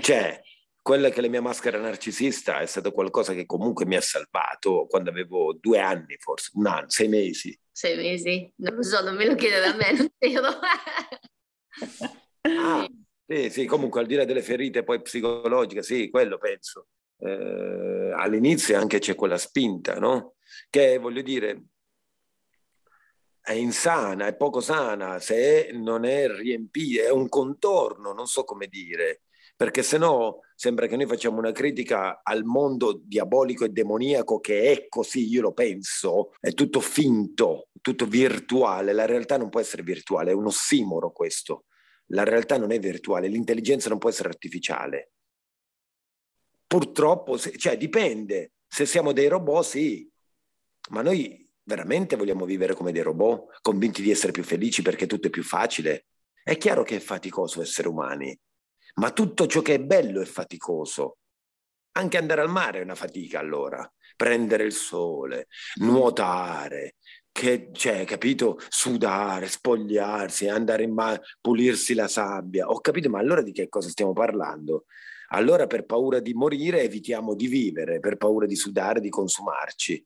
cioè, 0.00 0.42
quella 0.82 1.10
che 1.10 1.20
è 1.20 1.22
la 1.22 1.28
mia 1.28 1.40
maschera 1.40 1.78
narcisista 1.78 2.58
è 2.58 2.66
stato 2.66 2.90
qualcosa 2.90 3.32
che 3.32 3.46
comunque 3.46 3.86
mi 3.86 3.94
ha 3.94 4.00
salvato 4.00 4.86
quando 4.88 5.10
avevo 5.10 5.52
due 5.52 5.78
anni, 5.78 6.16
forse 6.18 6.50
un 6.54 6.66
anno, 6.66 6.90
sei 6.90 7.08
mesi. 7.08 7.56
Sei 7.70 7.96
mesi? 7.96 8.52
Non 8.56 8.74
lo 8.74 8.82
so, 8.82 9.00
non 9.02 9.14
me 9.14 9.26
lo 9.26 9.36
chiedere 9.36 9.66
a 9.66 9.74
me, 9.74 9.92
non 9.92 10.10
spero. 10.12 10.48
ah, 12.60 12.88
Sì, 13.26 13.50
sì, 13.50 13.64
comunque 13.64 14.00
al 14.00 14.06
di 14.06 14.16
là 14.16 14.24
delle 14.24 14.42
ferite 14.42 14.82
poi 14.82 15.00
psicologiche, 15.00 15.82
sì, 15.82 16.10
quello 16.10 16.36
penso. 16.36 16.88
Eh, 17.18 18.12
all'inizio 18.16 18.76
anche 18.76 18.98
c'è 18.98 19.14
quella 19.14 19.38
spinta, 19.38 20.00
no? 20.00 20.34
Che 20.68 20.98
voglio 20.98 21.22
dire, 21.22 21.62
è 23.40 23.52
insana, 23.52 24.26
è 24.26 24.34
poco 24.34 24.60
sana 24.60 25.20
se 25.20 25.70
non 25.72 26.04
è 26.04 26.28
riempita, 26.28 27.04
è 27.04 27.10
un 27.10 27.28
contorno, 27.28 28.12
non 28.12 28.26
so 28.26 28.42
come 28.42 28.66
dire, 28.66 29.22
perché 29.56 29.82
se 29.82 29.98
no 29.98 30.40
sembra 30.62 30.86
che 30.86 30.94
noi 30.94 31.06
facciamo 31.06 31.38
una 31.38 31.50
critica 31.50 32.20
al 32.22 32.44
mondo 32.44 33.00
diabolico 33.02 33.64
e 33.64 33.70
demoniaco 33.70 34.38
che 34.38 34.70
è 34.70 34.86
così, 34.86 35.26
io 35.26 35.40
lo 35.40 35.52
penso, 35.52 36.34
è 36.38 36.52
tutto 36.52 36.78
finto, 36.78 37.70
tutto 37.80 38.06
virtuale, 38.06 38.92
la 38.92 39.04
realtà 39.04 39.36
non 39.36 39.48
può 39.48 39.58
essere 39.58 39.82
virtuale, 39.82 40.30
è 40.30 40.34
un 40.34 40.46
ossimoro 40.46 41.10
questo, 41.10 41.64
la 42.10 42.22
realtà 42.22 42.58
non 42.58 42.70
è 42.70 42.78
virtuale, 42.78 43.26
l'intelligenza 43.26 43.88
non 43.88 43.98
può 43.98 44.08
essere 44.08 44.28
artificiale. 44.28 45.10
Purtroppo, 46.64 47.36
cioè 47.36 47.76
dipende, 47.76 48.52
se 48.68 48.86
siamo 48.86 49.10
dei 49.10 49.26
robot 49.26 49.64
sì, 49.64 50.08
ma 50.90 51.02
noi 51.02 51.44
veramente 51.64 52.14
vogliamo 52.14 52.44
vivere 52.44 52.74
come 52.74 52.92
dei 52.92 53.02
robot, 53.02 53.58
convinti 53.62 54.00
di 54.00 54.12
essere 54.12 54.30
più 54.30 54.44
felici 54.44 54.82
perché 54.82 55.08
tutto 55.08 55.26
è 55.26 55.30
più 55.30 55.42
facile? 55.42 56.06
È 56.40 56.56
chiaro 56.56 56.84
che 56.84 56.94
è 56.94 57.00
faticoso 57.00 57.60
essere 57.60 57.88
umani, 57.88 58.38
ma 58.94 59.10
tutto 59.10 59.46
ciò 59.46 59.60
che 59.62 59.74
è 59.74 59.80
bello 59.80 60.20
è 60.20 60.24
faticoso. 60.24 61.18
Anche 61.92 62.16
andare 62.16 62.40
al 62.40 62.48
mare 62.48 62.80
è 62.80 62.82
una 62.82 62.94
fatica 62.94 63.38
allora, 63.38 63.90
prendere 64.16 64.64
il 64.64 64.72
sole, 64.72 65.48
nuotare, 65.76 66.96
che, 67.30 67.70
cioè, 67.72 68.04
capito, 68.04 68.58
sudare, 68.68 69.48
spogliarsi, 69.48 70.48
andare 70.48 70.84
in 70.84 70.92
mare, 70.92 71.22
pulirsi 71.40 71.94
la 71.94 72.08
sabbia. 72.08 72.68
Ho 72.68 72.80
capito, 72.80 73.10
ma 73.10 73.18
allora 73.18 73.42
di 73.42 73.52
che 73.52 73.68
cosa 73.68 73.88
stiamo 73.88 74.12
parlando? 74.12 74.86
Allora 75.28 75.66
per 75.66 75.84
paura 75.84 76.20
di 76.20 76.34
morire 76.34 76.82
evitiamo 76.82 77.34
di 77.34 77.46
vivere, 77.46 78.00
per 78.00 78.16
paura 78.16 78.46
di 78.46 78.56
sudare, 78.56 79.00
di 79.00 79.08
consumarci 79.08 80.04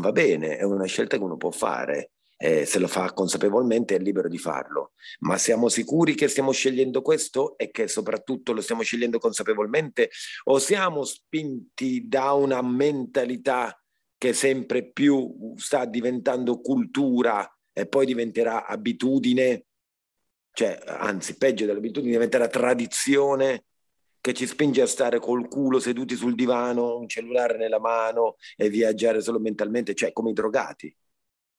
va 0.00 0.12
bene, 0.12 0.56
è 0.56 0.62
una 0.62 0.86
scelta 0.86 1.16
che 1.16 1.22
uno 1.22 1.36
può 1.36 1.50
fare. 1.50 2.12
Eh, 2.38 2.66
se 2.66 2.78
lo 2.78 2.86
fa 2.86 3.12
consapevolmente 3.14 3.94
è 3.94 3.98
libero 3.98 4.28
di 4.28 4.36
farlo, 4.36 4.92
ma 5.20 5.38
siamo 5.38 5.70
sicuri 5.70 6.14
che 6.14 6.28
stiamo 6.28 6.52
scegliendo 6.52 7.00
questo? 7.00 7.56
E 7.56 7.70
che 7.70 7.88
soprattutto 7.88 8.52
lo 8.52 8.60
stiamo 8.60 8.82
scegliendo 8.82 9.18
consapevolmente? 9.18 10.10
O 10.44 10.58
siamo 10.58 11.04
spinti 11.04 12.06
da 12.06 12.32
una 12.32 12.60
mentalità 12.60 13.80
che 14.18 14.32
sempre 14.32 14.90
più 14.90 15.54
sta 15.56 15.86
diventando 15.86 16.60
cultura 16.60 17.50
e 17.72 17.86
poi 17.86 18.06
diventerà 18.06 18.66
abitudine, 18.66 19.64
cioè 20.52 20.78
anzi 20.86 21.36
peggio 21.36 21.66
dell'abitudine 21.66 22.12
diventerà 22.12 22.48
tradizione 22.48 23.64
che 24.20 24.34
ci 24.34 24.46
spinge 24.46 24.82
a 24.82 24.86
stare 24.86 25.20
col 25.20 25.46
culo 25.46 25.78
seduti 25.78 26.16
sul 26.16 26.34
divano, 26.34 26.98
un 26.98 27.06
cellulare 27.06 27.56
nella 27.56 27.78
mano 27.78 28.36
e 28.56 28.68
viaggiare 28.68 29.20
solo 29.20 29.38
mentalmente, 29.38 29.94
cioè 29.94 30.12
come 30.12 30.30
i 30.30 30.32
drogati. 30.32 30.94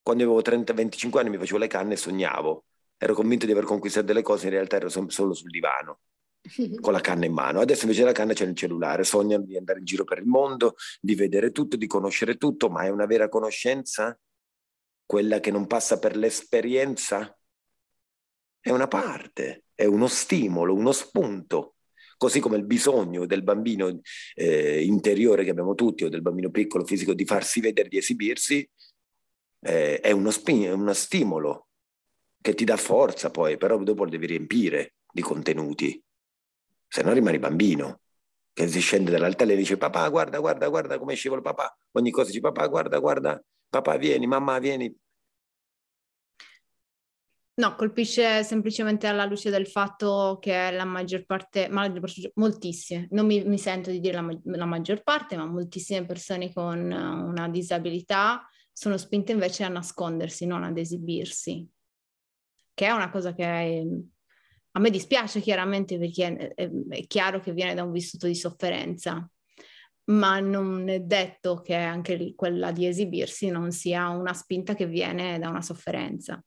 Quando 0.08 0.24
avevo 0.24 0.40
30-25 0.40 1.18
anni 1.18 1.32
mi 1.32 1.38
facevo 1.38 1.58
le 1.58 1.68
canne 1.68 1.96
e 1.96 1.98
sognavo. 1.98 2.64
Ero 2.96 3.14
convinto 3.14 3.46
di 3.46 3.52
aver 3.52 3.66
conquistato 3.66 4.06
delle 4.06 4.22
cose, 4.22 4.46
in 4.46 4.54
realtà 4.54 4.78
ero 4.78 4.88
solo 4.88 5.34
sul 5.34 5.50
divano, 5.50 6.00
con 6.80 6.94
la 6.94 7.02
canna 7.02 7.26
in 7.26 7.34
mano. 7.34 7.60
Adesso 7.60 7.84
invece 7.84 8.06
la 8.06 8.14
canna 8.14 8.32
c'è 8.32 8.46
nel 8.46 8.56
cellulare, 8.56 9.04
sognano 9.04 9.44
di 9.44 9.58
andare 9.58 9.80
in 9.80 9.86
giro 9.86 10.06
per 10.06 10.20
il 10.20 10.26
mondo, 10.26 10.76
di 11.02 11.14
vedere 11.14 11.52
tutto, 11.52 11.76
di 11.76 11.88
conoscere 11.88 12.38
tutto, 12.38 12.70
ma 12.70 12.84
è 12.84 12.90
una 12.90 13.06
vera 13.06 13.28
conoscenza? 13.28 14.18
Quella 15.06 15.42
che 15.42 15.52
non 15.52 15.68
passa 15.68 16.00
per 16.00 16.16
l'esperienza? 16.16 17.38
È 18.62 18.70
una 18.70 18.88
parte, 18.88 19.66
è 19.76 19.84
uno 19.84 20.08
stimolo, 20.08 20.74
uno 20.74 20.94
spunto 20.94 21.74
così 22.16 22.40
come 22.40 22.56
il 22.56 22.66
bisogno 22.66 23.26
del 23.26 23.44
bambino 23.44 24.00
eh, 24.34 24.84
interiore 24.84 25.44
che 25.44 25.52
abbiamo 25.52 25.76
tutti 25.76 26.06
o 26.06 26.10
del 26.10 26.24
bambino 26.24 26.50
piccolo 26.50 26.84
fisico 26.84 27.14
di 27.14 27.26
farsi 27.26 27.60
vedere, 27.60 27.90
di 27.90 27.98
esibirsi, 27.98 28.68
eh, 29.60 30.00
è 30.00 30.12
uno, 30.12 30.32
spin- 30.32 30.72
uno 30.72 30.94
stimolo 30.94 31.68
che 32.42 32.54
ti 32.54 32.64
dà 32.64 32.78
forza 32.78 33.30
poi, 33.32 33.58
però 33.58 33.78
dopo 33.78 34.04
lo 34.04 34.10
devi 34.10 34.28
riempire 34.28 34.96
di 35.12 35.22
contenuti, 35.22 36.02
se 36.88 37.02
no 37.02 37.12
rimani 37.12 37.40
bambino 37.40 38.02
che 38.58 38.68
si 38.68 38.80
scende 38.80 39.12
dall'altare 39.12 39.54
e 39.54 39.56
dice 39.56 39.78
papà 39.78 40.10
guarda 40.10 40.40
guarda 40.40 40.68
guarda 40.68 40.98
come 40.98 41.14
scivola 41.14 41.42
papà. 41.42 41.78
Ogni 41.92 42.10
cosa 42.10 42.30
dice 42.30 42.40
papà 42.40 42.66
guarda 42.68 42.98
guarda 42.98 43.40
papà 43.70 43.98
vieni 43.98 44.26
mamma 44.26 44.58
vieni. 44.58 44.96
No, 47.60 47.76
colpisce 47.76 48.44
semplicemente 48.44 49.06
alla 49.06 49.26
luce 49.26 49.52
del 49.52 49.68
fatto 49.68 50.38
che 50.40 50.72
la 50.72 50.86
maggior 50.86 51.26
parte, 51.26 51.68
ma 51.70 51.92
moltissime, 52.36 53.08
non 53.12 53.26
mi, 53.26 53.44
mi 53.44 53.58
sento 53.58 53.92
di 53.92 54.00
dire 54.00 54.22
la, 54.22 54.40
la, 54.44 54.66
maggior 54.66 55.02
parte, 55.04 55.36
ma 55.36 55.46
moltissime 55.46 56.06
persone 56.06 56.54
con 56.54 56.80
una 56.92 57.50
disabilità 57.50 58.48
sono 58.78 58.98
spinte 58.98 59.32
invece 59.32 59.64
a 59.64 59.70
nascondersi, 59.70 60.46
non 60.46 60.64
ad 60.64 60.78
esibirsi, 60.78 61.68
che 62.76 62.86
è 62.86 62.92
una 62.92 63.10
cosa 63.10 63.34
che 63.34 63.44
è, 63.44 63.84
a 64.74 64.80
me 64.80 64.92
dispiace 64.92 65.42
chiaramente 65.42 65.98
perché 65.98 66.54
è, 66.54 66.70
è 66.90 67.08
chiaro 67.08 67.40
che 67.40 67.54
viene 67.54 67.74
da 67.74 67.82
un 67.82 67.92
vissuto 67.92 68.28
di 68.28 68.36
sofferenza, 68.36 69.28
ma 70.12 70.40
non 70.40 70.90
è 70.90 71.00
detto 71.00 71.62
che 71.62 71.74
anche 71.74 72.36
quella 72.36 72.72
di 72.72 72.86
esibirsi 72.86 73.50
non 73.50 73.72
sia 73.72 74.10
una 74.10 74.34
spinta 74.34 74.76
che 74.76 74.86
viene 74.86 75.40
da 75.40 75.50
una 75.50 75.64
sofferenza. 75.64 76.40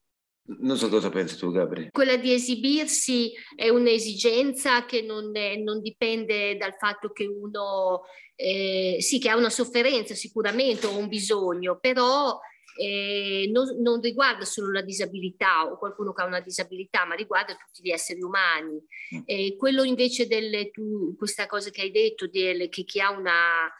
Non 0.58 0.76
so 0.76 0.88
cosa 0.88 1.10
pensi 1.10 1.36
tu, 1.36 1.52
Gabri. 1.52 1.90
Quella 1.92 2.16
di 2.16 2.32
esibirsi 2.32 3.32
è 3.54 3.68
un'esigenza 3.68 4.84
che 4.84 5.02
non, 5.02 5.30
non 5.62 5.80
dipende 5.80 6.56
dal 6.56 6.74
fatto 6.74 7.10
che 7.10 7.24
uno, 7.26 8.02
eh, 8.34 8.96
sì, 9.00 9.20
che 9.20 9.28
ha 9.28 9.36
una 9.36 9.50
sofferenza 9.50 10.14
sicuramente 10.14 10.86
o 10.86 10.96
un 10.96 11.08
bisogno, 11.08 11.78
però 11.80 12.38
eh, 12.76 13.48
non, 13.52 13.80
non, 13.80 14.00
riguarda 14.00 14.44
solo 14.44 14.72
la 14.72 14.82
disabilità 14.82 15.70
o 15.70 15.78
qualcuno 15.78 16.12
che 16.12 16.22
ha 16.22 16.26
una 16.26 16.40
disabilità, 16.40 17.04
ma 17.04 17.14
riguarda 17.14 17.54
tutti 17.54 17.86
gli 17.86 17.90
esseri 17.90 18.22
umani. 18.22 18.82
Mm. 19.14 19.22
Eh, 19.26 19.56
quello 19.56 19.84
invece 19.84 20.26
tu, 20.70 21.14
questa 21.16 21.46
cosa 21.46 21.70
che 21.70 21.82
hai 21.82 21.90
detto, 21.90 22.26
del, 22.26 22.68
che 22.68 22.84
chi 22.84 23.00
ha 23.00 23.10
una, 23.10 23.70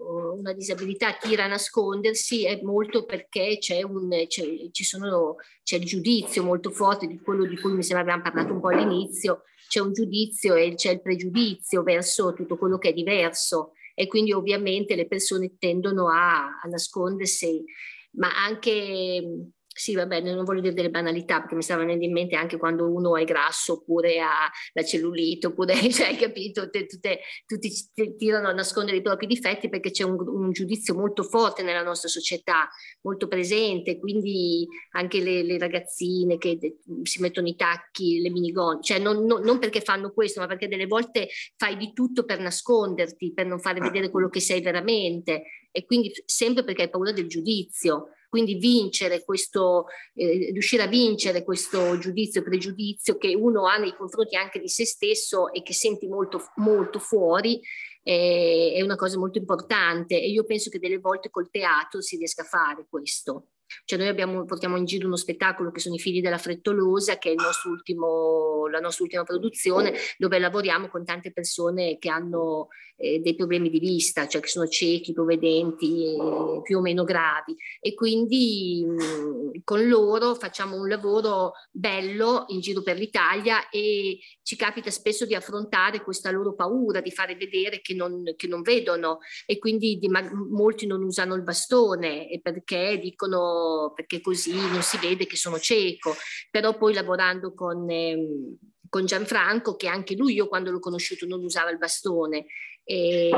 una 0.00 0.52
disabilità 0.52 1.14
tira 1.14 1.44
a 1.44 1.48
nascondersi 1.48 2.44
è 2.44 2.60
molto 2.62 3.04
perché 3.04 3.58
c'è, 3.58 3.82
un, 3.82 4.08
c'è, 4.26 4.44
sono, 4.70 5.36
c'è, 5.62 5.76
il 5.76 5.84
giudizio 5.84 6.42
molto 6.42 6.70
forte 6.70 7.06
di 7.06 7.20
quello 7.20 7.44
di 7.44 7.58
cui 7.58 7.72
mi 7.72 7.82
sembra 7.82 8.02
abbiamo 8.02 8.22
parlato 8.22 8.52
un 8.52 8.60
po' 8.60 8.68
all'inizio, 8.68 9.42
c'è 9.68 9.80
un 9.80 9.92
giudizio 9.92 10.54
e 10.54 10.74
c'è 10.74 10.92
il 10.92 11.02
pregiudizio 11.02 11.82
verso 11.82 12.32
tutto 12.32 12.56
quello 12.56 12.78
che 12.78 12.90
è 12.90 12.92
diverso 12.92 13.72
e 13.94 14.06
quindi 14.06 14.32
ovviamente 14.32 14.94
le 14.94 15.06
persone 15.06 15.56
tendono 15.58 16.08
a, 16.08 16.60
a 16.60 16.68
nascondersi, 16.68 17.64
ma 18.12 18.28
anche 18.44 19.52
sì, 19.78 19.94
vabbè, 19.94 20.20
non 20.20 20.44
voglio 20.44 20.60
dire 20.60 20.74
delle 20.74 20.90
banalità 20.90 21.38
perché 21.38 21.54
mi 21.54 21.62
stava 21.62 21.82
venendo 21.82 22.04
in 22.04 22.12
mente 22.12 22.34
anche 22.34 22.56
quando 22.56 22.90
uno 22.90 23.16
è 23.16 23.24
grasso 23.24 23.74
oppure 23.74 24.18
ha 24.20 24.50
la 24.72 24.84
cellulite 24.84 25.46
oppure, 25.46 25.74
cioè, 25.92 26.16
capito, 26.16 26.68
te, 26.68 26.86
te, 26.86 27.20
tutti 27.46 27.70
ti 27.94 28.16
tirano 28.16 28.48
a 28.48 28.52
nascondere 28.52 28.96
i 28.96 29.02
propri 29.02 29.26
difetti 29.26 29.68
perché 29.68 29.92
c'è 29.92 30.02
un, 30.02 30.16
un, 30.18 30.50
giudizio 30.50 30.94
molto 30.94 31.22
forte 31.22 31.62
nella 31.62 31.82
nostra 31.82 32.08
società, 32.08 32.68
molto 33.02 33.28
presente, 33.28 33.98
quindi 33.98 34.66
anche 34.92 35.20
le, 35.20 35.44
le 35.44 35.58
ragazzine 35.58 36.38
che 36.38 36.58
de, 36.58 36.78
si 37.02 37.20
mettono 37.20 37.46
i 37.46 37.54
tacchi, 37.54 38.20
le 38.20 38.30
minigonne, 38.30 38.82
cioè 38.82 38.98
non, 38.98 39.24
non, 39.24 39.42
non, 39.42 39.60
perché 39.60 39.80
fanno 39.80 40.10
questo, 40.10 40.40
ma 40.40 40.48
perché 40.48 40.66
delle 40.66 40.86
volte 40.86 41.28
fai 41.56 41.76
di 41.76 41.92
tutto 41.92 42.24
per 42.24 42.40
nasconderti, 42.40 43.32
per 43.32 43.46
non 43.46 43.60
fare 43.60 43.80
vedere 43.80 44.10
quello 44.10 44.28
che 44.28 44.40
sei 44.40 44.60
veramente 44.60 45.44
e 45.70 45.84
quindi 45.84 46.12
sempre 46.24 46.64
perché 46.64 46.82
hai 46.82 46.90
paura 46.90 47.12
del 47.12 47.28
giudizio. 47.28 48.08
Quindi 48.28 48.56
vincere 48.56 49.24
questo, 49.24 49.86
eh, 50.14 50.50
riuscire 50.52 50.82
a 50.82 50.86
vincere 50.86 51.44
questo 51.44 51.96
giudizio, 51.98 52.42
pregiudizio 52.42 53.16
che 53.16 53.34
uno 53.34 53.66
ha 53.66 53.78
nei 53.78 53.94
confronti 53.96 54.36
anche 54.36 54.60
di 54.60 54.68
se 54.68 54.84
stesso 54.84 55.52
e 55.52 55.62
che 55.62 55.72
senti 55.72 56.06
molto, 56.06 56.50
molto 56.56 56.98
fuori, 56.98 57.60
eh, 58.02 58.74
è 58.76 58.82
una 58.82 58.96
cosa 58.96 59.18
molto 59.18 59.38
importante 59.38 60.20
e 60.20 60.28
io 60.28 60.44
penso 60.44 60.70
che 60.70 60.78
delle 60.78 60.98
volte 60.98 61.30
col 61.30 61.50
teatro 61.50 62.00
si 62.00 62.16
riesca 62.16 62.42
a 62.42 62.46
fare 62.46 62.86
questo. 62.88 63.48
Cioè 63.84 63.98
noi 63.98 64.08
abbiamo, 64.08 64.44
portiamo 64.44 64.76
in 64.76 64.84
giro 64.84 65.06
uno 65.06 65.16
spettacolo 65.16 65.70
che 65.70 65.80
sono 65.80 65.94
i 65.94 65.98
figli 65.98 66.20
della 66.20 66.38
frettolosa, 66.38 67.18
che 67.18 67.32
è 67.32 67.34
ultimo, 67.68 68.66
la 68.68 68.80
nostra 68.80 69.04
ultima 69.04 69.24
produzione, 69.24 69.94
dove 70.16 70.38
lavoriamo 70.38 70.88
con 70.88 71.04
tante 71.04 71.32
persone 71.32 71.98
che 71.98 72.08
hanno 72.08 72.68
eh, 72.96 73.20
dei 73.20 73.34
problemi 73.34 73.70
di 73.70 73.78
vista, 73.78 74.26
cioè 74.26 74.40
che 74.40 74.48
sono 74.48 74.66
ciechi, 74.66 75.10
ipovedenti, 75.10 76.16
eh, 76.16 76.60
più 76.62 76.78
o 76.78 76.80
meno 76.80 77.04
gravi. 77.04 77.56
E 77.80 77.94
quindi 77.94 78.84
mh, 78.84 78.92
mm, 78.92 79.50
con 79.64 79.86
loro 79.86 80.34
facciamo 80.34 80.76
un 80.76 80.88
lavoro 80.88 81.52
bello 81.70 82.44
in 82.48 82.60
giro 82.60 82.82
per 82.82 82.98
l'Italia 82.98 83.68
e 83.68 84.18
ci 84.48 84.56
capita 84.56 84.90
spesso 84.90 85.26
di 85.26 85.34
affrontare 85.34 86.00
questa 86.00 86.30
loro 86.30 86.54
paura, 86.54 87.02
di 87.02 87.10
fare 87.10 87.36
vedere 87.36 87.82
che 87.82 87.92
non, 87.92 88.32
che 88.34 88.46
non 88.46 88.62
vedono 88.62 89.18
e 89.44 89.58
quindi 89.58 89.98
di, 89.98 90.08
molti 90.08 90.86
non 90.86 91.02
usano 91.02 91.34
il 91.34 91.42
bastone 91.42 92.40
perché 92.40 92.98
dicono 92.98 93.92
perché 93.94 94.22
così 94.22 94.54
non 94.54 94.80
si 94.80 94.96
vede 94.96 95.26
che 95.26 95.36
sono 95.36 95.58
cieco, 95.58 96.14
però 96.50 96.78
poi 96.78 96.94
lavorando 96.94 97.52
con, 97.52 97.90
eh, 97.90 98.56
con 98.88 99.04
Gianfranco, 99.04 99.76
che 99.76 99.86
anche 99.86 100.16
lui 100.16 100.32
io 100.32 100.48
quando 100.48 100.70
l'ho 100.70 100.80
conosciuto 100.80 101.26
non 101.26 101.44
usava 101.44 101.68
il 101.68 101.76
bastone. 101.76 102.46
E, 102.84 103.28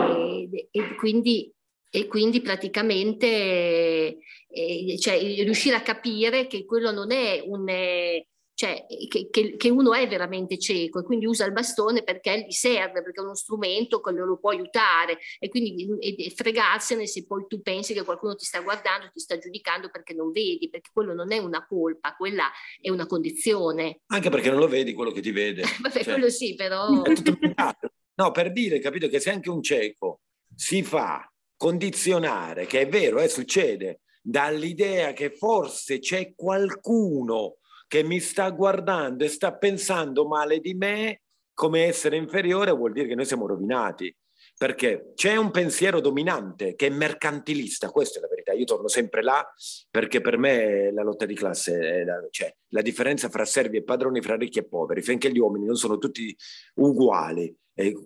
e 0.70 0.94
quindi 0.94 1.52
e 1.92 2.06
quindi 2.06 2.40
praticamente 2.40 4.18
eh, 4.46 4.96
cioè, 5.00 5.18
riuscire 5.18 5.74
a 5.74 5.82
capire 5.82 6.46
che 6.46 6.64
quello 6.64 6.92
non 6.92 7.11
è 7.11 7.42
un... 7.44 7.68
Eh, 7.68 8.28
cioè, 8.61 8.84
che, 9.08 9.30
che, 9.30 9.56
che, 9.56 9.70
uno 9.70 9.94
è 9.94 10.06
veramente 10.06 10.58
cieco 10.58 10.98
e 10.98 11.02
quindi 11.02 11.24
usa 11.24 11.46
il 11.46 11.52
bastone 11.52 12.02
perché 12.02 12.44
gli 12.46 12.50
serve, 12.50 13.02
perché 13.02 13.22
è 13.22 13.24
uno 13.24 13.34
strumento 13.34 14.02
che 14.02 14.11
lo 14.11 14.36
può 14.38 14.50
aiutare 14.50 15.16
e 15.38 15.48
quindi 15.48 15.88
e, 15.98 16.26
e 16.26 16.30
fregarsene 16.30 17.06
se 17.06 17.24
poi 17.24 17.46
tu 17.48 17.62
pensi 17.62 17.94
che 17.94 18.04
qualcuno 18.04 18.34
ti 18.34 18.44
sta 18.44 18.61
guardando, 18.61 19.08
ti 19.11 19.18
sta 19.18 19.38
giudicando 19.38 19.88
perché 19.88 20.12
non 20.12 20.30
vedi, 20.30 20.68
perché 20.68 20.90
quello 20.92 21.14
non 21.14 21.32
è 21.32 21.38
una 21.38 21.66
colpa, 21.66 22.14
quella 22.14 22.50
è 22.78 22.90
una 22.90 23.06
condizione. 23.06 24.00
Anche 24.08 24.28
perché 24.28 24.50
non 24.50 24.58
lo 24.58 24.68
vedi 24.68 24.92
quello 24.92 25.12
che 25.12 25.22
ti 25.22 25.30
vede. 25.30 25.62
Vabbè, 25.80 26.02
cioè, 26.02 26.12
quello 26.12 26.28
sì, 26.28 26.54
però... 26.54 26.90
no, 28.14 28.30
per 28.30 28.52
dire, 28.52 28.78
capito, 28.78 29.08
che 29.08 29.20
se 29.20 29.30
anche 29.30 29.48
un 29.48 29.62
cieco 29.62 30.20
si 30.54 30.82
fa 30.82 31.26
condizionare, 31.56 32.66
che 32.66 32.82
è 32.82 32.88
vero, 32.88 33.20
eh, 33.20 33.28
succede, 33.28 34.00
dall'idea 34.20 35.14
che 35.14 35.30
forse 35.30 35.98
c'è 35.98 36.34
qualcuno 36.34 37.54
che 37.91 38.05
mi 38.05 38.20
sta 38.20 38.49
guardando 38.51 39.24
e 39.24 39.28
sta 39.28 39.53
pensando 39.57 40.24
male 40.24 40.61
di 40.61 40.74
me 40.74 41.22
come 41.53 41.86
essere 41.86 42.16
inferiore, 42.16 42.70
vuol 42.70 42.93
dire 42.93 43.09
che 43.09 43.16
noi 43.16 43.24
siamo 43.24 43.49
rovinati. 43.49 44.14
Perché 44.57 45.11
c'è 45.16 45.34
un 45.34 45.51
pensiero 45.51 46.01
dominante 46.01 46.76
che 46.76 46.86
è 46.86 46.91
mercantilista, 46.91 47.91
questa 47.91 48.18
è 48.18 48.22
la 48.22 48.28
verità. 48.28 48.53
Io 48.53 48.64
torno 48.64 48.86
sempre 48.86 49.24
là 49.24 49.45
perché 49.91 50.20
per 50.20 50.38
me 50.38 50.93
la 50.93 51.03
lotta 51.03 51.26
di 51.26 51.34
classe 51.34 52.05
la, 52.05 52.24
cioè, 52.30 52.55
la 52.68 52.80
differenza 52.80 53.28
fra 53.28 53.45
servi 53.45 53.78
e 53.78 53.82
padroni, 53.82 54.22
fra 54.22 54.36
ricchi 54.36 54.61
e 54.61 54.68
poveri, 54.68 55.03
finché 55.03 55.32
gli 55.32 55.38
uomini 55.38 55.66
non 55.66 55.74
sono 55.74 55.99
tutti 55.99 56.36
uguali, 56.74 57.53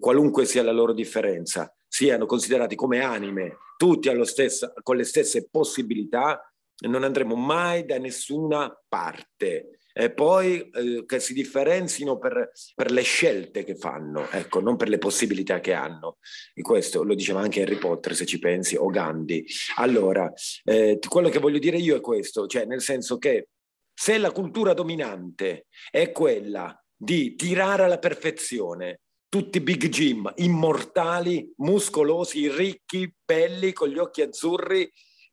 qualunque 0.00 0.46
sia 0.46 0.62
la 0.62 0.72
loro 0.72 0.94
differenza, 0.94 1.70
siano 1.86 2.24
considerati 2.24 2.74
come 2.74 3.00
anime, 3.00 3.58
tutti 3.76 4.08
stessa, 4.24 4.72
con 4.82 4.96
le 4.96 5.04
stesse 5.04 5.46
possibilità, 5.50 6.40
non 6.88 7.04
andremo 7.04 7.34
mai 7.34 7.84
da 7.84 7.98
nessuna 7.98 8.72
parte. 8.88 9.78
E 9.96 10.12
poi 10.12 10.58
eh, 10.70 11.04
che 11.06 11.20
si 11.20 11.32
differenzino 11.34 12.18
per, 12.18 12.50
per, 12.74 12.90
le 12.90 13.02
scelte 13.02 13.62
che 13.62 13.76
fanno, 13.76 14.28
ecco, 14.28 14.58
non 14.58 14.74
per 14.74 14.88
le 14.88 14.98
possibilità 14.98 15.60
che 15.60 15.72
hanno. 15.72 16.18
E 16.52 16.62
questo 16.62 17.04
lo 17.04 17.14
diceva 17.14 17.40
anche 17.40 17.62
Harry 17.62 17.78
Potter, 17.78 18.16
se 18.16 18.26
ci 18.26 18.40
pensi, 18.40 18.74
o 18.74 18.86
Gandhi. 18.88 19.46
Allora, 19.76 20.32
eh, 20.64 20.98
quello 21.08 21.28
che 21.28 21.38
voglio 21.38 21.60
dire 21.60 21.76
io 21.76 21.96
è 21.96 22.00
questo, 22.00 22.48
cioè 22.48 22.64
nel 22.64 22.80
senso 22.80 23.18
che 23.18 23.50
se 23.94 24.18
la 24.18 24.32
cultura 24.32 24.74
dominante 24.74 25.66
è 25.92 26.10
quella 26.10 26.76
di 26.96 27.36
tirare 27.36 27.84
alla 27.84 27.98
perfezione 27.98 29.00
tutti 29.28 29.60
big 29.60 29.88
Jim, 29.88 30.32
immortali, 30.36 31.52
muscolosi, 31.56 32.48
ricchi, 32.48 33.12
belli, 33.24 33.72
con 33.72 33.88
gli 33.88 33.98
occhi 33.98 34.22
azzurri, 34.22 34.88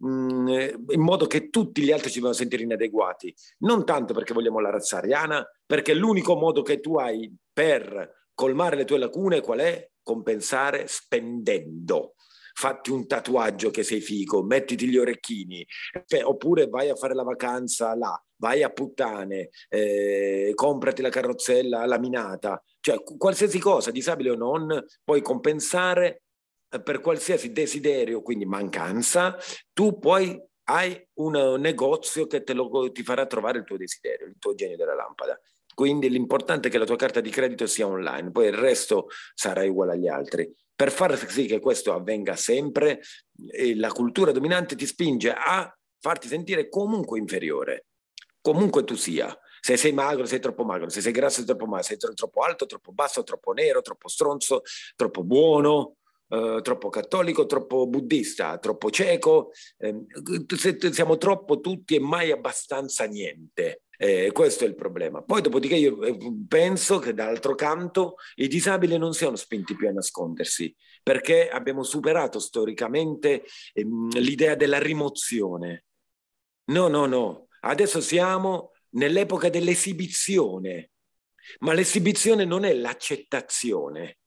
mm, 0.05 0.47
in 0.89 1.01
modo 1.01 1.27
che 1.27 1.49
tutti 1.49 1.81
gli 1.81 1.91
altri 1.91 2.09
ci 2.09 2.15
devono 2.15 2.33
sentire 2.33 2.63
inadeguati. 2.63 3.33
Non 3.59 3.85
tanto 3.85 4.13
perché 4.13 4.33
vogliamo 4.33 4.59
la 4.59 4.69
razza 4.69 4.97
ariana, 4.97 5.45
perché 5.65 5.93
l'unico 5.93 6.35
modo 6.35 6.61
che 6.61 6.79
tu 6.79 6.97
hai 6.97 7.33
per 7.51 8.27
colmare 8.33 8.75
le 8.75 8.85
tue 8.85 8.97
lacune 8.97 9.41
qual 9.41 9.59
è? 9.59 9.89
Compensare 10.03 10.85
spendendo 10.87 12.15
fatti 12.53 12.91
un 12.91 13.07
tatuaggio 13.07 13.71
che 13.71 13.83
sei 13.83 14.01
figo, 14.01 14.43
mettiti 14.43 14.87
gli 14.87 14.97
orecchini, 14.97 15.65
cioè, 16.05 16.23
oppure 16.23 16.67
vai 16.67 16.89
a 16.89 16.95
fare 16.95 17.13
la 17.13 17.23
vacanza 17.23 17.95
là, 17.95 18.21
vai 18.37 18.63
a 18.63 18.69
puttane, 18.69 19.49
eh, 19.69 20.51
comprati 20.53 21.01
la 21.01 21.09
carrozzella 21.09 21.85
laminata, 21.85 22.61
cioè 22.79 23.01
qualsiasi 23.03 23.59
cosa, 23.59 23.91
disabile 23.91 24.31
o 24.31 24.35
non, 24.35 24.83
puoi 25.03 25.21
compensare 25.21 26.07
eh, 26.07 26.30
per 26.79 27.01
qualsiasi 27.01 27.51
desiderio, 27.51 28.21
quindi 28.21 28.45
mancanza, 28.45 29.37
tu 29.73 29.99
poi 29.99 30.41
hai 30.65 31.07
un 31.15 31.59
negozio 31.59 32.27
che 32.27 32.43
lo, 32.53 32.91
ti 32.91 33.03
farà 33.03 33.25
trovare 33.25 33.59
il 33.59 33.65
tuo 33.65 33.77
desiderio, 33.77 34.27
il 34.27 34.35
tuo 34.39 34.53
genio 34.53 34.77
della 34.77 34.95
lampada. 34.95 35.39
Quindi 35.73 36.09
l'importante 36.09 36.67
è 36.67 36.71
che 36.71 36.77
la 36.77 36.85
tua 36.85 36.95
carta 36.95 37.21
di 37.21 37.29
credito 37.29 37.65
sia 37.65 37.87
online, 37.87 38.31
poi 38.31 38.47
il 38.47 38.53
resto 38.53 39.07
sarà 39.33 39.63
uguale 39.63 39.93
agli 39.93 40.07
altri. 40.07 40.53
Per 40.75 40.91
far 40.91 41.17
sì 41.29 41.45
che 41.45 41.59
questo 41.59 41.93
avvenga 41.93 42.35
sempre, 42.35 43.01
eh, 43.51 43.75
la 43.75 43.91
cultura 43.91 44.31
dominante 44.31 44.75
ti 44.75 44.85
spinge 44.85 45.31
a 45.31 45.73
farti 45.99 46.27
sentire 46.27 46.69
comunque 46.69 47.19
inferiore, 47.19 47.85
comunque 48.41 48.83
tu 48.83 48.95
sia. 48.95 49.35
Se 49.63 49.77
sei 49.77 49.91
magro, 49.91 50.25
sei 50.25 50.39
troppo 50.39 50.63
magro, 50.63 50.89
se 50.89 51.01
sei 51.01 51.11
grasso, 51.11 51.37
sei 51.37 51.45
troppo 51.45 51.67
magro, 51.67 51.85
sei 51.85 51.97
troppo 51.97 52.41
alto, 52.41 52.65
troppo 52.65 52.91
basso, 52.91 53.23
troppo 53.23 53.51
nero, 53.51 53.81
troppo 53.81 54.07
stronzo, 54.07 54.63
troppo 54.95 55.23
buono, 55.23 55.97
eh, 56.31 56.61
troppo 56.63 56.87
cattolico, 56.87 57.45
troppo 57.45 57.87
buddista, 57.87 58.57
troppo 58.57 58.89
cieco. 58.89 59.51
Eh, 59.77 60.05
siamo 60.91 61.17
troppo 61.17 61.59
tutti 61.59 61.95
e 61.95 61.99
mai 61.99 62.31
abbastanza 62.31 63.03
niente. 63.05 63.83
Eh, 63.97 64.31
questo 64.31 64.63
è 64.63 64.67
il 64.67 64.75
problema. 64.75 65.21
Poi, 65.21 65.41
dopodiché, 65.41 65.75
io 65.75 66.01
eh, 66.01 66.17
penso 66.47 66.99
che 66.99 67.13
dall'altro 67.13 67.53
canto 67.53 68.15
i 68.35 68.47
disabili 68.47 68.97
non 68.97 69.13
siano 69.13 69.35
spinti 69.35 69.75
più 69.75 69.89
a 69.89 69.91
nascondersi, 69.91 70.73
perché 71.03 71.49
abbiamo 71.49 71.83
superato 71.83 72.39
storicamente 72.39 73.43
ehm, 73.73 74.09
l'idea 74.17 74.55
della 74.55 74.79
rimozione. 74.79 75.85
No, 76.71 76.87
no, 76.87 77.05
no. 77.05 77.47
Adesso 77.59 77.99
siamo 77.99 78.71
nell'epoca 78.91 79.49
dell'esibizione, 79.49 80.91
ma 81.59 81.73
l'esibizione 81.73 82.45
non 82.45 82.63
è 82.63 82.73
l'accettazione. 82.73 84.20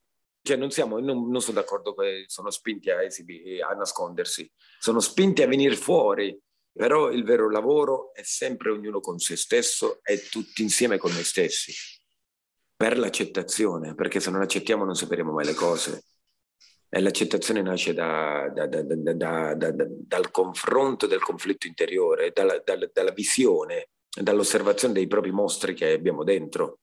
Cioè 0.47 0.59
non, 0.59 0.71
siamo, 0.71 0.99
non, 0.99 1.31
non 1.31 1.41
sono 1.41 1.59
d'accordo 1.59 1.95
che 1.95 2.25
sono 2.27 2.51
spinti 2.51 2.91
a, 2.91 3.03
esibi, 3.03 3.63
a 3.63 3.73
nascondersi, 3.73 4.51
sono 4.79 5.01
spinti 5.01 5.43
a 5.43 5.47
venire 5.47 5.75
fuori, 5.75 6.39
però 6.71 7.11
il 7.11 7.25
vero 7.25 7.49
lavoro 7.49 8.13
è 8.13 8.23
sempre 8.25 8.71
ognuno 8.71 9.01
con 9.01 9.19
se 9.19 9.37
stesso 9.37 10.01
e 10.03 10.29
tutti 10.29 10.61
insieme 10.61 10.99
con 10.99 11.13
noi 11.13 11.25
stessi, 11.25 11.73
per 12.77 12.99
l'accettazione, 12.99 13.95
perché 13.95 14.21
se 14.21 14.31
non 14.31 14.43
accettiamo 14.43 14.85
non 14.85 14.95
sapremo 14.95 15.33
mai 15.33 15.47
le 15.47 15.55
cose. 15.55 16.05
E 16.91 17.01
l'accettazione 17.01 17.63
nasce 17.63 17.95
da, 17.95 18.51
da, 18.53 18.67
da, 18.67 19.55
dal 19.55 20.31
confronto 20.31 21.07
del 21.07 21.23
conflitto 21.23 21.67
interiore, 21.67 22.33
dalla, 22.33 22.61
dalla, 22.63 22.87
dalla 22.93 23.13
visione, 23.13 23.89
dall'osservazione 24.11 24.93
dei 24.93 25.07
propri 25.07 25.31
mostri 25.31 25.73
che 25.73 25.93
abbiamo 25.93 26.23
dentro. 26.23 26.81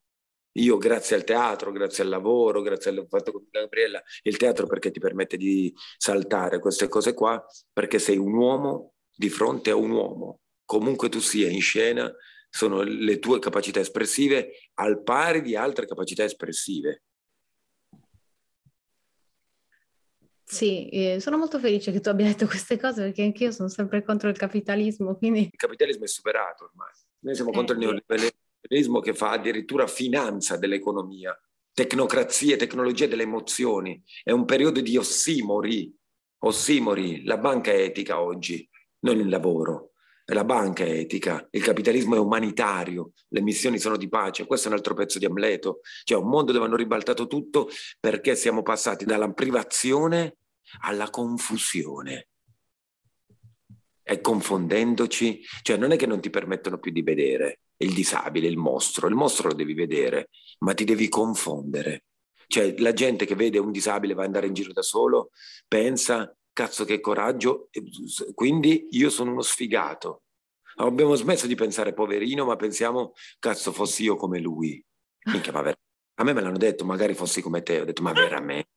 Io 0.54 0.78
grazie 0.78 1.16
al 1.16 1.24
teatro, 1.24 1.72
grazie 1.72 2.04
al 2.04 2.10
lavoro, 2.10 2.62
grazie 2.62 2.92
al 2.92 3.06
fatto 3.10 3.32
con 3.32 3.48
Gabriella, 3.50 4.02
il 4.24 4.38
teatro 4.38 4.68
perché 4.68 4.92
ti 4.92 5.00
permette 5.00 5.38
di 5.38 5.74
saltare 5.98 6.60
queste 6.60 6.88
cose 6.90 7.14
qua, 7.14 7.44
perché 7.72 8.00
sei 8.00 8.18
un 8.18 8.34
uomo 8.34 8.94
di 9.16 9.30
fronte 9.30 9.70
a 9.70 9.76
un 9.76 9.92
uomo, 9.92 10.42
comunque 10.66 11.08
tu 11.10 11.20
sia 11.20 11.50
in 11.50 11.62
scena, 11.62 12.14
sono 12.50 12.82
le 12.82 13.20
tue 13.20 13.40
capacità 13.40 13.80
espressive 13.80 14.52
al 14.76 15.02
pari 15.04 15.42
di 15.42 15.56
altre 15.56 15.88
capacità 15.88 16.26
espressive. 16.26 17.04
Sì, 20.44 20.90
eh, 20.90 21.22
sono 21.22 21.38
molto 21.38 21.60
felice 21.60 21.94
che 21.94 22.02
tu 22.02 22.10
abbia 22.10 22.26
detto 22.26 22.46
queste 22.46 22.78
cose 22.78 23.04
perché 23.04 23.22
anch'io 23.24 23.52
sono 23.52 23.70
sempre 23.70 24.04
contro 24.04 24.28
il 24.28 24.36
capitalismo. 24.36 25.16
Quindi... 25.16 25.44
Il 25.44 25.56
capitalismo 25.56 26.04
è 26.04 26.10
superato 26.10 26.66
ormai. 26.66 26.92
Noi 27.20 27.36
siamo 27.36 27.52
eh, 27.52 27.54
contro 27.54 27.78
il 27.78 28.34
neoliberalismo 28.62 29.00
che 29.00 29.14
fa 29.14 29.32
addirittura 29.32 29.88
finanza 29.88 30.58
dell'economia, 30.58 31.38
tecnocrazie, 31.74 32.56
tecnologia 32.56 33.08
delle 33.08 33.24
emozioni. 33.24 34.02
È 34.24 34.32
un 34.32 34.46
periodo 34.46 34.82
di 34.82 34.98
ossimori. 34.98 35.94
Ossimori, 36.44 37.24
la 37.24 37.38
banca 37.38 37.72
etica 37.72 38.22
oggi 38.22 38.68
non 39.00 39.20
il 39.20 39.30
lavoro. 39.30 39.88
La 40.26 40.46
banca 40.46 40.86
è 40.86 40.90
etica, 40.90 41.46
il 41.52 41.62
capitalismo 41.62 42.16
è 42.16 42.20
umanitario, 42.20 43.12
le 43.30 43.42
missioni 43.42 43.80
sono 43.80 43.98
di 43.98 44.08
pace, 44.08 44.46
questo 44.46 44.68
è 44.68 44.72
un 44.72 44.78
altro 44.78 44.94
pezzo 44.94 45.20
di 45.20 45.26
Amleto, 45.26 45.82
cioè 46.04 46.22
un 46.22 46.30
mondo 46.30 46.54
dove 46.54 46.66
hanno 46.66 46.78
ribaltato 46.78 47.28
tutto 47.28 47.68
perché 48.00 48.36
siamo 48.36 48.62
passati 48.62 49.04
dalla 49.04 49.30
privazione 49.34 50.38
alla 50.84 51.10
confusione. 51.10 52.30
E 54.04 54.22
confondendoci, 54.22 55.42
cioè 55.64 55.76
non 55.76 55.92
è 55.92 55.98
che 55.98 56.06
non 56.06 56.22
ti 56.22 56.30
permettono 56.30 56.78
più 56.78 56.92
di 56.94 57.02
vedere 57.02 57.60
il 57.84 57.94
disabile, 57.94 58.48
il 58.48 58.58
mostro, 58.58 59.08
il 59.08 59.16
mostro 59.16 59.50
lo 59.50 59.56
devi 59.56 59.74
vedere, 59.74 60.30
ma 60.60 60.74
ti 60.74 60.84
devi 60.84 61.10
confondere. 61.10 62.06
Cioè 62.48 62.76
la 62.80 62.94
gente 62.94 63.26
che 63.26 63.36
vede 63.36 63.60
un 63.60 63.72
disabile 63.72 64.14
va 64.14 64.22
ad 64.22 64.28
andare 64.28 64.48
in 64.48 64.54
giro 64.54 64.74
da 64.74 64.82
solo, 64.82 65.30
pensa 65.68 66.36
cazzo 66.54 66.84
che 66.84 67.00
coraggio, 67.00 67.70
quindi 68.34 68.88
io 68.92 69.10
sono 69.10 69.32
uno 69.32 69.42
sfigato. 69.42 70.24
Abbiamo 70.76 71.16
smesso 71.16 71.48
di 71.48 71.56
pensare 71.56 71.94
poverino, 71.94 72.46
ma 72.46 72.56
pensiamo, 72.56 73.14
cazzo, 73.40 73.72
fossi 73.72 74.04
io 74.04 74.16
come 74.16 74.40
lui. 74.40 74.84
Minchia, 75.26 75.52
ma 75.52 75.62
ver- 75.62 75.80
a 76.16 76.24
me 76.24 76.34
me 76.34 76.42
l'hanno 76.42 76.58
detto, 76.58 76.86
magari 76.86 77.14
fossi 77.14 77.42
come 77.42 77.62
te. 77.62 77.82
Ho 77.82 77.86
detto, 77.86 78.02
ma 78.02 78.12
veramente? 78.12 78.70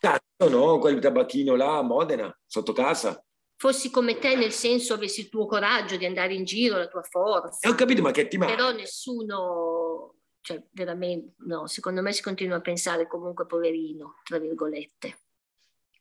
Cazzo, 0.00 0.48
no, 0.48 0.78
quel 0.78 1.00
tabacchino 1.00 1.54
là 1.54 1.78
a 1.78 1.82
Modena, 1.82 2.34
sotto 2.46 2.72
casa. 2.72 3.22
Fossi 3.64 3.90
come 3.90 4.18
te 4.18 4.36
nel 4.36 4.52
senso 4.52 4.92
avessi 4.92 5.20
il 5.20 5.30
tuo 5.30 5.46
coraggio 5.46 5.96
di 5.96 6.04
andare 6.04 6.34
in 6.34 6.44
giro, 6.44 6.76
la 6.76 6.86
tua 6.86 7.00
forza. 7.02 7.66
E 7.66 7.70
ho 7.70 7.74
capito, 7.74 8.02
ma 8.02 8.10
che 8.10 8.28
ti 8.28 8.36
manca? 8.36 8.54
Però 8.54 8.72
nessuno 8.72 10.16
cioè 10.42 10.62
veramente, 10.72 11.36
no, 11.46 11.66
secondo 11.66 12.02
me 12.02 12.12
si 12.12 12.20
continua 12.20 12.58
a 12.58 12.60
pensare 12.60 13.06
comunque 13.06 13.46
poverino, 13.46 14.20
tra 14.22 14.38
virgolette. 14.38 15.20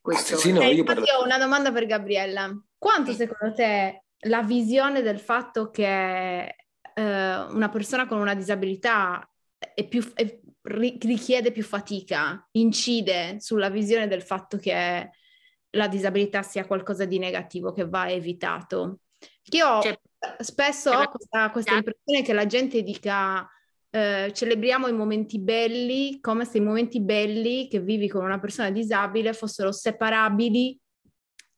Questo 0.01 0.35
sì, 0.35 0.51
no, 0.51 0.59
eh, 0.59 0.73
io 0.73 0.83
parlo... 0.83 1.05
ho 1.17 1.23
una 1.23 1.37
domanda 1.37 1.71
per 1.71 1.85
Gabriella. 1.85 2.53
Quanto 2.77 3.13
secondo 3.13 3.55
te 3.55 4.03
la 4.25 4.43
visione 4.43 5.01
del 5.01 5.21
fatto 5.21 5.69
che 5.69 6.43
eh, 6.43 6.53
una 6.93 7.69
persona 7.69 8.05
con 8.05 8.19
una 8.19 8.35
disabilità 8.35 9.25
è 9.73 9.87
più, 9.87 10.05
è, 10.13 10.41
richiede 10.63 11.53
più 11.53 11.63
fatica 11.63 12.45
incide 12.51 13.37
sulla 13.39 13.69
visione 13.69 14.09
del 14.09 14.21
fatto 14.21 14.57
che 14.57 15.09
la 15.75 15.87
disabilità 15.87 16.41
sia 16.41 16.65
qualcosa 16.65 17.05
di 17.05 17.19
negativo 17.19 17.71
che 17.71 17.87
va 17.87 18.09
evitato? 18.09 18.99
Io 19.51 19.81
cioè, 19.81 19.99
spesso 20.39 20.91
ho 20.91 21.09
questa, 21.09 21.49
questa 21.51 21.75
impressione 21.75 22.23
che 22.23 22.33
la 22.33 22.45
gente 22.45 22.81
dica 22.81 23.47
eh, 23.89 24.31
celebriamo 24.33 24.87
i 24.87 24.93
momenti 24.93 25.39
belli 25.39 26.19
come 26.19 26.45
se 26.45 26.57
i 26.57 26.61
momenti 26.61 27.01
belli 27.01 27.67
che 27.67 27.79
vivi 27.79 28.07
con 28.07 28.23
una 28.23 28.39
persona 28.39 28.71
disabile 28.71 29.33
fossero 29.33 29.71
separabili 29.71 30.77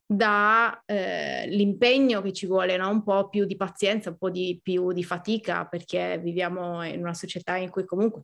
dall'impegno 0.07 2.20
eh, 2.20 2.22
che 2.22 2.34
ci 2.34 2.45
vuole, 2.45 2.78
no? 2.78 2.89
un 2.89 3.03
po' 3.03 3.30
più 3.30 3.45
di 3.45 3.55
pazienza, 3.55 4.09
un 4.09 4.18
po' 4.18 4.30
di 4.30 4.59
più 4.61 4.91
di 4.91 5.03
fatica, 5.03 5.66
perché 5.66 6.20
viviamo 6.22 6.84
in 6.84 6.99
una 6.99 7.16
società 7.16 7.55
in 7.55 7.72
cui 7.72 7.86
comunque 7.86 8.22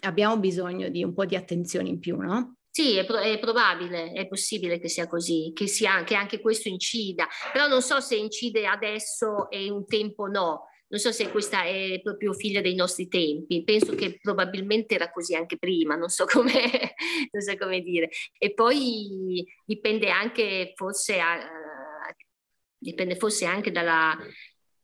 abbiamo 0.00 0.38
bisogno 0.38 0.88
di 0.88 1.04
un 1.04 1.12
po' 1.12 1.26
di 1.26 1.36
attenzione 1.36 1.90
in 1.90 1.98
più, 1.98 2.16
no? 2.16 2.54
Sì, 2.74 2.96
è, 2.96 3.04
pro- 3.04 3.18
è, 3.18 3.38
probabile, 3.38 4.12
è 4.12 4.26
possibile 4.26 4.78
che 4.78 4.88
sia 4.88 5.06
così, 5.06 5.52
che, 5.54 5.66
sia, 5.66 6.04
che 6.04 6.14
anche 6.14 6.40
questo 6.40 6.68
incida, 6.68 7.28
però 7.52 7.66
non 7.66 7.82
so 7.82 8.00
se 8.00 8.16
incide 8.16 8.66
adesso 8.66 9.50
e 9.50 9.70
un 9.70 9.84
tempo 9.84 10.26
no. 10.26 10.68
Non 10.88 11.00
so 11.00 11.10
se 11.12 11.30
questa 11.30 11.64
è 11.64 12.00
proprio 12.02 12.32
figlia 12.34 12.60
dei 12.62 12.74
nostri 12.74 13.08
tempi, 13.08 13.62
penso 13.64 13.94
che 13.94 14.18
probabilmente 14.20 14.94
era 14.94 15.10
così 15.10 15.34
anche 15.34 15.56
prima, 15.58 15.96
non 15.96 16.08
so 16.08 16.24
come, 16.30 16.94
so 17.30 17.80
dire. 17.82 18.08
E 18.38 18.54
poi 18.54 19.44
dipende 19.66 20.10
anche 20.10 20.72
forse, 20.74 21.18
a, 21.20 21.38
dipende 22.78 23.16
forse 23.16 23.44
anche 23.46 23.70
dalla, 23.70 24.16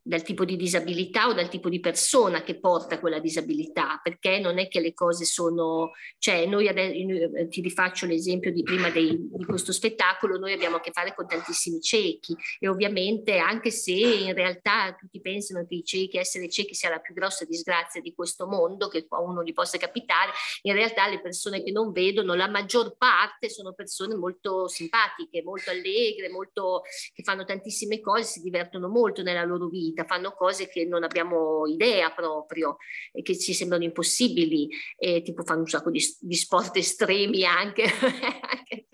dal 0.09 0.23
tipo 0.23 0.47
di 0.47 0.57
disabilità 0.57 1.29
o 1.29 1.35
dal 1.35 1.51
tipo 1.51 1.69
di 1.69 1.81
persona 1.81 2.43
che 2.43 2.59
porta 2.59 2.99
quella 2.99 3.19
disabilità, 3.19 4.01
perché 4.03 4.39
non 4.39 4.59
è 4.59 4.67
che 4.67 4.81
le 4.81 4.95
cose 4.95 5.27
sono, 5.27 5.91
cioè 6.17 6.47
noi 6.47 6.67
adesso, 6.67 6.95
eh, 7.37 7.49
ti 7.49 7.61
rifaccio 7.61 8.07
l'esempio 8.07 8.51
di 8.51 8.63
prima 8.63 8.89
dei, 8.89 9.29
di 9.31 9.45
questo 9.45 9.71
spettacolo, 9.71 10.39
noi 10.39 10.55
abbiamo 10.55 10.77
a 10.77 10.81
che 10.81 10.93
fare 10.93 11.15
con 11.15 11.27
tantissimi 11.27 11.83
ciechi 11.83 12.35
e 12.59 12.69
ovviamente 12.69 13.37
anche 13.37 13.71
se 13.71 13.93
in 13.93 14.33
realtà 14.33 14.97
tutti 14.99 15.21
pensano 15.21 15.67
che 15.67 15.75
i 15.75 15.85
ciechi, 15.85 16.17
essere 16.17 16.49
ciechi 16.49 16.73
sia 16.73 16.89
la 16.89 17.01
più 17.01 17.13
grossa 17.13 17.45
disgrazia 17.45 18.01
di 18.01 18.15
questo 18.15 18.47
mondo, 18.47 18.89
che 18.89 19.05
a 19.11 19.21
uno 19.21 19.43
gli 19.43 19.53
possa 19.53 19.77
capitare, 19.77 20.31
in 20.63 20.73
realtà 20.73 21.07
le 21.07 21.21
persone 21.21 21.63
che 21.63 21.71
non 21.71 21.93
vedono, 21.93 22.33
la 22.33 22.49
maggior 22.49 22.97
parte 22.97 23.51
sono 23.51 23.75
persone 23.75 24.15
molto 24.15 24.69
simpatiche, 24.69 25.43
molto 25.43 25.69
allegre, 25.69 26.31
molto, 26.31 26.81
che 27.13 27.23
fanno 27.23 27.45
tantissime 27.45 28.01
cose, 28.01 28.23
si 28.23 28.41
divertono 28.41 28.89
molto 28.89 29.23
nella 29.23 29.45
loro 29.45 29.69
vita 29.69 29.97
vita, 29.99 30.05
fanno 30.05 30.33
cose 30.33 30.69
che 30.69 30.85
non 30.85 31.03
abbiamo 31.03 31.67
idea 31.67 32.11
proprio 32.11 32.77
e 33.13 33.23
che 33.23 33.37
ci 33.37 33.53
sembrano 33.53 33.85
impossibili, 33.85 34.69
e 34.97 35.23
tipo 35.23 35.43
fanno 35.43 35.61
un 35.61 35.69
sacco 35.69 35.91
di, 35.91 36.01
di 36.21 36.35
sport 36.35 36.77
estremi 36.79 37.45
anche, 37.45 37.83
anche, 37.83 38.87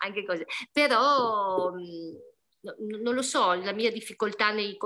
anche 0.00 0.24
cose. 0.24 0.46
Però 0.72 1.72
non 2.78 3.14
lo 3.14 3.22
so, 3.22 3.54
la 3.54 3.72
mia 3.72 3.90
difficoltà 3.90 4.50
nei, 4.50 4.76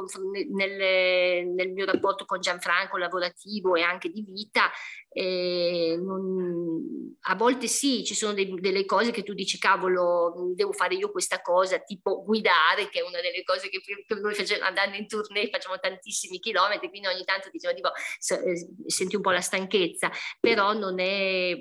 nel, 0.51 1.47
nel, 1.47 1.73
mio 1.73 1.85
rapporto 1.85 2.25
con 2.25 2.41
Gianfranco 2.41 2.97
lavorativo 2.97 3.75
e 3.75 3.83
anche 3.83 4.11
di 4.11 4.23
vita, 4.23 4.71
eh, 5.11 5.99
non, 6.01 7.17
a 7.23 7.35
volte 7.35 7.67
sì, 7.67 8.05
ci 8.05 8.15
sono 8.15 8.33
dei, 8.33 8.53
delle 8.61 8.85
cose 8.85 9.11
che 9.11 9.23
tu 9.23 9.35
dici, 9.35 9.59
cavolo, 9.59 10.53
devo 10.55 10.73
fare 10.73 10.95
io 10.95 11.11
questa 11.11 11.41
cosa, 11.41 11.79
tipo 11.79 12.23
guidare, 12.25 12.89
che 12.89 13.01
è 13.01 13.03
una 13.03 13.21
delle 13.21 13.43
cose 13.43 13.69
che, 13.69 13.81
che 13.81 14.15
noi 14.15 14.35
facciamo, 14.35 14.65
andando 14.65 14.97
in 14.97 15.07
tournée 15.07 15.51
facciamo 15.51 15.79
tantissimi 15.79 16.39
chilometri, 16.39 16.89
quindi 16.89 17.09
ogni 17.09 17.25
tanto 17.25 17.51
diciamo, 17.51 17.75
tipo, 17.75 17.91
eh, 17.93 18.69
senti 18.87 19.17
un 19.17 19.23
po' 19.23 19.31
la 19.31 19.41
stanchezza, 19.41 20.11
però 20.41 20.73
non 20.73 20.99
è... 20.99 21.59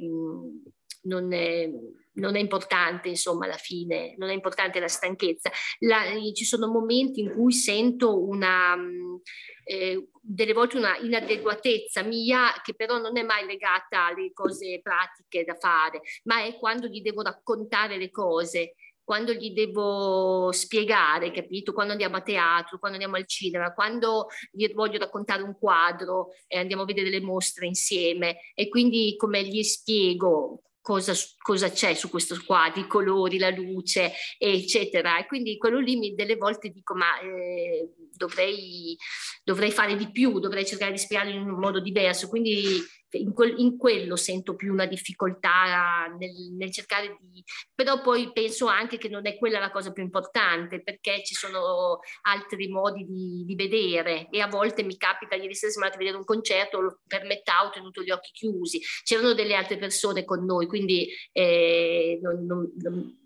Non 1.04 1.34
è 1.34 1.68
non 2.14 2.36
è 2.36 2.40
importante, 2.40 3.10
insomma, 3.10 3.46
alla 3.46 3.58
fine, 3.58 4.16
non 4.18 4.30
è 4.30 4.34
importante 4.34 4.80
la 4.80 4.88
stanchezza. 4.88 5.50
La, 5.80 6.04
ci 6.34 6.46
sono 6.46 6.68
momenti 6.68 7.22
in 7.22 7.32
cui 7.32 7.54
sento 7.54 8.24
una, 8.24 8.76
mm, 8.76 9.16
eh, 9.64 10.10
delle 10.22 10.54
volte 10.54 10.78
una 10.78 10.98
inadeguatezza 10.98 12.04
mia, 12.04 12.52
che 12.64 12.74
però 12.74 12.98
non 12.98 13.18
è 13.18 13.24
mai 13.24 13.46
legata 13.46 14.08
alle 14.08 14.32
cose 14.34 14.82
pratiche 14.82 15.44
da 15.44 15.56
fare, 15.56 16.02
ma 16.24 16.44
è 16.44 16.58
quando 16.58 16.88
gli 16.88 17.02
devo 17.02 17.22
raccontare 17.22 17.98
le 17.98 18.10
cose 18.10 18.76
quando 19.04 19.34
gli 19.34 19.52
devo 19.52 20.52
spiegare, 20.54 21.32
capito? 21.32 21.74
Quando 21.74 21.92
andiamo 21.92 22.16
a 22.16 22.22
teatro, 22.22 22.80
quando 22.80 22.98
andiamo 22.98 23.18
al 23.18 23.28
cinema, 23.28 23.74
quando 23.74 24.28
gli 24.52 24.72
voglio 24.74 25.00
raccontare 25.00 25.42
un 25.42 25.58
quadro 25.58 26.30
e 26.48 26.58
andiamo 26.58 26.84
a 26.84 26.86
vedere 26.86 27.10
le 27.10 27.20
mostre 27.20 27.66
insieme 27.66 28.38
e 28.54 28.70
quindi 28.70 29.16
come 29.18 29.44
gli 29.44 29.64
spiego 29.64 30.62
cosa, 30.82 31.14
cosa, 31.42 31.70
c'è 31.70 31.94
su 31.94 32.10
questo 32.10 32.42
quadro, 32.46 32.82
i 32.82 32.88
colori, 32.88 33.38
la 33.38 33.50
luce, 33.50 34.12
eccetera. 34.38 35.20
E 35.20 35.28
quindi 35.28 35.58
quello 35.58 35.80
lì 35.80 35.96
mi, 35.96 36.14
delle 36.14 36.36
volte 36.36 36.70
dico, 36.70 36.96
ma 36.96 37.20
eh, 37.20 37.90
dovrei, 38.16 38.98
dovrei, 39.44 39.72
fare 39.72 39.96
di 39.96 40.12
più, 40.12 40.40
dovrei 40.40 40.66
cercare 40.66 40.92
di 40.92 40.98
spiegarlo 40.98 41.32
in 41.32 41.50
un 41.50 41.60
modo 41.60 41.80
diverso. 41.80 42.28
Quindi 42.28 42.82
in, 43.18 43.34
quel, 43.34 43.56
in 43.58 43.78
quello 43.78 44.16
sento 44.16 44.56
più 44.56 44.72
una 44.72 44.86
difficoltà 44.86 46.08
nel, 46.18 46.54
nel, 46.58 46.72
cercare 46.72 47.18
di... 47.22 47.44
Però 47.74 48.02
poi 48.02 48.32
penso 48.32 48.68
anche 48.68 48.98
che 48.98 49.10
non 49.10 49.26
è 49.28 49.38
quella 49.38 49.60
la 49.60 49.72
cosa 49.72 49.92
più 49.92 50.04
importante, 50.04 50.82
perché 50.82 51.24
ci 51.24 51.34
sono 51.34 52.00
altri 52.24 52.68
modi 52.68 53.06
di, 53.06 53.44
di 53.46 53.56
vedere 53.56 54.28
e 54.30 54.42
a 54.42 54.48
volte 54.48 54.84
mi 54.84 54.98
capita, 54.98 55.36
ieri 55.36 55.56
sera 55.56 55.72
siamo 55.72 55.88
andati 55.88 56.02
a 56.02 56.06
vedere 56.06 56.22
un 56.22 56.28
concerto, 56.28 57.02
per 57.08 57.26
metà 57.26 57.66
ho 57.66 57.70
tenuto 57.70 58.02
gli 58.02 58.12
occhi 58.12 58.32
chiusi, 58.32 58.82
c'erano 59.04 59.34
delle 59.34 59.56
altre 59.56 59.78
persone 59.78 60.24
con 60.24 60.46
noi, 60.46 60.68
quindi 60.68 61.08
eh, 61.32 62.20
non, 62.22 62.46
non, 62.46 62.72
non 62.78 63.20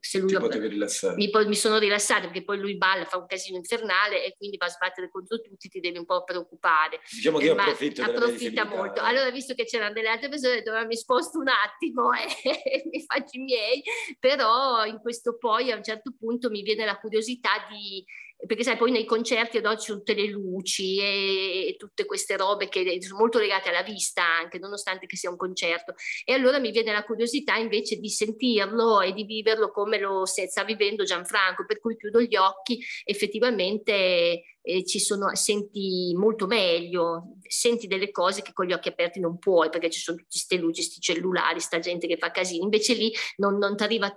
se 0.00 0.18
lui 0.18 0.34
rilassare. 0.68 1.14
Mi, 1.16 1.30
mi, 1.46 1.54
sono 1.54 1.78
rilassata 1.78 2.22
perché 2.22 2.42
poi 2.42 2.58
lui 2.58 2.76
balla, 2.76 3.04
fa 3.04 3.18
un 3.18 3.26
casino 3.26 3.58
infernale 3.58 4.24
e 4.24 4.34
quindi 4.36 4.56
va 4.56 4.66
a 4.66 4.70
sbattere 4.70 5.10
contro 5.10 5.40
tutti, 5.40 5.68
ti 5.68 5.80
devi 5.80 5.98
un 5.98 6.06
po' 6.06 6.24
preoccupare. 6.24 7.00
Diciamo 7.10 7.38
che 7.38 7.44
io 7.44 7.52
approfitto 7.52 8.02
approfitta 8.02 8.64
molto. 8.64 9.02
Allora, 9.02 9.30
visto 9.30 9.54
che 9.54 9.64
c'erano 9.64 9.92
delle 9.92 10.08
altre 10.08 10.28
persone, 10.28 10.54
ho 10.54 10.56
detto, 10.56 10.86
mi 10.86 10.96
sposto 10.96 11.38
un 11.38 11.48
attimo 11.48 12.12
e 12.12 12.82
mi 12.90 13.04
faccio 13.04 13.38
i 13.38 13.42
miei, 13.42 13.82
però 14.18 14.84
in 14.86 15.00
questo 15.00 15.36
poi 15.36 15.70
a 15.70 15.76
un 15.76 15.82
certo 15.82 16.14
punto 16.18 16.48
mi 16.48 16.62
viene 16.62 16.84
la 16.84 16.98
curiosità 16.98 17.66
di 17.68 18.04
perché 18.46 18.64
sai, 18.64 18.76
poi 18.76 18.90
nei 18.90 19.04
concerti 19.04 19.58
ad 19.58 19.66
oggi 19.66 19.86
tutte 19.86 20.14
le 20.14 20.26
luci 20.26 20.98
e, 20.98 21.76
tutte 21.78 22.04
queste 22.04 22.36
robe 22.36 22.68
che 22.68 22.98
sono 23.00 23.18
molto 23.18 23.38
legate 23.38 23.68
alla 23.68 23.82
vista 23.82 24.24
anche, 24.24 24.58
nonostante 24.58 25.06
che 25.06 25.16
sia 25.16 25.30
un 25.30 25.36
concerto. 25.36 25.94
E 26.24 26.32
allora 26.32 26.58
mi 26.58 26.70
viene 26.70 26.92
la 26.92 27.04
curiosità 27.04 27.56
invece 27.56 27.96
di 27.96 28.08
sentirlo 28.08 29.00
e 29.00 29.12
di 29.12 29.24
viverlo 29.24 29.70
come 29.70 29.98
lo 29.98 30.24
sta 30.26 30.64
vivendo 30.64 31.04
Gianfranco, 31.04 31.64
per 31.66 31.80
cui 31.80 31.96
chiudo 31.96 32.20
gli 32.20 32.36
occhi, 32.36 32.84
effettivamente 33.04 34.42
eh, 34.60 34.84
ci 34.84 34.98
sono, 34.98 35.34
senti 35.34 36.14
molto 36.16 36.46
meglio, 36.46 37.36
senti 37.52 37.86
delle 37.86 38.10
cose 38.10 38.40
che 38.40 38.54
con 38.54 38.64
gli 38.64 38.72
occhi 38.72 38.88
aperti 38.88 39.20
non 39.20 39.38
puoi, 39.38 39.68
perché 39.68 39.90
ci 39.90 40.00
sono 40.00 40.16
tutti 40.16 40.30
queste 40.30 40.56
luci, 40.56 40.80
questi 40.80 41.00
cellulari, 41.00 41.60
sta 41.60 41.78
gente 41.78 42.06
che 42.06 42.16
fa 42.16 42.30
casini, 42.30 42.62
invece 42.62 42.94
lì 42.94 43.12
non, 43.36 43.58
non 43.58 43.76
ti 43.76 43.82
arriva, 43.82 44.10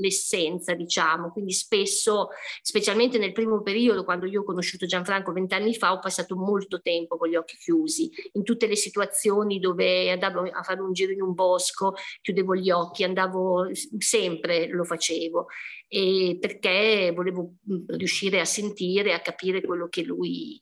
l'essenza, 0.00 0.74
diciamo, 0.74 1.30
quindi 1.30 1.52
spesso, 1.52 2.30
specialmente 2.60 3.18
nel 3.18 3.30
primo 3.30 3.62
periodo, 3.62 4.02
quando 4.02 4.26
io 4.26 4.40
ho 4.40 4.44
conosciuto 4.44 4.86
Gianfranco 4.86 5.30
vent'anni 5.32 5.74
fa, 5.76 5.92
ho 5.92 6.00
passato 6.00 6.34
molto 6.34 6.80
tempo 6.80 7.16
con 7.16 7.28
gli 7.28 7.36
occhi 7.36 7.56
chiusi, 7.56 8.10
in 8.32 8.42
tutte 8.42 8.66
le 8.66 8.76
situazioni 8.76 9.60
dove 9.60 10.10
andavo 10.10 10.40
a 10.40 10.62
fare 10.64 10.80
un 10.80 10.92
giro 10.92 11.12
in 11.12 11.22
un 11.22 11.34
bosco, 11.34 11.94
chiudevo 12.20 12.56
gli 12.56 12.70
occhi, 12.70 13.04
andavo 13.04 13.70
sempre, 13.98 14.66
lo 14.66 14.82
facevo. 14.82 15.46
Perché 15.88 17.12
volevo 17.14 17.56
mm, 17.70 17.84
riuscire 17.96 18.40
a 18.40 18.46
sentire, 18.46 19.12
a 19.12 19.20
capire 19.20 19.60
quello 19.60 19.88
che 19.88 20.02
lui 20.02 20.60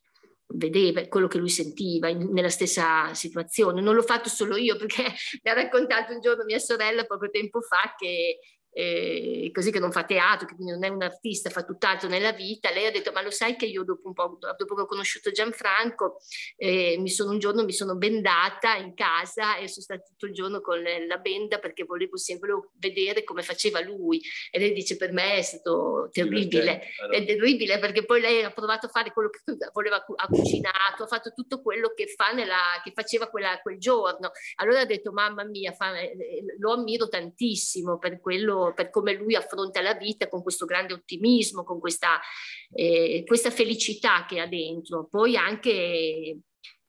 vedeva, 0.55 1.07
quello 1.09 1.29
che 1.29 1.39
lui 1.39 1.49
sentiva 1.49 2.09
in, 2.09 2.31
nella 2.33 2.49
stessa 2.49 3.13
situazione. 3.15 3.81
Non 3.81 3.95
l'ho 3.95 4.03
fatto 4.03 4.29
solo 4.29 4.57
io 4.57 4.77
perché 4.77 5.05
mi 5.43 5.51
ha 5.51 5.55
raccontato 5.55 6.13
un 6.13 6.21
giorno 6.21 6.45
mia 6.45 6.59
sorella 6.59 7.05
proprio 7.05 7.31
tempo 7.31 7.61
fa 7.61 7.95
che 7.97 8.39
eh, 8.73 9.51
così 9.53 9.71
che 9.71 9.81
non 9.81 9.93
fa 9.93 10.05
teatro, 10.05 10.47
che 10.47 10.55
quindi 10.55 10.73
non 10.73 10.85
è 10.85 10.89
un 10.89 11.03
artista, 11.03 11.51
fa 11.51 11.65
tutt'altro 11.65 12.09
nella 12.09 12.33
vita, 12.33 12.71
lei 12.71 12.87
ha 12.87 12.91
detto 12.91 13.13
ma 13.13 13.23
lo 13.23 13.31
sai 13.31 13.57
che 13.57 13.67
io 13.67 13.83
dopo 13.85 14.09
un 14.09 14.15
po', 14.15 14.39
dopo 14.41 14.75
che 14.75 14.83
ho 14.83 14.87
conosciuto 14.87 15.31
Gianfranco, 15.31 16.19
eh, 16.57 16.97
mi 16.99 17.09
sono, 17.09 17.33
un 17.33 17.39
giorno 17.39 17.65
mi 17.65 17.73
sono 17.73 17.97
bendata 17.97 18.77
in 18.77 18.95
casa 18.95 19.57
e 19.57 19.69
sono 19.69 19.83
stata 19.83 20.03
tutto 20.03 20.27
il 20.27 20.33
giorno 20.33 20.61
con 20.61 20.81
la 20.83 21.17
benda 21.19 21.59
perché 21.59 21.85
volevo 21.85 22.17
sempre 22.17 22.51
vedere 22.79 23.25
come 23.25 23.43
faceva 23.43 23.81
lui. 23.81 24.21
E 24.51 24.59
lei 24.59 24.73
dice 24.73 24.97
per 24.97 25.13
me 25.13 25.35
è 25.35 25.43
stato 25.43 26.09
terribile, 26.13 26.83
allora. 27.01 27.17
è 27.17 27.25
terribile 27.25 27.79
perché 27.79 28.05
poi 28.05 28.21
lei 28.21 28.43
ha 28.43 28.51
provato 28.51 28.87
a 28.87 28.91
fare 28.91 29.13
quello 29.13 29.31
che 29.31 29.41
voleva, 29.73 29.97
ha 29.97 30.27
cucinato, 30.27 31.05
ha 31.05 31.07
fatto 31.07 31.33
tutto 31.33 31.61
quello 31.61 31.93
che, 31.95 32.07
fa 32.07 32.33
nella, 32.33 32.81
che 32.85 32.93
faceva 32.95 33.29
quella, 33.29 33.61
quel 33.61 33.79
giorno, 33.79 34.31
allora 34.57 34.81
ha 34.81 34.87
detto 34.87 35.13
mamma 35.13 35.45
mia, 35.45 35.73
fa, 35.73 35.99
eh, 35.99 36.15
lo 36.59 36.73
ammiro 36.73 37.09
tantissimo 37.09 37.99
per 37.99 38.21
quello 38.21 38.70
per 38.75 38.91
come 38.91 39.15
lui 39.15 39.35
affronta 39.35 39.81
la 39.81 39.95
vita 39.95 40.29
con 40.29 40.43
questo 40.43 40.65
grande 40.65 40.95
ottimismo, 40.95 41.65
con 41.65 41.81
questa, 41.81 42.21
eh, 42.73 43.25
questa 43.27 43.51
felicità 43.51 44.27
che 44.27 44.41
ha 44.41 44.47
dentro. 44.47 45.07
Poi 45.09 45.37
anche 45.37 46.39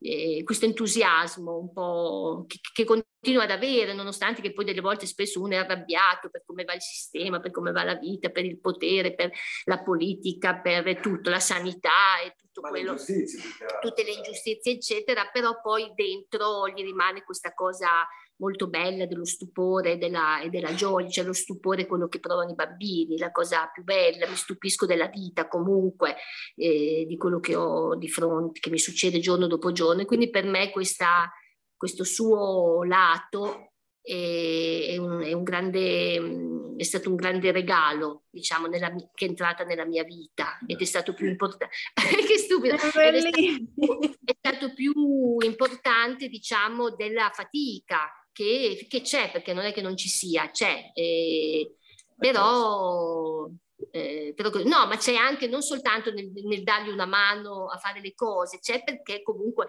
eh, 0.04 0.42
questo 0.44 0.66
entusiasmo 0.66 1.58
un 1.58 1.72
po' 1.72 2.46
che, 2.48 2.60
che, 2.74 2.84
continua 2.84 3.44
ad 3.44 3.52
avere, 3.52 3.94
nonostante 3.94 4.42
che 4.42 4.52
poi 4.52 4.66
delle 4.66 4.82
volte 4.82 5.06
spesso 5.06 5.40
uno 5.40 5.54
è 5.54 5.58
arrabbiato 5.58 6.30
per 6.30 6.44
come 6.44 6.64
va 6.64 6.74
il 6.74 6.82
sistema, 6.82 7.40
per 7.40 7.52
come 7.52 7.72
va 7.72 7.84
la 7.84 7.96
vita, 7.96 8.30
per 8.30 8.44
il 8.44 8.60
potere, 8.60 9.14
per 9.14 9.32
la 9.66 9.82
politica, 9.84 10.58
per 10.60 11.00
tutto, 11.00 11.30
la 11.30 11.40
sanità 11.40 12.20
e 12.26 12.34
tutto 12.36 12.62
Ma 12.62 12.70
quello, 12.70 12.96
tutte 12.96 14.04
le 14.04 14.12
ingiustizie, 14.12 14.74
eccetera, 14.74 15.30
però 15.32 15.62
poi 15.62 15.92
dentro 15.94 16.68
gli 16.68 16.82
rimane 16.82 17.24
questa 17.24 17.54
cosa 17.54 18.08
molto 18.42 18.68
bella 18.68 19.06
dello 19.06 19.24
stupore 19.24 20.00
della, 20.00 20.42
e 20.42 20.50
della 20.50 20.74
gioia, 20.74 21.08
cioè 21.08 21.24
lo 21.24 21.32
stupore 21.32 21.84
è 21.84 21.88
quello 21.88 22.08
che 22.08 22.20
provano 22.20 22.50
i 22.50 22.56
bambini, 22.56 23.18
la 23.20 23.32
cosa 23.32 23.70
più 23.72 23.84
bella, 23.84 24.28
mi 24.28 24.36
stupisco 24.36 24.88
della 24.88 25.08
vita 25.08 25.48
comunque, 25.48 26.16
eh, 26.56 27.06
di 27.08 27.18
quello 27.18 27.40
che 27.40 27.56
ho 27.56 27.96
di 27.96 28.10
fronte, 28.10 28.60
che 28.60 28.72
mi 28.72 28.80
succede 28.80 29.20
giorno 29.20 29.46
dopo 29.46 29.72
giorno. 29.72 30.02
E 30.02 30.06
quindi 30.06 30.32
per 30.32 30.46
me 30.46 30.72
questa, 30.72 31.32
questo 31.78 32.04
suo 32.04 32.84
lato 32.84 33.74
è, 34.02 34.98
un, 34.98 35.22
è, 35.22 35.34
un 35.34 35.44
grande, 35.44 36.76
è, 36.78 36.84
stato 36.84 37.10
un 37.10 37.16
grande 37.16 37.52
regalo, 37.52 38.24
diciamo, 38.32 38.66
nella, 38.66 38.92
che 39.14 39.26
è 39.26 39.30
entrata 39.30 39.64
nella 39.64 39.86
mia 39.86 40.04
vita 40.04 40.58
ed 40.66 40.82
è 40.82 40.86
stato 40.86 41.14
più 41.14 41.28
importante. 41.28 41.76
che 42.28 42.38
stupido! 42.40 42.74
È 42.74 42.80
stato, 42.80 42.98
è 42.98 44.36
stato 44.36 44.74
più 44.74 45.38
importante, 45.42 46.28
diciamo, 46.28 46.96
della 46.96 47.30
fatica 47.32 48.16
che, 48.32 48.86
che, 48.90 49.02
c'è, 49.02 49.32
perché 49.32 49.54
non 49.54 49.66
è 49.66 49.74
che 49.74 49.82
non 49.82 49.96
ci 49.96 50.10
sia, 50.10 50.50
c'è, 50.52 50.92
eh, 50.94 51.76
però, 52.18 53.48
eh, 53.92 54.34
però, 54.36 54.50
no, 54.64 54.88
ma 54.88 54.98
c'è 54.98 55.16
anche 55.16 55.48
non 55.48 55.62
soltanto 55.62 56.12
nel, 56.12 56.32
nel, 56.32 56.64
dargli 56.64 56.90
una 56.90 57.06
mano 57.06 57.68
a 57.68 57.78
fare 57.78 58.02
le 58.02 58.14
cose, 58.14 58.60
c'è 58.60 58.84
perché 58.84 59.22
comunque... 59.22 59.68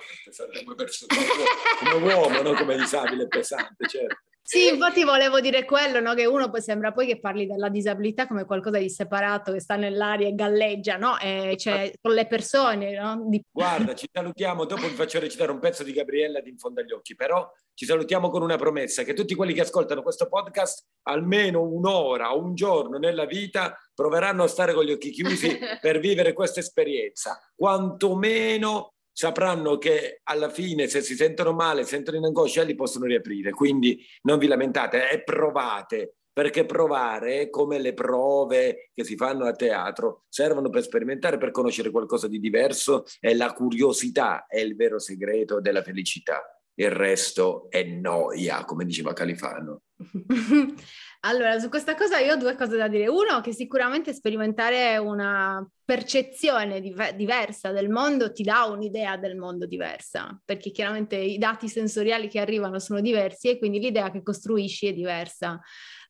Come 1.91 2.13
uomo, 2.13 2.43
non 2.43 2.57
come 2.57 2.77
disabile 2.77 3.27
pesante, 3.29 3.89
certo. 3.89 4.21
Sì, 4.45 4.69
infatti 4.69 5.05
volevo 5.05 5.41
dire 5.41 5.65
quello, 5.65 6.01
no? 6.01 6.15
che 6.15 6.27
uno 6.27 6.51
poi 6.51 6.61
sembra 6.61 6.93
poi 6.93 7.07
che 7.07 7.21
parli 7.21 7.47
della 7.47 7.69
disabilità 7.69 8.27
come 8.27 8.45
qualcosa 8.45 8.79
di 8.79 8.91
separato 8.91 9.53
che 9.53 9.61
sta 9.61 9.77
nell'aria 9.77 10.27
e 10.27 10.35
galleggia, 10.35 10.97
no? 10.97 11.17
E 11.19 11.55
cioè, 11.57 11.93
con 12.01 12.13
le 12.13 12.27
persone, 12.27 12.99
no? 12.99 13.25
Di... 13.29 13.41
Guarda, 13.51 13.95
ci 13.95 14.09
salutiamo, 14.13 14.65
dopo 14.65 14.83
vi 14.89 14.95
faccio 14.95 15.21
recitare 15.21 15.53
un 15.53 15.61
pezzo 15.61 15.85
di 15.85 15.93
Gabriella 15.93 16.41
di 16.41 16.51
In 16.51 16.59
fondo 16.59 16.81
agli 16.81 16.91
occhi, 16.91 17.15
però 17.15 17.49
ci 17.73 17.87
salutiamo 17.87 18.31
con 18.31 18.43
una 18.43 18.57
promessa, 18.57 19.05
che 19.05 19.15
tutti 19.15 19.37
quelli 19.37 19.55
che 19.55 19.61
ascoltano 19.61 20.03
questo 20.03 20.29
podcast 20.29 20.87
almeno 21.05 21.63
un'ora 21.63 22.35
o 22.35 22.43
un 22.43 22.55
giorno 22.55 22.99
nella 22.99 23.27
vita 23.27 23.79
proveranno 23.95 24.43
a 24.43 24.49
stare 24.49 24.75
con 24.75 24.85
gli 24.85 24.93
occhi 24.93 25.11
chiusi 25.11 25.57
per 25.81 26.01
vivere 26.01 26.33
questa 26.33 26.59
esperienza, 26.59 27.41
quantomeno 27.55 28.95
sapranno 29.13 29.79
che 29.79 30.21
alla 30.25 30.49
fine 30.49 30.89
se 30.89 31.03
si 31.03 31.15
sentono 31.15 31.53
male, 31.53 31.85
sentono 31.85 32.17
in 32.17 32.25
angoscia, 32.25 32.63
li 32.63 32.75
possono 32.75 33.05
riaprire. 33.07 33.51
Quindi 33.51 34.05
non 34.23 34.39
vi 34.39 34.47
lamentate 34.47 35.11
e 35.11 35.23
provate, 35.23 36.17
perché 36.33 36.65
provare, 36.65 37.51
come 37.51 37.79
le 37.79 37.93
prove 37.93 38.91
che 38.95 39.05
si 39.05 39.17
fanno 39.17 39.45
a 39.45 39.53
teatro, 39.53 40.25
servono 40.29 40.71
per 40.71 40.83
sperimentare, 40.83 41.39
per 41.39 41.51
conoscere 41.51 41.91
qualcosa 41.91 42.27
di 42.27 42.41
diverso 42.41 43.05
e 43.21 43.35
la 43.35 43.53
curiosità 43.53 44.47
è 44.47 44.59
il 44.59 44.75
vero 44.75 44.99
segreto 44.99 45.61
della 45.61 45.83
felicità. 45.83 46.43
Il 46.75 46.91
resto 46.91 47.67
è 47.69 47.83
noia, 47.83 48.65
come 48.65 48.87
diceva 48.87 49.13
Califano. 49.13 49.83
Allora, 51.25 51.57
su 51.61 51.69
questa 51.69 51.95
cosa 51.95 52.19
io 52.19 52.33
ho 52.33 52.37
due 52.37 52.57
cose 52.57 52.77
da 52.77 52.89
dire. 52.89 53.07
Uno, 53.07 53.41
che 53.41 53.53
sicuramente 53.53 54.13
sperimentare 54.13 54.97
una 54.97 55.65
percezione 55.85 56.81
div- 56.81 57.11
diversa 57.13 57.71
del 57.71 57.89
mondo 57.91 58.33
ti 58.33 58.43
dà 58.43 58.65
un'idea 58.65 59.17
del 59.17 59.37
mondo 59.37 59.67
diversa, 59.67 60.37
perché 60.45 60.73
chiaramente 60.73 61.15
i 61.15 61.39
dati 61.39 61.69
sensoriali 61.69 62.27
che 62.29 62.41
arrivano 62.41 62.81
sono 62.81 63.01
diversi 63.01 63.51
e 63.51 63.59
quindi 63.59 63.79
l'idea 63.79 64.11
che 64.11 64.23
costruisci 64.25 64.89
è 64.89 64.93
diversa. 64.93 65.61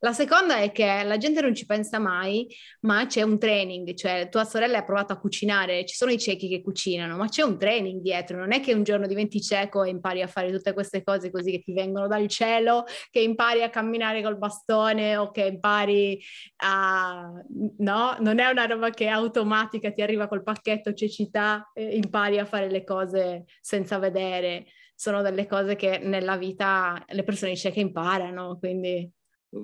La 0.03 0.11
seconda 0.11 0.57
è 0.57 0.73
che 0.73 1.01
la 1.05 1.15
gente 1.15 1.39
non 1.39 1.55
ci 1.55 1.65
pensa 1.65 1.97
mai, 1.97 2.45
ma 2.81 3.05
c'è 3.05 3.21
un 3.21 3.39
training, 3.39 3.93
cioè 3.93 4.27
tua 4.27 4.43
sorella 4.43 4.79
ha 4.79 4.83
provato 4.83 5.13
a 5.13 5.17
cucinare, 5.17 5.85
ci 5.85 5.95
sono 5.95 6.11
i 6.11 6.19
ciechi 6.19 6.49
che 6.49 6.61
cucinano, 6.61 7.15
ma 7.15 7.29
c'è 7.29 7.41
un 7.41 7.57
training 7.57 8.01
dietro, 8.01 8.37
non 8.37 8.51
è 8.51 8.59
che 8.59 8.73
un 8.73 8.83
giorno 8.83 9.07
diventi 9.07 9.41
cieco 9.41 9.81
e 9.81 9.91
impari 9.91 10.21
a 10.21 10.27
fare 10.27 10.51
tutte 10.51 10.73
queste 10.73 11.03
cose 11.05 11.31
così 11.31 11.51
che 11.51 11.61
ti 11.61 11.71
vengono 11.71 12.07
dal 12.07 12.27
cielo, 12.27 12.83
che 13.09 13.21
impari 13.21 13.63
a 13.63 13.69
camminare 13.69 14.21
col 14.21 14.37
bastone 14.37 15.15
o 15.15 15.31
che 15.31 15.45
impari 15.45 16.21
a... 16.57 17.31
no, 17.77 18.17
non 18.19 18.39
è 18.39 18.49
una 18.49 18.65
roba 18.65 18.89
che 18.89 19.05
è 19.05 19.07
automatica, 19.07 19.93
ti 19.93 20.01
arriva 20.01 20.27
col 20.27 20.43
pacchetto 20.43 20.93
cecità 20.93 21.71
e 21.73 21.95
impari 21.95 22.39
a 22.39 22.45
fare 22.45 22.69
le 22.69 22.83
cose 22.83 23.45
senza 23.61 23.99
vedere. 23.99 24.65
Sono 24.95 25.21
delle 25.21 25.47
cose 25.47 25.77
che 25.77 25.99
nella 25.99 26.35
vita 26.35 27.01
le 27.07 27.23
persone 27.23 27.55
cieche 27.55 27.79
imparano, 27.79 28.57
quindi 28.59 29.09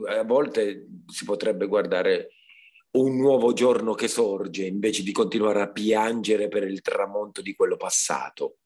a 0.07 0.23
volte 0.23 0.87
si 1.07 1.25
potrebbe 1.25 1.65
guardare 1.65 2.29
un 2.91 3.17
nuovo 3.17 3.53
giorno 3.53 3.93
che 3.93 4.07
sorge 4.07 4.65
invece 4.65 5.03
di 5.03 5.11
continuare 5.11 5.61
a 5.61 5.71
piangere 5.71 6.47
per 6.47 6.63
il 6.63 6.81
tramonto 6.81 7.41
di 7.41 7.53
quello 7.53 7.77
passato. 7.77 8.57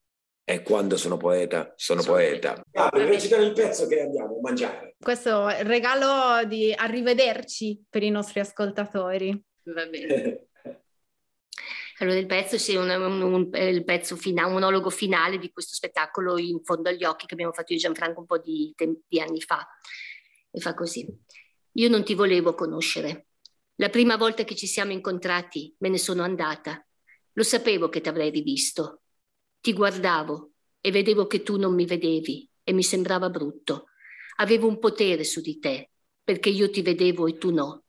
E 0.45 0.61
quando 0.61 0.97
sono 0.97 1.15
poeta, 1.15 1.73
sono, 1.77 2.01
sono 2.01 2.15
poeta. 2.15 2.61
Ah, 2.73 2.89
per 2.89 3.07
recitare 3.07 3.43
il 3.43 3.53
pezzo 3.53 3.87
che 3.87 4.01
andiamo 4.01 4.35
a 4.35 4.41
mangiare. 4.41 4.95
Questo 4.99 5.47
è 5.47 5.61
il 5.61 5.65
regalo 5.65 6.45
di 6.45 6.73
arrivederci 6.73 7.85
per 7.89 8.03
i 8.03 8.09
nostri 8.09 8.41
ascoltatori. 8.41 9.41
Va 9.63 9.85
bene. 9.85 10.47
Allora 11.99 12.17
il 12.17 12.25
pezzo 12.25 12.57
sì, 12.57 12.75
un, 12.75 12.89
un, 12.89 13.21
un, 13.21 13.49
il 13.53 13.83
pezzo 13.85 14.17
finale, 14.17 14.47
un 14.47 14.55
monologo 14.55 14.89
finale 14.89 15.37
di 15.37 15.51
questo 15.51 15.75
spettacolo 15.75 16.37
in 16.37 16.61
fondo 16.61 16.89
agli 16.89 17.05
occhi 17.05 17.27
che 17.27 17.33
abbiamo 17.33 17.53
fatto 17.53 17.71
io 17.71 17.77
e 17.77 17.81
Gianfranco 17.81 18.19
un 18.19 18.25
po' 18.25 18.39
di, 18.39 18.73
di 19.07 19.21
anni 19.21 19.39
fa 19.39 19.65
e 20.53 20.59
fa 20.59 20.75
così. 20.75 21.05
Io 21.73 21.89
non 21.89 22.03
ti 22.03 22.13
volevo 22.13 22.53
conoscere. 22.53 23.27
La 23.77 23.89
prima 23.89 24.15
volta 24.17 24.43
che 24.43 24.55
ci 24.55 24.67
siamo 24.67 24.91
incontrati 24.91 25.73
me 25.79 25.89
ne 25.89 25.97
sono 25.97 26.21
andata. 26.21 26.85
Lo 27.33 27.43
sapevo 27.43 27.89
che 27.89 28.01
ti 28.01 28.09
avrei 28.09 28.29
rivisto. 28.29 29.01
Ti 29.59 29.73
guardavo 29.73 30.51
e 30.79 30.91
vedevo 30.91 31.25
che 31.25 31.41
tu 31.41 31.57
non 31.57 31.73
mi 31.73 31.85
vedevi 31.85 32.47
e 32.63 32.71
mi 32.71 32.83
sembrava 32.83 33.31
brutto. 33.31 33.85
Avevo 34.35 34.67
un 34.67 34.77
potere 34.77 35.23
su 35.23 35.41
di 35.41 35.57
te, 35.57 35.89
perché 36.23 36.49
io 36.49 36.69
ti 36.69 36.83
vedevo 36.83 37.25
e 37.25 37.37
tu 37.39 37.51
no. 37.51 37.85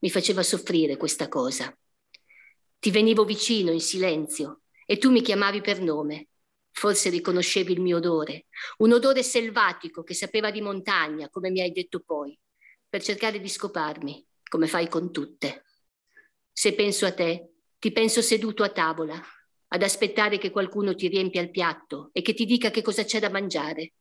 Mi 0.00 0.10
faceva 0.10 0.42
soffrire 0.42 0.96
questa 0.96 1.28
cosa. 1.28 1.72
Ti 2.80 2.90
venivo 2.90 3.24
vicino 3.24 3.70
in 3.70 3.80
silenzio 3.80 4.62
e 4.84 4.98
tu 4.98 5.10
mi 5.10 5.22
chiamavi 5.22 5.60
per 5.60 5.80
nome 5.80 6.28
Forse 6.70 7.10
riconoscevi 7.10 7.72
il 7.72 7.80
mio 7.80 7.96
odore, 7.96 8.46
un 8.78 8.92
odore 8.92 9.22
selvatico 9.22 10.02
che 10.02 10.14
sapeva 10.14 10.50
di 10.50 10.60
montagna, 10.60 11.28
come 11.28 11.50
mi 11.50 11.60
hai 11.60 11.72
detto 11.72 12.00
poi, 12.00 12.38
per 12.88 13.02
cercare 13.02 13.40
di 13.40 13.48
scoparmi, 13.48 14.26
come 14.48 14.66
fai 14.66 14.88
con 14.88 15.12
tutte. 15.12 15.64
Se 16.52 16.74
penso 16.74 17.06
a 17.06 17.12
te, 17.12 17.52
ti 17.78 17.92
penso 17.92 18.22
seduto 18.22 18.62
a 18.62 18.70
tavola, 18.70 19.20
ad 19.68 19.82
aspettare 19.82 20.38
che 20.38 20.50
qualcuno 20.50 20.94
ti 20.94 21.08
riempia 21.08 21.42
il 21.42 21.50
piatto 21.50 22.10
e 22.12 22.22
che 22.22 22.34
ti 22.34 22.44
dica 22.44 22.70
che 22.70 22.82
cosa 22.82 23.04
c'è 23.04 23.20
da 23.20 23.30
mangiare. 23.30 23.92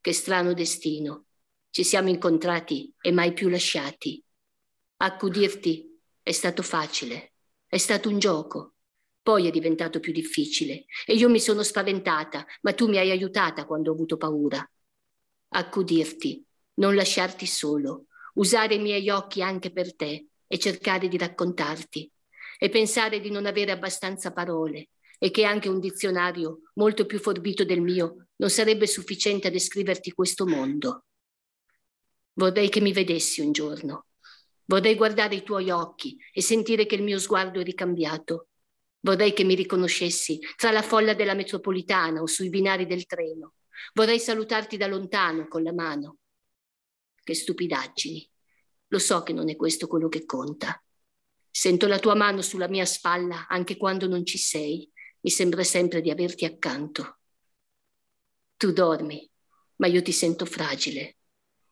Che 0.00 0.12
strano 0.12 0.54
destino. 0.54 1.26
Ci 1.70 1.82
siamo 1.82 2.08
incontrati 2.08 2.94
e 3.00 3.10
mai 3.10 3.32
più 3.32 3.48
lasciati. 3.48 4.22
Accudirti 4.98 6.00
è 6.22 6.30
stato 6.30 6.62
facile, 6.62 7.32
è 7.66 7.78
stato 7.78 8.08
un 8.08 8.18
gioco. 8.18 8.73
Poi 9.24 9.46
è 9.46 9.50
diventato 9.50 10.00
più 10.00 10.12
difficile 10.12 10.84
e 11.06 11.14
io 11.14 11.30
mi 11.30 11.40
sono 11.40 11.62
spaventata, 11.62 12.44
ma 12.60 12.74
tu 12.74 12.88
mi 12.88 12.98
hai 12.98 13.10
aiutata 13.10 13.64
quando 13.64 13.90
ho 13.90 13.94
avuto 13.94 14.18
paura. 14.18 14.62
Accudirti, 15.48 16.44
non 16.74 16.94
lasciarti 16.94 17.46
solo, 17.46 18.08
usare 18.34 18.74
i 18.74 18.80
miei 18.80 19.08
occhi 19.08 19.40
anche 19.40 19.72
per 19.72 19.96
te 19.96 20.26
e 20.46 20.58
cercare 20.58 21.08
di 21.08 21.16
raccontarti 21.16 22.12
e 22.58 22.68
pensare 22.68 23.20
di 23.20 23.30
non 23.30 23.46
avere 23.46 23.72
abbastanza 23.72 24.30
parole 24.30 24.90
e 25.18 25.30
che 25.30 25.44
anche 25.44 25.70
un 25.70 25.80
dizionario 25.80 26.70
molto 26.74 27.06
più 27.06 27.18
forbito 27.18 27.64
del 27.64 27.80
mio 27.80 28.26
non 28.36 28.50
sarebbe 28.50 28.86
sufficiente 28.86 29.48
a 29.48 29.50
descriverti 29.50 30.12
questo 30.12 30.46
mondo. 30.46 31.06
Vorrei 32.34 32.68
che 32.68 32.82
mi 32.82 32.92
vedessi 32.92 33.40
un 33.40 33.52
giorno, 33.52 34.08
Vorrei 34.66 34.94
guardare 34.94 35.34
i 35.34 35.42
tuoi 35.42 35.70
occhi 35.70 36.16
e 36.32 36.40
sentire 36.40 36.86
che 36.86 36.94
il 36.94 37.02
mio 37.02 37.18
sguardo 37.18 37.60
è 37.60 37.62
ricambiato. 37.62 38.48
Vorrei 39.04 39.34
che 39.34 39.44
mi 39.44 39.54
riconoscessi 39.54 40.40
tra 40.56 40.70
la 40.70 40.80
folla 40.80 41.12
della 41.12 41.34
metropolitana 41.34 42.22
o 42.22 42.26
sui 42.26 42.48
binari 42.48 42.86
del 42.86 43.04
treno. 43.04 43.56
Vorrei 43.92 44.18
salutarti 44.18 44.78
da 44.78 44.86
lontano 44.86 45.46
con 45.46 45.62
la 45.62 45.74
mano. 45.74 46.20
Che 47.22 47.34
stupidaggini. 47.34 48.26
Lo 48.88 48.98
so 48.98 49.22
che 49.22 49.34
non 49.34 49.50
è 49.50 49.56
questo 49.56 49.88
quello 49.88 50.08
che 50.08 50.24
conta. 50.24 50.82
Sento 51.50 51.86
la 51.86 51.98
tua 51.98 52.14
mano 52.14 52.40
sulla 52.40 52.66
mia 52.66 52.86
spalla 52.86 53.46
anche 53.46 53.76
quando 53.76 54.08
non 54.08 54.24
ci 54.24 54.38
sei. 54.38 54.90
Mi 55.20 55.30
sembra 55.30 55.64
sempre 55.64 56.00
di 56.00 56.10
averti 56.10 56.46
accanto. 56.46 57.18
Tu 58.56 58.72
dormi, 58.72 59.30
ma 59.76 59.86
io 59.86 60.00
ti 60.00 60.12
sento 60.12 60.46
fragile. 60.46 61.18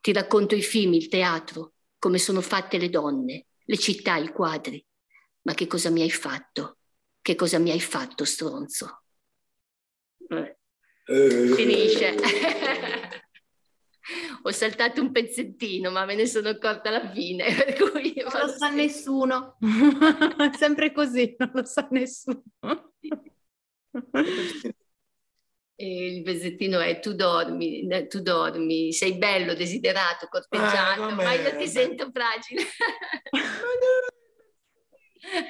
Ti 0.03 0.13
racconto 0.13 0.55
i 0.55 0.63
film, 0.63 0.93
il 0.93 1.09
teatro, 1.09 1.73
come 1.99 2.19
sono 2.19 2.43
fatte 2.43 2.77
le 2.77 2.91
donne, 2.91 3.47
le 3.65 3.79
città, 3.79 4.17
i 4.17 4.31
quadri. 4.33 4.85
Ma 5.43 5.55
che 5.55 5.67
cosa 5.67 5.89
mi 5.89 6.03
hai 6.03 6.11
fatto? 6.11 6.77
Che 7.23 7.37
cosa 7.37 7.61
mi 7.61 7.71
hai 7.71 7.81
fatto, 7.81 8.25
stronzo? 8.25 9.05
Eh. 10.29 10.57
Finisce. 11.55 12.17
Ho 14.43 14.51
saltato 14.51 15.01
un 15.01 15.13
pezzettino, 15.13 15.93
ma 15.93 16.05
me 16.05 16.17
ne 16.17 16.27
sono 16.27 16.49
accorta 16.49 16.89
alla 16.89 17.09
fine. 17.13 17.45
Per 17.55 17.75
cui 17.75 18.13
non 18.17 18.41
lo 18.41 18.49
sa 18.49 18.71
nessuno. 18.71 19.57
Sempre 20.59 20.91
così, 20.91 21.37
non 21.39 21.53
lo 21.55 21.65
sa 21.65 21.87
nessuno. 21.93 22.43
E 25.77 26.07
il 26.07 26.23
pezzettino 26.25 26.81
è 26.81 26.99
tu 26.99 27.15
dormi, 27.15 27.87
tu 28.09 28.21
dormi, 28.21 28.93
sei 28.93 29.15
bello, 29.15 29.55
desiderato, 29.55 30.27
corteggiato, 30.27 31.09
eh, 31.09 31.13
ma 31.13 31.33
io 31.35 31.57
ti 31.57 31.69
sento 31.69 32.11
fragile. 32.13 32.63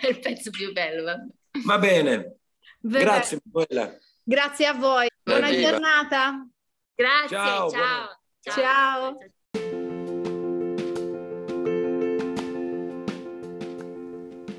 è 0.02 0.06
il 0.06 0.18
pezzo 0.18 0.50
più 0.50 0.70
bello. 0.72 1.04
Vabbè. 1.04 1.40
Va 1.64 1.78
bene. 1.78 2.36
Beh, 2.80 3.00
Grazie, 3.00 3.38
Manuela. 3.44 3.96
Grazie 4.22 4.66
a 4.66 4.74
voi. 4.74 5.08
Buona 5.22 5.50
Beh, 5.50 5.60
giornata. 5.60 6.46
Grazie, 6.94 7.36
ciao. 7.36 7.70
ciao. 7.70 8.18
ciao. 8.40 8.54
ciao. 8.54 9.18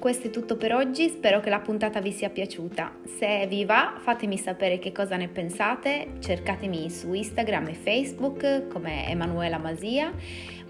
Questo 0.04 0.28
è 0.28 0.30
tutto 0.32 0.58
per 0.58 0.74
oggi, 0.74 1.08
spero 1.08 1.40
che 1.40 1.50
la 1.50 1.62
puntata 1.62 2.02
vi 2.02 2.12
sia 2.12 2.30
piaciuta. 2.30 2.94
Se 3.06 3.48
vi 3.48 3.64
va, 3.64 3.98
fatemi 4.02 4.38
sapere 4.38 4.78
che 4.78 4.92
cosa 4.92 5.16
ne 5.16 5.30
pensate, 5.30 6.16
cercatemi 6.20 6.90
su 6.90 7.14
Instagram 7.14 7.70
e 7.70 7.74
Facebook 7.74 8.68
come 8.68 9.08
Emanuela 9.08 9.58
Masia 9.60 10.14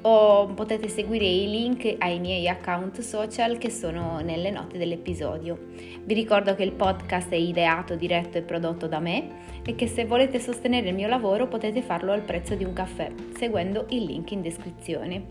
o 0.03 0.47
potete 0.47 0.87
seguire 0.89 1.25
i 1.25 1.49
link 1.49 1.95
ai 1.97 2.19
miei 2.19 2.47
account 2.47 2.99
social 2.99 3.57
che 3.57 3.69
sono 3.69 4.19
nelle 4.21 4.51
note 4.51 4.77
dell'episodio. 4.77 5.57
Vi 6.03 6.13
ricordo 6.13 6.55
che 6.55 6.63
il 6.63 6.73
podcast 6.73 7.29
è 7.29 7.35
ideato, 7.35 7.95
diretto 7.95 8.37
e 8.37 8.41
prodotto 8.41 8.87
da 8.87 8.99
me 8.99 9.61
e 9.65 9.75
che 9.75 9.87
se 9.87 10.05
volete 10.05 10.39
sostenere 10.39 10.89
il 10.89 10.95
mio 10.95 11.07
lavoro 11.07 11.47
potete 11.47 11.81
farlo 11.81 12.11
al 12.11 12.21
prezzo 12.21 12.55
di 12.55 12.63
un 12.63 12.73
caffè 12.73 13.11
seguendo 13.35 13.85
il 13.89 14.03
link 14.03 14.31
in 14.31 14.41
descrizione. 14.41 15.25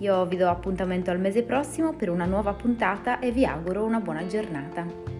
Io 0.00 0.24
vi 0.26 0.36
do 0.36 0.48
appuntamento 0.48 1.10
al 1.10 1.20
mese 1.20 1.42
prossimo 1.42 1.94
per 1.94 2.10
una 2.10 2.26
nuova 2.26 2.52
puntata 2.52 3.18
e 3.18 3.30
vi 3.32 3.44
auguro 3.44 3.84
una 3.84 4.00
buona 4.00 4.26
giornata. 4.26 5.15